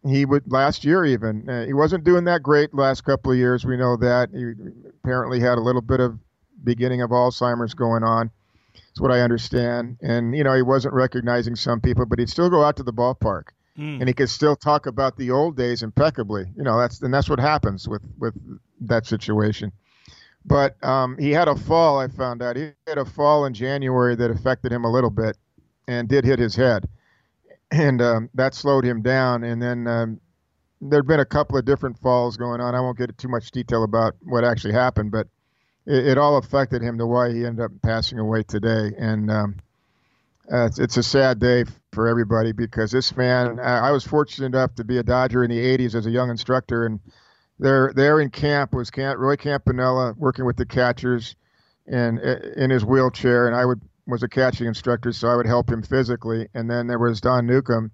he 0.05 0.25
would 0.25 0.51
last 0.51 0.85
year 0.85 1.05
even 1.05 1.49
uh, 1.49 1.65
he 1.65 1.73
wasn't 1.73 2.03
doing 2.03 2.25
that 2.25 2.43
great 2.43 2.75
last 2.75 3.03
couple 3.03 3.31
of 3.31 3.39
years. 3.39 3.65
We 3.65 3.77
know 3.77 3.97
that 3.99 4.31
he 4.33 4.53
apparently 4.89 5.39
had 5.39 5.59
a 5.59 5.61
little 5.61 5.81
bit 5.81 6.01
of 6.01 6.19
beginning 6.65 7.03
of 7.03 7.11
Alzheimer's 7.11 7.75
going 7.75 8.03
on. 8.03 8.31
That's 8.75 9.01
what 9.01 9.13
I 9.13 9.21
understand. 9.21 9.99
And 10.03 10.37
you 10.37 10.43
know 10.43 10.55
he 10.55 10.63
wasn't 10.63 10.95
recognizing 10.95 11.55
some 11.55 11.81
people, 11.81 12.05
but 12.07 12.19
he'd 12.19 12.29
still 12.31 12.51
go 12.51 12.65
out 12.65 12.77
to 12.79 12.83
the 12.83 12.93
ballpark 12.93 13.45
and 14.01 14.09
he 14.09 14.13
could 14.13 14.29
still 14.29 14.57
talk 14.57 14.87
about 14.87 15.17
the 15.17 15.31
old 15.31 15.57
days 15.57 15.83
impeccably. 15.83 16.47
You 16.57 16.65
know 16.65 16.79
that's 16.79 17.01
and 17.01 17.15
that's 17.15 17.31
what 17.31 17.39
happens 17.39 17.89
with 17.89 18.03
with 18.19 18.35
that 18.81 19.07
situation. 19.07 19.73
But 20.45 20.83
um, 20.83 21.17
he 21.19 21.31
had 21.31 21.49
a 21.49 21.55
fall. 21.55 22.01
I 22.01 22.09
found 22.09 22.43
out 22.43 22.57
he 22.57 22.73
had 22.87 22.99
a 22.99 23.05
fall 23.05 23.45
in 23.45 23.55
January 23.55 24.17
that 24.17 24.31
affected 24.31 24.73
him 24.73 24.85
a 24.85 24.91
little 24.91 25.11
bit, 25.11 25.37
and 25.91 26.09
did 26.09 26.25
hit 26.25 26.39
his 26.39 26.55
head, 26.55 26.89
and 27.73 28.01
um, 28.01 28.31
that 28.35 28.55
slowed 28.55 28.85
him 28.85 29.03
down. 29.03 29.43
And 29.43 29.61
then 29.61 29.87
um, 29.89 30.21
there'd 30.81 31.07
been 31.07 31.21
a 31.21 31.25
couple 31.25 31.59
of 31.59 31.65
different 31.65 31.99
falls 31.99 32.37
going 32.37 32.61
on. 32.61 32.75
I 32.77 32.81
won't 32.81 32.97
get 32.97 33.11
into 33.11 33.15
too 33.15 33.29
much 33.29 33.51
detail 33.51 33.83
about 33.83 34.15
what 34.23 34.45
actually 34.45 34.75
happened, 34.75 35.11
but 35.11 35.27
it, 35.87 36.07
it 36.07 36.19
all 36.19 36.37
affected 36.37 36.81
him 36.81 36.97
to 36.99 37.07
why 37.07 37.33
he 37.33 37.45
ended 37.45 37.65
up 37.65 37.73
passing 37.83 38.21
away 38.21 38.45
today. 38.45 38.93
And 38.97 39.31
um, 39.33 39.57
uh, 40.51 40.67
it's, 40.67 40.79
it's 40.79 40.97
a 40.97 41.03
sad 41.03 41.41
day 41.41 41.65
for 41.93 42.07
everybody 42.07 42.53
because 42.53 42.93
this 42.93 43.17
man. 43.17 43.59
I 43.59 43.91
was 43.91 44.05
fortunate 44.05 44.47
enough 44.47 44.77
to 44.77 44.85
be 44.85 44.99
a 44.99 45.03
Dodger 45.03 45.43
in 45.43 45.51
the 45.51 45.59
'80s 45.59 45.97
as 45.97 46.07
a 46.07 46.11
young 46.11 46.31
instructor, 46.31 46.87
and 46.87 47.01
there 47.59 47.93
there 47.97 48.21
in 48.21 48.31
camp 48.31 48.75
was 48.75 48.91
Roy 48.97 49.37
Campanella 49.37 50.15
working 50.17 50.45
with 50.45 50.57
the 50.57 50.67
catchers, 50.67 51.35
and 51.89 52.21
in 52.21 52.71
his 52.71 52.85
wheelchair, 52.85 53.49
and 53.49 53.57
I 53.57 53.65
would 53.65 53.81
was 54.11 54.23
a 54.23 54.29
catching 54.29 54.67
instructor, 54.67 55.13
so 55.13 55.29
I 55.29 55.37
would 55.37 55.47
help 55.47 55.71
him 55.71 55.83
physically, 55.83 56.49
and 56.55 56.71
then 56.71 56.87
there 56.87 56.99
was 56.99 57.21
Don 57.21 57.47
Newcombe 57.47 57.91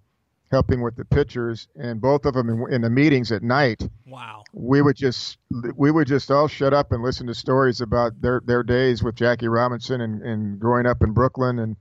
helping 0.50 0.80
with 0.80 0.96
the 0.96 1.04
pitchers, 1.04 1.68
and 1.76 2.00
both 2.00 2.24
of 2.24 2.34
them 2.34 2.48
in, 2.48 2.74
in, 2.74 2.80
the 2.82 2.90
meetings 2.90 3.32
at 3.32 3.42
night. 3.42 3.88
Wow. 4.06 4.44
We 4.52 4.80
would 4.80 4.96
just 4.96 5.38
we 5.74 5.90
would 5.90 6.06
just 6.06 6.30
all 6.30 6.48
shut 6.48 6.72
up 6.72 6.92
and 6.92 7.02
listen 7.02 7.26
to 7.26 7.34
stories 7.34 7.80
about 7.80 8.20
their 8.20 8.40
their 8.44 8.62
days 8.62 9.02
with 9.02 9.16
Jackie 9.16 9.48
Robinson 9.48 10.00
and, 10.00 10.22
and 10.22 10.58
growing 10.58 10.86
up 10.86 11.02
in 11.02 11.12
Brooklyn 11.12 11.58
and 11.58 11.76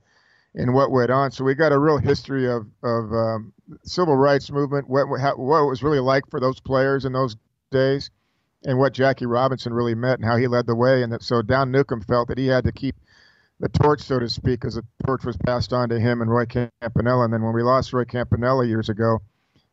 and 0.55 0.73
what 0.73 0.91
went 0.91 1.11
on. 1.11 1.31
So 1.31 1.43
we 1.43 1.53
got 1.53 1.73
a 1.73 1.77
real 1.77 1.97
history 1.97 2.49
of 2.49 2.67
of 2.83 3.13
um, 3.13 3.53
civil 3.83 4.15
rights 4.15 4.51
movement, 4.51 4.89
what 4.89 5.07
what 5.07 5.19
it 5.19 5.37
was 5.37 5.83
really 5.83 5.99
like 5.99 6.29
for 6.29 6.39
those 6.39 6.59
players 6.59 7.05
in 7.05 7.13
those 7.13 7.35
days, 7.71 8.09
and 8.63 8.79
what 8.79 8.93
Jackie 8.93 9.27
Robinson 9.27 9.73
really 9.73 9.95
meant 9.95 10.21
and 10.21 10.29
how 10.29 10.37
he 10.37 10.47
led 10.47 10.65
the 10.65 10.75
way. 10.75 11.03
And 11.03 11.13
that, 11.13 11.23
so 11.23 11.41
Don 11.41 11.71
Newcombe 11.71 12.01
felt 12.01 12.29
that 12.29 12.37
he 12.37 12.47
had 12.47 12.63
to 12.63 12.71
keep 12.71 12.95
the 13.59 13.69
torch, 13.69 14.01
so 14.01 14.19
to 14.19 14.27
speak, 14.27 14.59
because 14.59 14.75
the 14.75 14.83
torch 15.05 15.23
was 15.23 15.37
passed 15.37 15.71
on 15.71 15.89
to 15.89 15.99
him 15.99 16.21
and 16.21 16.29
Roy 16.29 16.45
Campanella. 16.45 17.25
And 17.25 17.33
then 17.33 17.41
when 17.41 17.53
we 17.53 17.63
lost 17.63 17.93
Roy 17.93 18.05
Campanella 18.05 18.65
years 18.65 18.89
ago, 18.89 19.19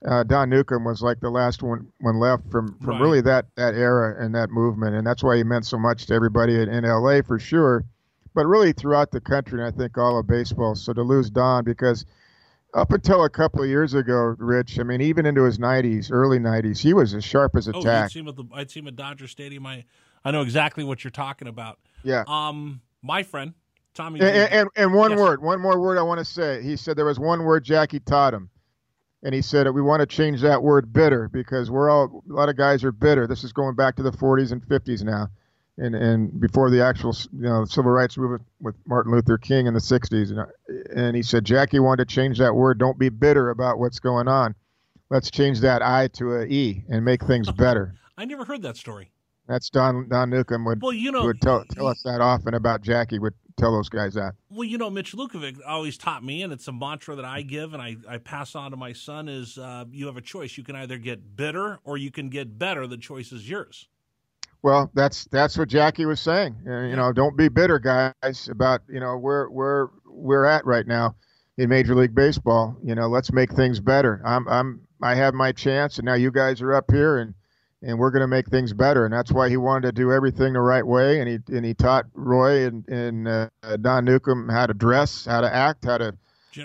uh, 0.07 0.23
Don 0.25 0.51
Newcombe 0.51 0.85
was 0.85 1.03
like 1.03 1.21
the 1.21 1.31
last 1.31 1.63
one 1.63 1.87
one 2.01 2.19
left 2.19 2.51
from 2.51 2.77
from 2.81 2.95
right. 2.95 3.01
really 3.01 3.21
that 3.21 3.47
that 3.57 3.75
era 3.75 4.17
and 4.23 4.35
that 4.35 4.51
movement, 4.51 4.97
and 4.97 5.07
that's 5.07 5.23
why 5.23 5.37
he 5.37 5.45
meant 5.45 5.65
so 5.65 5.79
much 5.79 6.07
to 6.07 6.15
everybody 6.15 6.61
in, 6.61 6.69
in 6.69 6.85
LA 6.85 7.23
for 7.23 7.39
sure, 7.39 7.85
but 8.35 8.47
really 8.47 8.73
throughout 8.73 9.11
the 9.13 9.21
country, 9.21 9.61
and 9.61 9.67
I 9.67 9.77
think 9.77 9.97
all 9.97 10.19
of 10.19 10.27
baseball. 10.27 10.75
So 10.75 10.93
to 10.93 11.03
lose 11.03 11.31
Don 11.31 11.65
because 11.65 12.05
up 12.75 12.91
until 12.91 13.25
a 13.25 13.31
couple 13.31 13.63
of 13.63 13.69
years 13.69 13.95
ago, 13.95 14.35
Rich, 14.39 14.81
I 14.81 14.83
mean, 14.83 15.01
even 15.03 15.27
into 15.27 15.45
his 15.45 15.59
90s, 15.59 16.11
early 16.11 16.39
90s, 16.39 16.79
he 16.79 16.95
was 16.95 17.15
as 17.15 17.23
sharp 17.23 17.55
as 17.55 17.69
a 17.69 17.73
oh, 17.75 17.83
tack. 17.83 18.07
I'd 18.07 18.11
see 18.13 18.21
him 18.21 18.29
at 18.29 18.37
the 18.37 18.45
I'd 18.53 18.71
see 18.71 18.81
him 18.81 18.89
at 18.89 18.97
Dodger 18.97 19.29
Stadium. 19.29 19.67
I 19.67 19.85
I 20.25 20.31
know 20.31 20.43
exactly 20.43 20.83
what 20.83 21.05
you're 21.05 21.11
talking 21.11 21.49
about. 21.49 21.79
Yeah. 22.03 22.25
Um, 22.27 22.81
my 23.03 23.23
friend 23.23 23.55
Tommy. 23.95 24.21
And, 24.21 24.53
and, 24.53 24.69
and, 24.77 24.95
one 24.95 25.13
yes. 25.13 25.21
word, 25.21 25.43
one 25.43 25.61
more 25.61 25.79
word 25.81 25.99
I 25.99 26.03
want 26.03 26.19
to 26.19 26.25
say. 26.25 26.63
He 26.63 26.77
said 26.77 26.97
there 26.97 27.05
was 27.05 27.19
one 27.19 27.45
word 27.45 27.65
Jackie 27.65 28.01
taught 28.01 28.35
him. 28.35 28.51
And 29.23 29.35
he 29.35 29.43
said, 29.43 29.69
we 29.71 29.83
want 29.83 30.01
to 30.01 30.07
change 30.07 30.41
that 30.41 30.63
word 30.63 30.93
bitter 30.93 31.29
because 31.29 31.71
we're 31.71 31.89
all, 31.89 32.25
a 32.29 32.33
lot 32.33 32.49
of 32.49 32.57
guys 32.57 32.83
are 32.83 32.91
bitter. 32.91 33.27
This 33.27 33.45
is 33.45 33.53
going 33.53 33.77
back 33.77 33.97
to 33.97 34.03
the 34.03 34.11
40s 34.11 34.51
and 34.51 34.63
50s 34.63 35.05
now. 35.05 35.29
And, 35.79 35.95
and 35.95 36.41
before 36.41 36.71
the 36.71 36.85
actual 36.85 37.17
you 37.33 37.43
know 37.43 37.65
civil 37.65 37.91
rights 37.91 38.19
movement 38.19 38.43
with 38.61 38.75
Martin 38.87 39.13
Luther 39.13 39.39
King 39.39 39.67
in 39.67 39.75
the 39.75 39.81
60s. 39.81 40.31
And, 40.31 40.87
and 40.91 41.17
he 41.17 41.23
said, 41.23 41.45
Jackie 41.45 41.79
wanted 41.79 42.09
to 42.09 42.15
change 42.15 42.39
that 42.39 42.55
word. 42.55 42.79
Don't 42.79 42.99
be 42.99 43.09
bitter 43.09 43.51
about 43.51 43.79
what's 43.79 44.01
going 44.01 44.29
on. 44.29 44.55
Let's 45.09 45.31
change 45.31 45.61
that 45.61 45.83
I 45.83 46.09
to 46.09 46.37
a 46.37 46.45
E 46.45 46.85
and 46.89 47.05
make 47.05 47.25
things 47.25 47.51
better. 47.53 47.95
I 48.19 48.25
never 48.25 48.45
heard 48.45 48.63
that 48.63 48.77
story. 48.77 49.13
That's 49.49 49.71
Don 49.71 50.09
Don 50.09 50.31
Newcombe 50.31 50.65
would 50.65 50.83
well, 50.83 50.93
you 50.93 51.11
know, 51.11 51.25
would 51.25 51.41
tell, 51.41 51.65
tell 51.65 51.89
us 51.89 52.03
that 52.03 52.21
often 52.21 52.55
about 52.55 52.83
Jackie 52.83 53.19
would 53.19 53.35
tell 53.57 53.73
those 53.73 53.89
guys 53.89 54.15
that. 54.15 54.35
Well, 54.51 54.65
you 54.65 54.79
know, 54.79 54.91
Mitch 54.91 55.13
Lukevics 55.13 55.61
always 55.67 55.99
taught 55.99 56.25
me, 56.25 56.43
and 56.43 56.53
it's 56.53 56.69
a 56.69 56.73
mantra 56.73 57.17
that 57.17 57.25
I 57.25 57.43
give 57.43 57.73
and 57.73 57.83
I, 57.83 57.97
I 58.09 58.19
pass 58.19 58.55
on 58.55 58.71
to 58.71 58.77
my 58.77 58.93
son: 58.93 59.29
is 59.29 59.59
uh, 59.59 59.85
you 59.91 60.07
have 60.07 60.17
a 60.17 60.23
choice. 60.23 60.57
You 60.57 60.65
can 60.65 60.77
either 60.77 60.99
get 60.99 61.37
bitter 61.37 61.79
or 61.85 61.97
you 61.97 62.11
can 62.11 62.29
get 62.29 62.59
better. 62.59 62.87
The 62.87 62.99
choice 62.99 63.33
is 63.33 63.49
yours. 63.49 63.89
Well, 64.63 64.91
that's 64.95 65.25
that's 65.25 65.59
what 65.59 65.69
Jackie 65.69 66.07
was 66.07 66.21
saying. 66.21 66.57
Uh, 66.67 66.83
you 66.83 66.97
know, 66.97 67.13
don't 67.13 67.37
be 67.37 67.49
bitter, 67.49 67.79
guys, 67.79 68.49
about 68.49 68.83
you 68.89 69.01
know 69.01 69.17
where 69.17 69.47
where 69.49 69.89
we're 70.07 70.45
at 70.45 70.65
right 70.65 70.87
now 70.87 71.17
in 71.59 71.69
Major 71.69 71.95
League 71.95 72.15
Baseball. 72.15 72.77
You 72.85 72.95
know, 72.95 73.09
let's 73.09 73.33
make 73.33 73.53
things 73.53 73.81
better. 73.81 74.23
I'm 74.25 74.49
I'm 74.49 74.81
I 75.03 75.17
have 75.17 75.35
my 75.35 75.51
chance, 75.53 75.99
and 75.99 76.07
now 76.07 76.15
you 76.15 76.31
guys 76.31 76.63
are 76.63 76.73
up 76.73 76.91
here 76.91 77.19
and 77.19 77.35
and 77.83 77.99
we're 77.99 78.11
going 78.11 78.21
to 78.21 78.29
make 78.29 78.49
things 78.49 78.73
better. 78.73 79.05
And 79.05 79.13
that's 79.13 79.33
why 79.33 79.49
he 79.49 79.57
wanted 79.57 79.89
to 79.89 79.93
do 79.93 80.13
everything 80.13 80.53
the 80.53 80.61
right 80.61 80.87
way. 80.87 81.21
And 81.21 81.29
he 81.29 81.39
and 81.55 81.65
he 81.65 81.75
taught 81.75 82.07
Roy 82.15 82.67
and, 82.67 82.89
and 82.89 83.29
uh, 83.29 83.49
Don 83.81 84.05
Newcombe 84.05 84.49
how 84.49 84.67
to 84.67 84.75
dress, 84.75 85.27
how 85.27 85.41
to 85.41 85.53
act, 85.53 85.85
how 85.85 85.99
to 85.99 86.17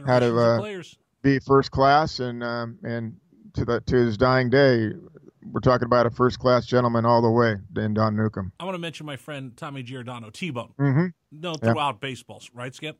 how 0.05 0.19
to 0.19 0.37
uh, 0.37 0.83
be 1.21 1.39
first 1.39 1.71
class. 1.71 2.19
And 2.19 2.43
um, 2.43 2.77
and 2.83 3.17
to 3.53 3.65
the 3.65 3.81
to 3.81 3.95
his 3.95 4.17
dying 4.17 4.49
day, 4.49 4.91
we're 5.51 5.59
talking 5.59 5.85
about 5.85 6.05
a 6.05 6.11
first 6.11 6.39
class 6.39 6.65
gentleman 6.65 7.05
all 7.05 7.21
the 7.21 7.31
way 7.31 7.55
in 7.75 7.93
Don 7.93 8.15
Newcombe. 8.15 8.51
I 8.59 8.65
want 8.65 8.75
to 8.75 8.79
mention 8.79 9.05
my 9.05 9.17
friend 9.17 9.55
Tommy 9.57 9.83
Giordano, 9.83 10.29
T 10.29 10.51
Bone. 10.51 10.73
Mm-hmm. 10.79 11.07
No, 11.31 11.55
throughout 11.55 11.95
yeah. 11.95 12.09
baseballs, 12.09 12.49
right, 12.53 12.73
Skip? 12.73 12.97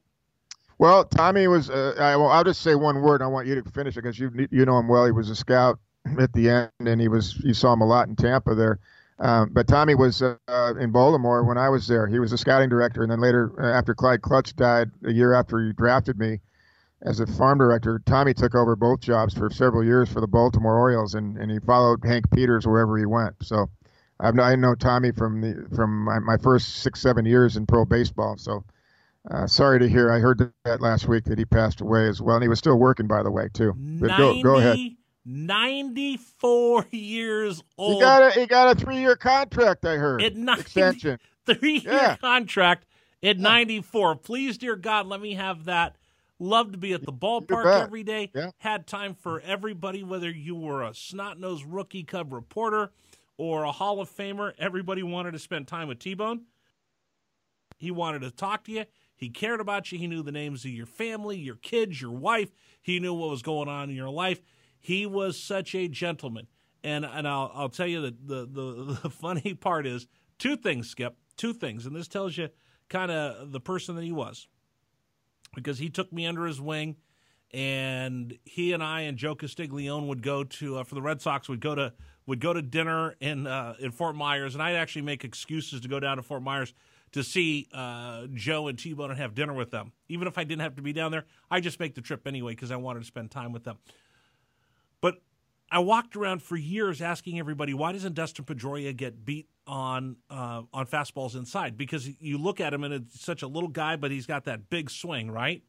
Well, 0.80 1.06
Tommy 1.06 1.48
was. 1.48 1.70
Uh, 1.70 1.96
I, 1.98 2.16
well, 2.16 2.28
I'll 2.28 2.44
just 2.44 2.62
say 2.62 2.76
one 2.76 3.02
word. 3.02 3.22
I 3.22 3.28
want 3.28 3.48
you 3.48 3.62
to 3.62 3.70
finish 3.72 3.96
it 3.96 4.02
because 4.02 4.20
you 4.20 4.32
you 4.52 4.66
know 4.66 4.80
him 4.80 4.88
well. 4.88 5.06
He 5.06 5.12
was 5.12 5.30
a 5.30 5.36
scout 5.36 5.80
at 6.20 6.34
the 6.34 6.50
end, 6.50 6.72
and 6.80 7.02
he 7.02 7.08
was 7.08 7.38
you 7.43 7.54
saw 7.54 7.74
him 7.74 7.82
a 7.82 7.86
lot 7.86 8.08
in 8.08 8.15
Tampa 8.15 8.56
there. 8.56 8.80
Um, 9.20 9.50
but 9.52 9.67
Tommy 9.67 9.96
was 9.96 10.22
uh, 10.22 10.36
in 10.80 10.91
Baltimore 10.91 11.43
when 11.43 11.58
I 11.58 11.70
was 11.70 11.88
there. 11.88 12.08
He 12.08 12.20
was 12.20 12.34
a 12.34 12.38
scouting 12.38 12.70
director, 12.70 13.02
and 13.02 13.12
then 13.12 13.20
later, 13.20 13.52
uh, 13.60 13.65
after 13.65 13.96
Clyde 13.96 14.22
Kluttz 14.22 14.56
died, 14.56 14.91
a 15.06 15.12
year 15.12 15.34
after 15.34 15.60
he 15.60 15.74
drafted 15.74 16.20
me 16.20 16.39
as 17.02 17.20
a 17.20 17.28
farm 17.28 17.60
director, 17.60 18.02
Tommy 18.06 18.34
took 18.34 18.56
over 18.56 18.76
both 18.76 19.00
jobs 19.00 19.34
for 19.34 19.50
several 19.50 19.84
years 19.84 20.10
for 20.10 20.20
the 20.20 20.28
Baltimore 20.28 20.78
Orioles, 20.78 21.15
and, 21.15 21.38
and 21.38 21.52
he 21.52 21.60
followed 21.60 22.04
Hank 22.04 22.30
Peters 22.32 22.65
wherever 22.65 22.98
he 22.98 23.06
went. 23.06 23.36
So 23.43 23.70
I've 24.20 24.38
I 24.39 24.56
know 24.56 24.76
Tommy 24.76 25.12
from 25.12 25.41
the 25.41 25.67
from 25.76 26.06
my, 26.06 26.20
my 26.20 26.38
first 26.38 26.78
six 26.78 27.00
seven 27.02 27.26
years 27.26 27.56
in 27.56 27.65
pro 27.67 27.86
baseball. 27.86 28.38
So 28.38 28.65
uh, 29.30 29.48
sorry 29.48 29.80
to 29.80 29.89
hear. 29.89 30.12
I 30.12 30.20
heard 30.20 30.52
that 30.65 30.82
last 30.82 31.08
week 31.08 31.26
that 31.26 31.38
he 31.38 31.46
passed 31.46 31.82
away 31.82 32.08
as 32.08 32.22
well, 32.22 32.36
and 32.38 32.43
he 32.43 32.50
was 32.50 32.60
still 32.60 32.78
working, 32.78 33.08
by 33.08 33.24
the 33.24 33.32
way, 33.32 33.50
too. 33.54 33.78
But 34.00 34.15
go 34.15 34.34
go 34.36 34.58
ahead. 34.58 34.82
94 35.28 36.88
years 36.92 37.62
old. 37.78 37.96
He 37.96 38.00
got 38.00 38.24
a 38.24 38.40
he 38.40 38.48
got 38.48 38.76
a 38.76 38.80
three 38.80 38.98
year 38.98 39.16
contract. 39.16 39.86
I 39.86 39.98
heard 39.98 40.24
at 40.24 40.36
90, 40.36 40.62
extension. 40.62 41.20
Three 41.46 41.80
year 41.80 41.94
yeah. 41.94 42.18
contract 42.18 42.86
at 43.24 43.38
yeah. 43.38 43.44
94. 43.44 44.16
Please, 44.18 44.58
dear 44.58 44.76
God, 44.76 45.08
let 45.08 45.22
me 45.22 45.36
have 45.36 45.66
that. 45.66 45.96
Love 46.40 46.72
to 46.74 46.78
be 46.78 46.94
at 46.94 47.06
the 47.06 47.13
ballpark 47.13 47.84
every 47.84 48.04
day. 48.04 48.32
Yeah. 48.36 48.52
Had 48.58 48.86
time 48.86 49.16
for 49.16 49.40
everybody, 49.42 50.04
whether 50.04 50.30
you 50.30 50.56
were 50.56 50.84
a 50.84 50.94
snot 50.94 51.40
nosed 51.40 51.66
rookie 51.66 52.04
cub 52.04 52.32
reporter 52.32 52.92
or 53.38 53.63
a 53.63 53.72
Hall 53.72 54.02
of 54.02 54.10
Famer. 54.10 54.52
Everybody 54.60 55.04
wanted 55.04 55.32
to 55.32 55.40
spend 55.40 55.68
time 55.68 55.88
with 55.88 56.00
T 56.00 56.13
Bone. 56.13 56.44
He 57.78 57.92
wanted 57.92 58.22
to 58.22 58.32
talk 58.32 58.66
to 58.66 58.72
you. 58.72 58.86
He 59.16 59.30
cared 59.30 59.60
about 59.60 59.92
you. 59.92 59.98
He 59.98 60.08
knew 60.08 60.22
the 60.22 60.32
names 60.32 60.63
of 60.63 60.72
your 60.72 60.86
family, 60.86 61.38
your 61.38 61.56
kids, 61.56 62.02
your 62.02 62.12
wife. 62.12 62.52
He 62.82 63.00
knew 63.00 63.13
what 63.13 63.30
was 63.30 63.42
going 63.42 63.68
on 63.68 63.90
in 63.90 63.96
your 63.96 64.10
life. 64.10 64.42
He 64.88 65.06
was 65.06 65.38
such 65.38 65.76
a 65.76 65.89
gentleman. 65.89 66.47
And 66.82 67.04
and 67.04 67.28
I'll 67.28 67.52
I'll 67.54 67.67
tell 67.67 67.88
you 67.88 68.00
the, 68.00 68.15
the 68.26 68.97
the 69.04 69.10
funny 69.10 69.54
part 69.54 69.86
is 69.86 70.08
two 70.39 70.56
things, 70.56 70.89
Skip. 70.89 71.17
Two 71.36 71.54
things, 71.54 71.86
and 71.86 71.93
this 71.93 72.08
tells 72.08 72.38
you 72.38 72.47
kind 72.88 73.12
of 73.12 73.52
the 73.52 73.60
person 73.60 73.95
that 73.97 74.06
he 74.06 74.13
was, 74.13 74.47
because 75.54 75.78
he 75.78 75.89
took 75.89 76.13
me 76.13 76.26
under 76.26 76.45
his 76.45 76.62
wing, 76.62 76.95
and 77.52 78.39
he 78.45 78.71
and 78.71 78.82
I 78.82 79.02
and 79.02 79.17
Joe 79.17 79.36
Castiglione 79.36 80.08
would 80.08 80.23
go 80.23 80.45
to 80.45 80.78
uh, 80.78 80.84
for 80.86 80.95
the 80.95 81.02
Red 81.02 81.21
Sox 81.21 81.50
would 81.50 81.60
go 81.60 81.76
to 81.76 81.91
would 82.26 82.39
go 82.39 82.54
to 82.54 82.62
dinner 82.62 83.17
in 83.19 83.45
uh, 83.45 83.76
in 83.80 83.91
Fort 83.91 84.15
Myers, 84.15 84.56
and 84.56 84.63
I'd 84.63 84.76
actually 84.76 85.02
make 85.02 85.26
excuses 85.26 85.82
to 85.82 85.89
go 85.89 86.00
down 86.00 86.15
to 86.15 86.23
Fort 86.23 86.43
Myers 86.43 86.73
to 87.12 87.23
see 87.23 87.67
uh, 87.73 88.28
Joe 88.34 88.69
and 88.69 88.80
T 88.80 88.93
Bone 88.93 89.12
and 89.12 89.19
have 89.19 89.36
dinner 89.36 89.54
with 89.54 89.69
them. 89.69 89.91
Even 90.08 90.30
if 90.30 90.38
I 90.38 90.45
didn't 90.45 90.62
have 90.62 90.78
to 90.78 90.82
be 90.82 90.93
down 90.93 91.12
there, 91.12 91.26
I 91.52 91.60
just 91.60 91.78
make 91.78 91.93
the 91.93 92.02
trip 92.02 92.26
anyway 92.26 92.54
because 92.54 92.71
I 92.71 92.78
wanted 92.78 93.02
to 93.02 93.06
spend 93.06 93.32
time 93.32 93.52
with 93.52 93.65
them. 93.65 93.80
But 95.02 95.22
I 95.72 95.80
walked 95.80 96.16
around 96.16 96.42
for 96.42 96.56
years 96.56 97.02
asking 97.02 97.40
everybody, 97.40 97.74
why 97.74 97.92
doesn't 97.92 98.14
Dustin 98.14 98.46
Pedroia 98.46 98.96
get 98.96 99.26
beat 99.26 99.48
on 99.66 100.18
uh, 100.30 100.64
on 100.74 100.86
fastballs 100.88 101.36
inside? 101.36 101.78
Because 101.78 102.10
you 102.20 102.38
look 102.38 102.60
at 102.60 102.74
him 102.74 102.84
and 102.84 102.94
it's 102.94 103.22
such 103.22 103.42
a 103.42 103.48
little 103.48 103.70
guy, 103.70 103.96
but 103.96 104.12
he's 104.12 104.26
got 104.26 104.46
that 104.46 104.70
big 104.70 104.90
swing, 104.90 105.30
right? 105.30 105.64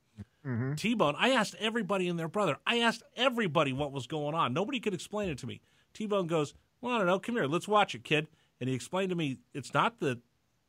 Mm-hmm. 0.47 0.75
T 0.75 0.95
Bone. 0.95 1.15
I 1.19 1.31
asked 1.31 1.55
everybody 1.59 2.09
and 2.09 2.19
their 2.19 2.29
brother. 2.29 2.57
I 2.67 2.79
asked 2.79 3.03
everybody 3.17 3.73
what 3.73 3.93
was 3.93 4.07
going 4.07 4.35
on. 4.35 4.53
Nobody 4.53 4.81
could 4.81 4.95
explain 4.95 5.29
it 5.29 5.39
to 5.39 5.47
me. 5.47 5.61
T 5.93 6.07
Bone 6.07 6.27
goes, 6.27 6.55
"Well, 6.81 6.95
I 6.95 6.99
don't 6.99 7.07
know. 7.07 7.19
Come 7.19 7.35
here. 7.35 7.47
Let's 7.47 7.69
watch 7.69 7.95
it, 7.95 8.05
kid." 8.05 8.29
And 8.61 8.69
he 8.69 8.75
explained 8.75 9.11
to 9.11 9.17
me 9.17 9.39
it's 9.53 9.75
not 9.75 10.01
that 10.01 10.19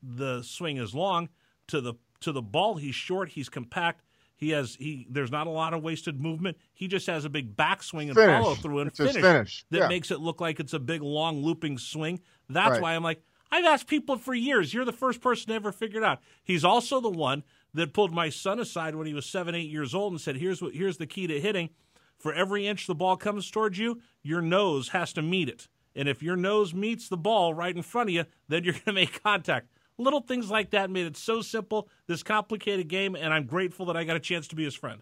the 0.01 0.41
swing 0.43 0.77
is 0.77 0.93
long 0.93 1.29
to 1.67 1.81
the 1.81 1.93
to 2.21 2.31
the 2.31 2.41
ball. 2.41 2.75
He's 2.75 2.95
short. 2.95 3.29
He's 3.29 3.49
compact. 3.49 4.03
He 4.39 4.51
has 4.51 4.75
he. 4.79 5.05
There's 5.09 5.31
not 5.31 5.47
a 5.47 5.49
lot 5.49 5.73
of 5.73 5.83
wasted 5.83 6.21
movement. 6.21 6.57
He 6.73 6.87
just 6.87 7.07
has 7.07 7.25
a 7.25 7.29
big 7.29 7.57
backswing 7.57 8.07
and 8.07 8.15
finish. 8.15 8.41
follow 8.41 8.55
through 8.55 8.79
and 8.79 8.95
finish, 8.95 9.15
finish. 9.15 9.65
that 9.69 9.77
yeah. 9.77 9.87
makes 9.89 10.11
it 10.11 10.21
look 10.21 10.39
like 10.39 10.61
it's 10.61 10.71
a 10.71 10.79
big 10.79 11.01
long 11.01 11.43
looping 11.43 11.77
swing. 11.77 12.21
That's 12.47 12.71
right. 12.71 12.81
why 12.81 12.95
I'm 12.95 13.03
like 13.03 13.21
I've 13.51 13.65
asked 13.65 13.87
people 13.87 14.17
for 14.17 14.33
years. 14.33 14.73
You're 14.73 14.85
the 14.85 14.93
first 14.93 15.19
person 15.19 15.49
to 15.49 15.55
ever 15.55 15.73
figure 15.73 15.99
it 15.99 16.05
out. 16.05 16.19
He's 16.41 16.63
also 16.63 17.01
the 17.01 17.09
one 17.09 17.43
that 17.73 17.93
pulled 17.93 18.13
my 18.13 18.29
son 18.29 18.61
aside 18.61 18.95
when 18.95 19.07
he 19.07 19.13
was 19.13 19.25
seven, 19.25 19.55
eight 19.55 19.69
years 19.69 19.93
old 19.93 20.13
and 20.13 20.21
said, 20.21 20.37
"Here's 20.37 20.61
what. 20.61 20.73
Here's 20.73 20.97
the 20.97 21.05
key 21.05 21.27
to 21.27 21.39
hitting. 21.39 21.71
For 22.17 22.33
every 22.33 22.65
inch 22.65 22.87
the 22.87 22.95
ball 22.95 23.17
comes 23.17 23.51
towards 23.51 23.77
you, 23.77 24.01
your 24.23 24.41
nose 24.41 24.89
has 24.89 25.11
to 25.13 25.21
meet 25.21 25.49
it. 25.49 25.67
And 25.95 26.07
if 26.07 26.23
your 26.23 26.37
nose 26.37 26.73
meets 26.73 27.09
the 27.09 27.17
ball 27.17 27.53
right 27.53 27.75
in 27.75 27.81
front 27.81 28.09
of 28.09 28.13
you, 28.13 28.25
then 28.47 28.63
you're 28.63 28.73
going 28.73 28.85
to 28.85 28.93
make 28.93 29.21
contact." 29.21 29.67
Little 29.99 30.21
things 30.21 30.49
like 30.49 30.69
that 30.71 30.89
made 30.89 31.05
it 31.05 31.17
so 31.17 31.41
simple, 31.41 31.89
this 32.07 32.23
complicated 32.23 32.87
game, 32.87 33.15
and 33.15 33.33
I'm 33.33 33.45
grateful 33.45 33.85
that 33.87 33.97
I 33.97 34.05
got 34.05 34.15
a 34.15 34.19
chance 34.21 34.47
to 34.47 34.55
be 34.55 34.63
his 34.63 34.73
friend. 34.73 35.01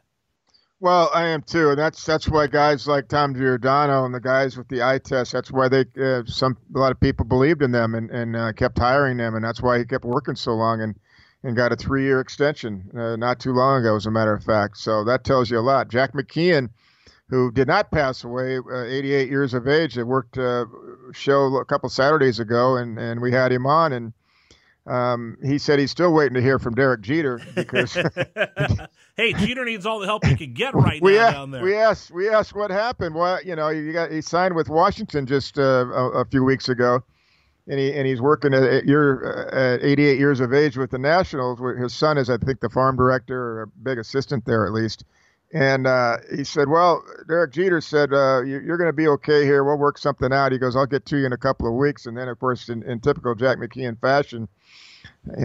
Well, 0.79 1.11
I 1.13 1.27
am 1.27 1.43
too, 1.43 1.69
and 1.69 1.77
that's 1.77 2.03
that's 2.03 2.27
why 2.27 2.47
guys 2.47 2.87
like 2.87 3.07
Tom 3.07 3.35
Giordano 3.35 4.05
and 4.05 4.13
the 4.13 4.19
guys 4.19 4.57
with 4.57 4.67
the 4.69 4.81
eye 4.81 4.97
test. 4.97 5.31
That's 5.31 5.51
why 5.51 5.69
they 5.69 5.85
uh, 5.99 6.23
some 6.25 6.57
a 6.75 6.79
lot 6.79 6.91
of 6.91 6.99
people 6.99 7.25
believed 7.25 7.61
in 7.61 7.71
them 7.71 7.93
and 7.93 8.09
and 8.09 8.35
uh, 8.35 8.53
kept 8.53 8.79
hiring 8.79 9.17
them, 9.17 9.35
and 9.35 9.43
that's 9.43 9.61
why 9.61 9.77
he 9.77 9.85
kept 9.85 10.03
working 10.03 10.35
so 10.35 10.53
long 10.53 10.81
and 10.81 10.95
and 11.43 11.55
got 11.55 11.71
a 11.71 11.75
three 11.75 12.03
year 12.03 12.19
extension 12.19 12.89
uh, 12.97 13.15
not 13.15 13.39
too 13.39 13.53
long 13.53 13.81
ago, 13.81 13.95
as 13.95 14.07
a 14.07 14.11
matter 14.11 14.33
of 14.33 14.43
fact. 14.43 14.77
So 14.77 15.03
that 15.03 15.23
tells 15.23 15.51
you 15.51 15.59
a 15.59 15.61
lot. 15.61 15.89
Jack 15.89 16.13
McKeon, 16.13 16.69
who 17.29 17.51
did 17.51 17.67
not 17.67 17.91
pass 17.91 18.23
away, 18.23 18.57
uh, 18.57 18.83
88 18.83 19.29
years 19.29 19.53
of 19.53 19.67
age, 19.67 19.93
they 19.93 20.03
worked 20.03 20.37
a 20.37 20.61
uh, 20.61 20.65
show 21.11 21.55
a 21.57 21.65
couple 21.65 21.89
Saturdays 21.89 22.39
ago, 22.39 22.77
and 22.77 22.97
and 22.97 23.21
we 23.21 23.31
had 23.31 23.51
him 23.51 23.67
on 23.67 23.93
and. 23.93 24.13
Um, 24.87 25.37
he 25.43 25.57
said 25.57 25.79
he's 25.79 25.91
still 25.91 26.13
waiting 26.13 26.35
to 26.35 26.41
hear 26.41 26.59
from 26.59 26.73
Derek 26.73 27.01
Jeter 27.01 27.41
because. 27.55 27.93
hey, 29.17 29.33
Jeter 29.33 29.65
needs 29.65 29.85
all 29.85 29.99
the 29.99 30.05
help 30.05 30.25
he 30.25 30.35
can 30.35 30.53
get 30.53 30.73
right 30.75 31.01
we 31.01 31.15
now 31.15 31.23
asked, 31.23 31.33
down 31.33 31.51
there. 31.51 31.61
We 31.61 31.75
asked, 31.75 32.11
we 32.11 32.29
asked 32.29 32.55
what 32.55 32.71
happened. 32.71 33.13
Well, 33.13 33.43
you 33.43 33.55
know, 33.55 33.69
you 33.69 33.91
got 33.91 34.11
he 34.11 34.21
signed 34.21 34.55
with 34.55 34.69
Washington 34.69 35.25
just 35.25 35.59
uh, 35.59 35.61
a, 35.61 36.21
a, 36.21 36.25
few 36.25 36.43
weeks 36.43 36.69
ago, 36.69 37.03
and 37.67 37.79
he 37.79 37.93
and 37.93 38.07
he's 38.07 38.21
working 38.21 38.53
at, 38.53 38.85
year 38.85 39.49
uh, 39.51 39.75
at 39.75 39.83
88 39.83 40.17
years 40.17 40.39
of 40.39 40.53
age 40.53 40.77
with 40.77 40.91
the 40.91 40.99
Nationals. 40.99 41.59
His 41.77 41.93
son 41.93 42.17
is, 42.17 42.29
I 42.29 42.37
think, 42.37 42.61
the 42.61 42.69
farm 42.69 42.95
director 42.95 43.59
or 43.59 43.61
a 43.63 43.67
big 43.67 43.97
assistant 43.97 44.45
there 44.45 44.65
at 44.65 44.71
least. 44.71 45.03
And 45.53 45.87
uh, 45.87 46.17
he 46.35 46.43
said, 46.43 46.67
"Well, 46.67 47.03
Derek 47.27 47.53
Jeter 47.53 47.79
said 47.79 48.11
uh, 48.11 48.41
you're 48.41 48.77
going 48.77 48.89
to 48.89 48.93
be 48.93 49.07
okay 49.07 49.45
here. 49.45 49.63
We'll 49.63 49.77
work 49.77 49.97
something 49.97 50.33
out." 50.33 50.51
He 50.51 50.57
goes, 50.57 50.75
"I'll 50.75 50.85
get 50.85 51.05
to 51.05 51.17
you 51.17 51.25
in 51.25 51.33
a 51.33 51.37
couple 51.37 51.67
of 51.67 51.73
weeks." 51.73 52.05
And 52.05 52.17
then, 52.17 52.27
of 52.27 52.37
course, 52.39 52.67
in, 52.67 52.83
in 52.83 52.99
typical 52.99 53.33
Jack 53.33 53.57
McKeon 53.57 53.99
fashion, 54.01 54.49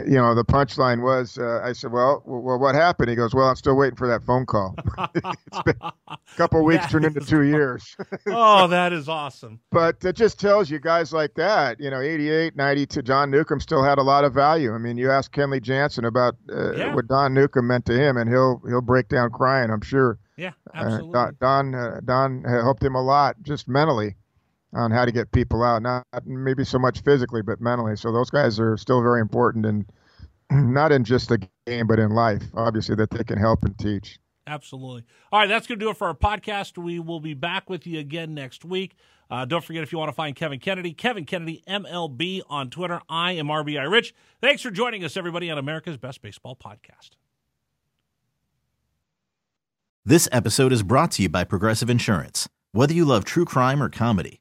you 0.04 0.12
know, 0.12 0.34
the 0.34 0.44
punchline 0.44 1.02
was, 1.02 1.38
uh, 1.38 1.60
I 1.62 1.72
said, 1.72 1.92
well, 1.92 2.22
well, 2.24 2.58
what 2.58 2.74
happened? 2.74 3.10
He 3.10 3.16
goes, 3.16 3.34
well, 3.34 3.48
I'm 3.48 3.56
still 3.56 3.76
waiting 3.76 3.96
for 3.96 4.06
that 4.06 4.22
phone 4.22 4.46
call. 4.46 4.74
it's 5.14 5.62
been 5.64 5.76
a 5.82 6.18
couple 6.36 6.60
of 6.60 6.66
weeks 6.66 6.90
turned 6.90 7.04
into 7.04 7.20
two 7.20 7.36
awesome. 7.36 7.48
years. 7.48 7.96
oh, 8.28 8.68
that 8.68 8.92
is 8.92 9.08
awesome. 9.08 9.60
But 9.70 10.04
it 10.04 10.16
just 10.16 10.38
tells 10.38 10.70
you 10.70 10.78
guys 10.78 11.12
like 11.12 11.34
that, 11.34 11.80
you 11.80 11.90
know, 11.90 12.00
88, 12.00 12.56
92, 12.56 13.02
John 13.02 13.30
Newcombe 13.30 13.60
still 13.60 13.82
had 13.82 13.98
a 13.98 14.02
lot 14.02 14.24
of 14.24 14.32
value. 14.32 14.74
I 14.74 14.78
mean, 14.78 14.96
you 14.96 15.10
ask 15.10 15.32
Kenley 15.32 15.60
Jansen 15.60 16.04
about 16.04 16.36
uh, 16.50 16.72
yeah. 16.74 16.94
what 16.94 17.08
Don 17.08 17.34
Newcombe 17.34 17.66
meant 17.66 17.86
to 17.86 17.94
him, 17.94 18.16
and 18.16 18.30
he'll 18.30 18.62
he'll 18.68 18.80
break 18.80 19.08
down 19.08 19.30
crying, 19.30 19.70
I'm 19.70 19.82
sure. 19.82 20.18
Yeah, 20.36 20.52
absolutely. 20.74 21.18
Uh, 21.18 21.30
Don, 21.40 21.72
Don, 21.72 21.74
uh, 21.74 22.00
Don 22.04 22.44
helped 22.44 22.82
him 22.82 22.94
a 22.94 23.02
lot 23.02 23.36
just 23.42 23.68
mentally 23.68 24.16
on 24.74 24.90
how 24.90 25.04
to 25.04 25.12
get 25.12 25.32
people 25.32 25.62
out, 25.62 25.82
not 25.82 26.04
maybe 26.24 26.64
so 26.64 26.78
much 26.78 27.02
physically, 27.02 27.42
but 27.42 27.60
mentally. 27.60 27.96
So 27.96 28.12
those 28.12 28.30
guys 28.30 28.58
are 28.58 28.76
still 28.76 29.02
very 29.02 29.20
important, 29.20 29.66
and 29.66 29.84
not 30.50 30.92
in 30.92 31.04
just 31.04 31.28
the 31.28 31.46
game, 31.66 31.86
but 31.86 31.98
in 31.98 32.10
life, 32.10 32.42
obviously, 32.54 32.94
that 32.96 33.10
they 33.10 33.24
can 33.24 33.38
help 33.38 33.64
and 33.64 33.78
teach. 33.78 34.18
Absolutely. 34.46 35.04
All 35.30 35.40
right, 35.40 35.48
that's 35.48 35.66
going 35.66 35.78
to 35.78 35.84
do 35.84 35.90
it 35.90 35.96
for 35.96 36.08
our 36.08 36.14
podcast. 36.14 36.76
We 36.76 36.98
will 36.98 37.20
be 37.20 37.34
back 37.34 37.70
with 37.70 37.86
you 37.86 38.00
again 38.00 38.34
next 38.34 38.64
week. 38.64 38.96
Uh, 39.30 39.44
don't 39.44 39.64
forget 39.64 39.82
if 39.82 39.92
you 39.92 39.98
want 39.98 40.10
to 40.10 40.14
find 40.14 40.36
Kevin 40.36 40.58
Kennedy, 40.58 40.92
Kevin 40.92 41.24
Kennedy 41.24 41.62
MLB 41.66 42.42
on 42.50 42.68
Twitter. 42.68 43.00
I 43.08 43.32
am 43.32 43.46
RBI 43.46 43.90
Rich. 43.90 44.14
Thanks 44.40 44.60
for 44.60 44.70
joining 44.70 45.04
us, 45.04 45.16
everybody, 45.16 45.50
on 45.50 45.58
America's 45.58 45.96
Best 45.96 46.20
Baseball 46.20 46.54
Podcast. 46.54 47.10
This 50.04 50.28
episode 50.32 50.72
is 50.72 50.82
brought 50.82 51.12
to 51.12 51.22
you 51.22 51.28
by 51.28 51.44
Progressive 51.44 51.88
Insurance. 51.88 52.48
Whether 52.72 52.92
you 52.92 53.04
love 53.04 53.24
true 53.24 53.44
crime 53.44 53.82
or 53.82 53.88
comedy, 53.88 54.40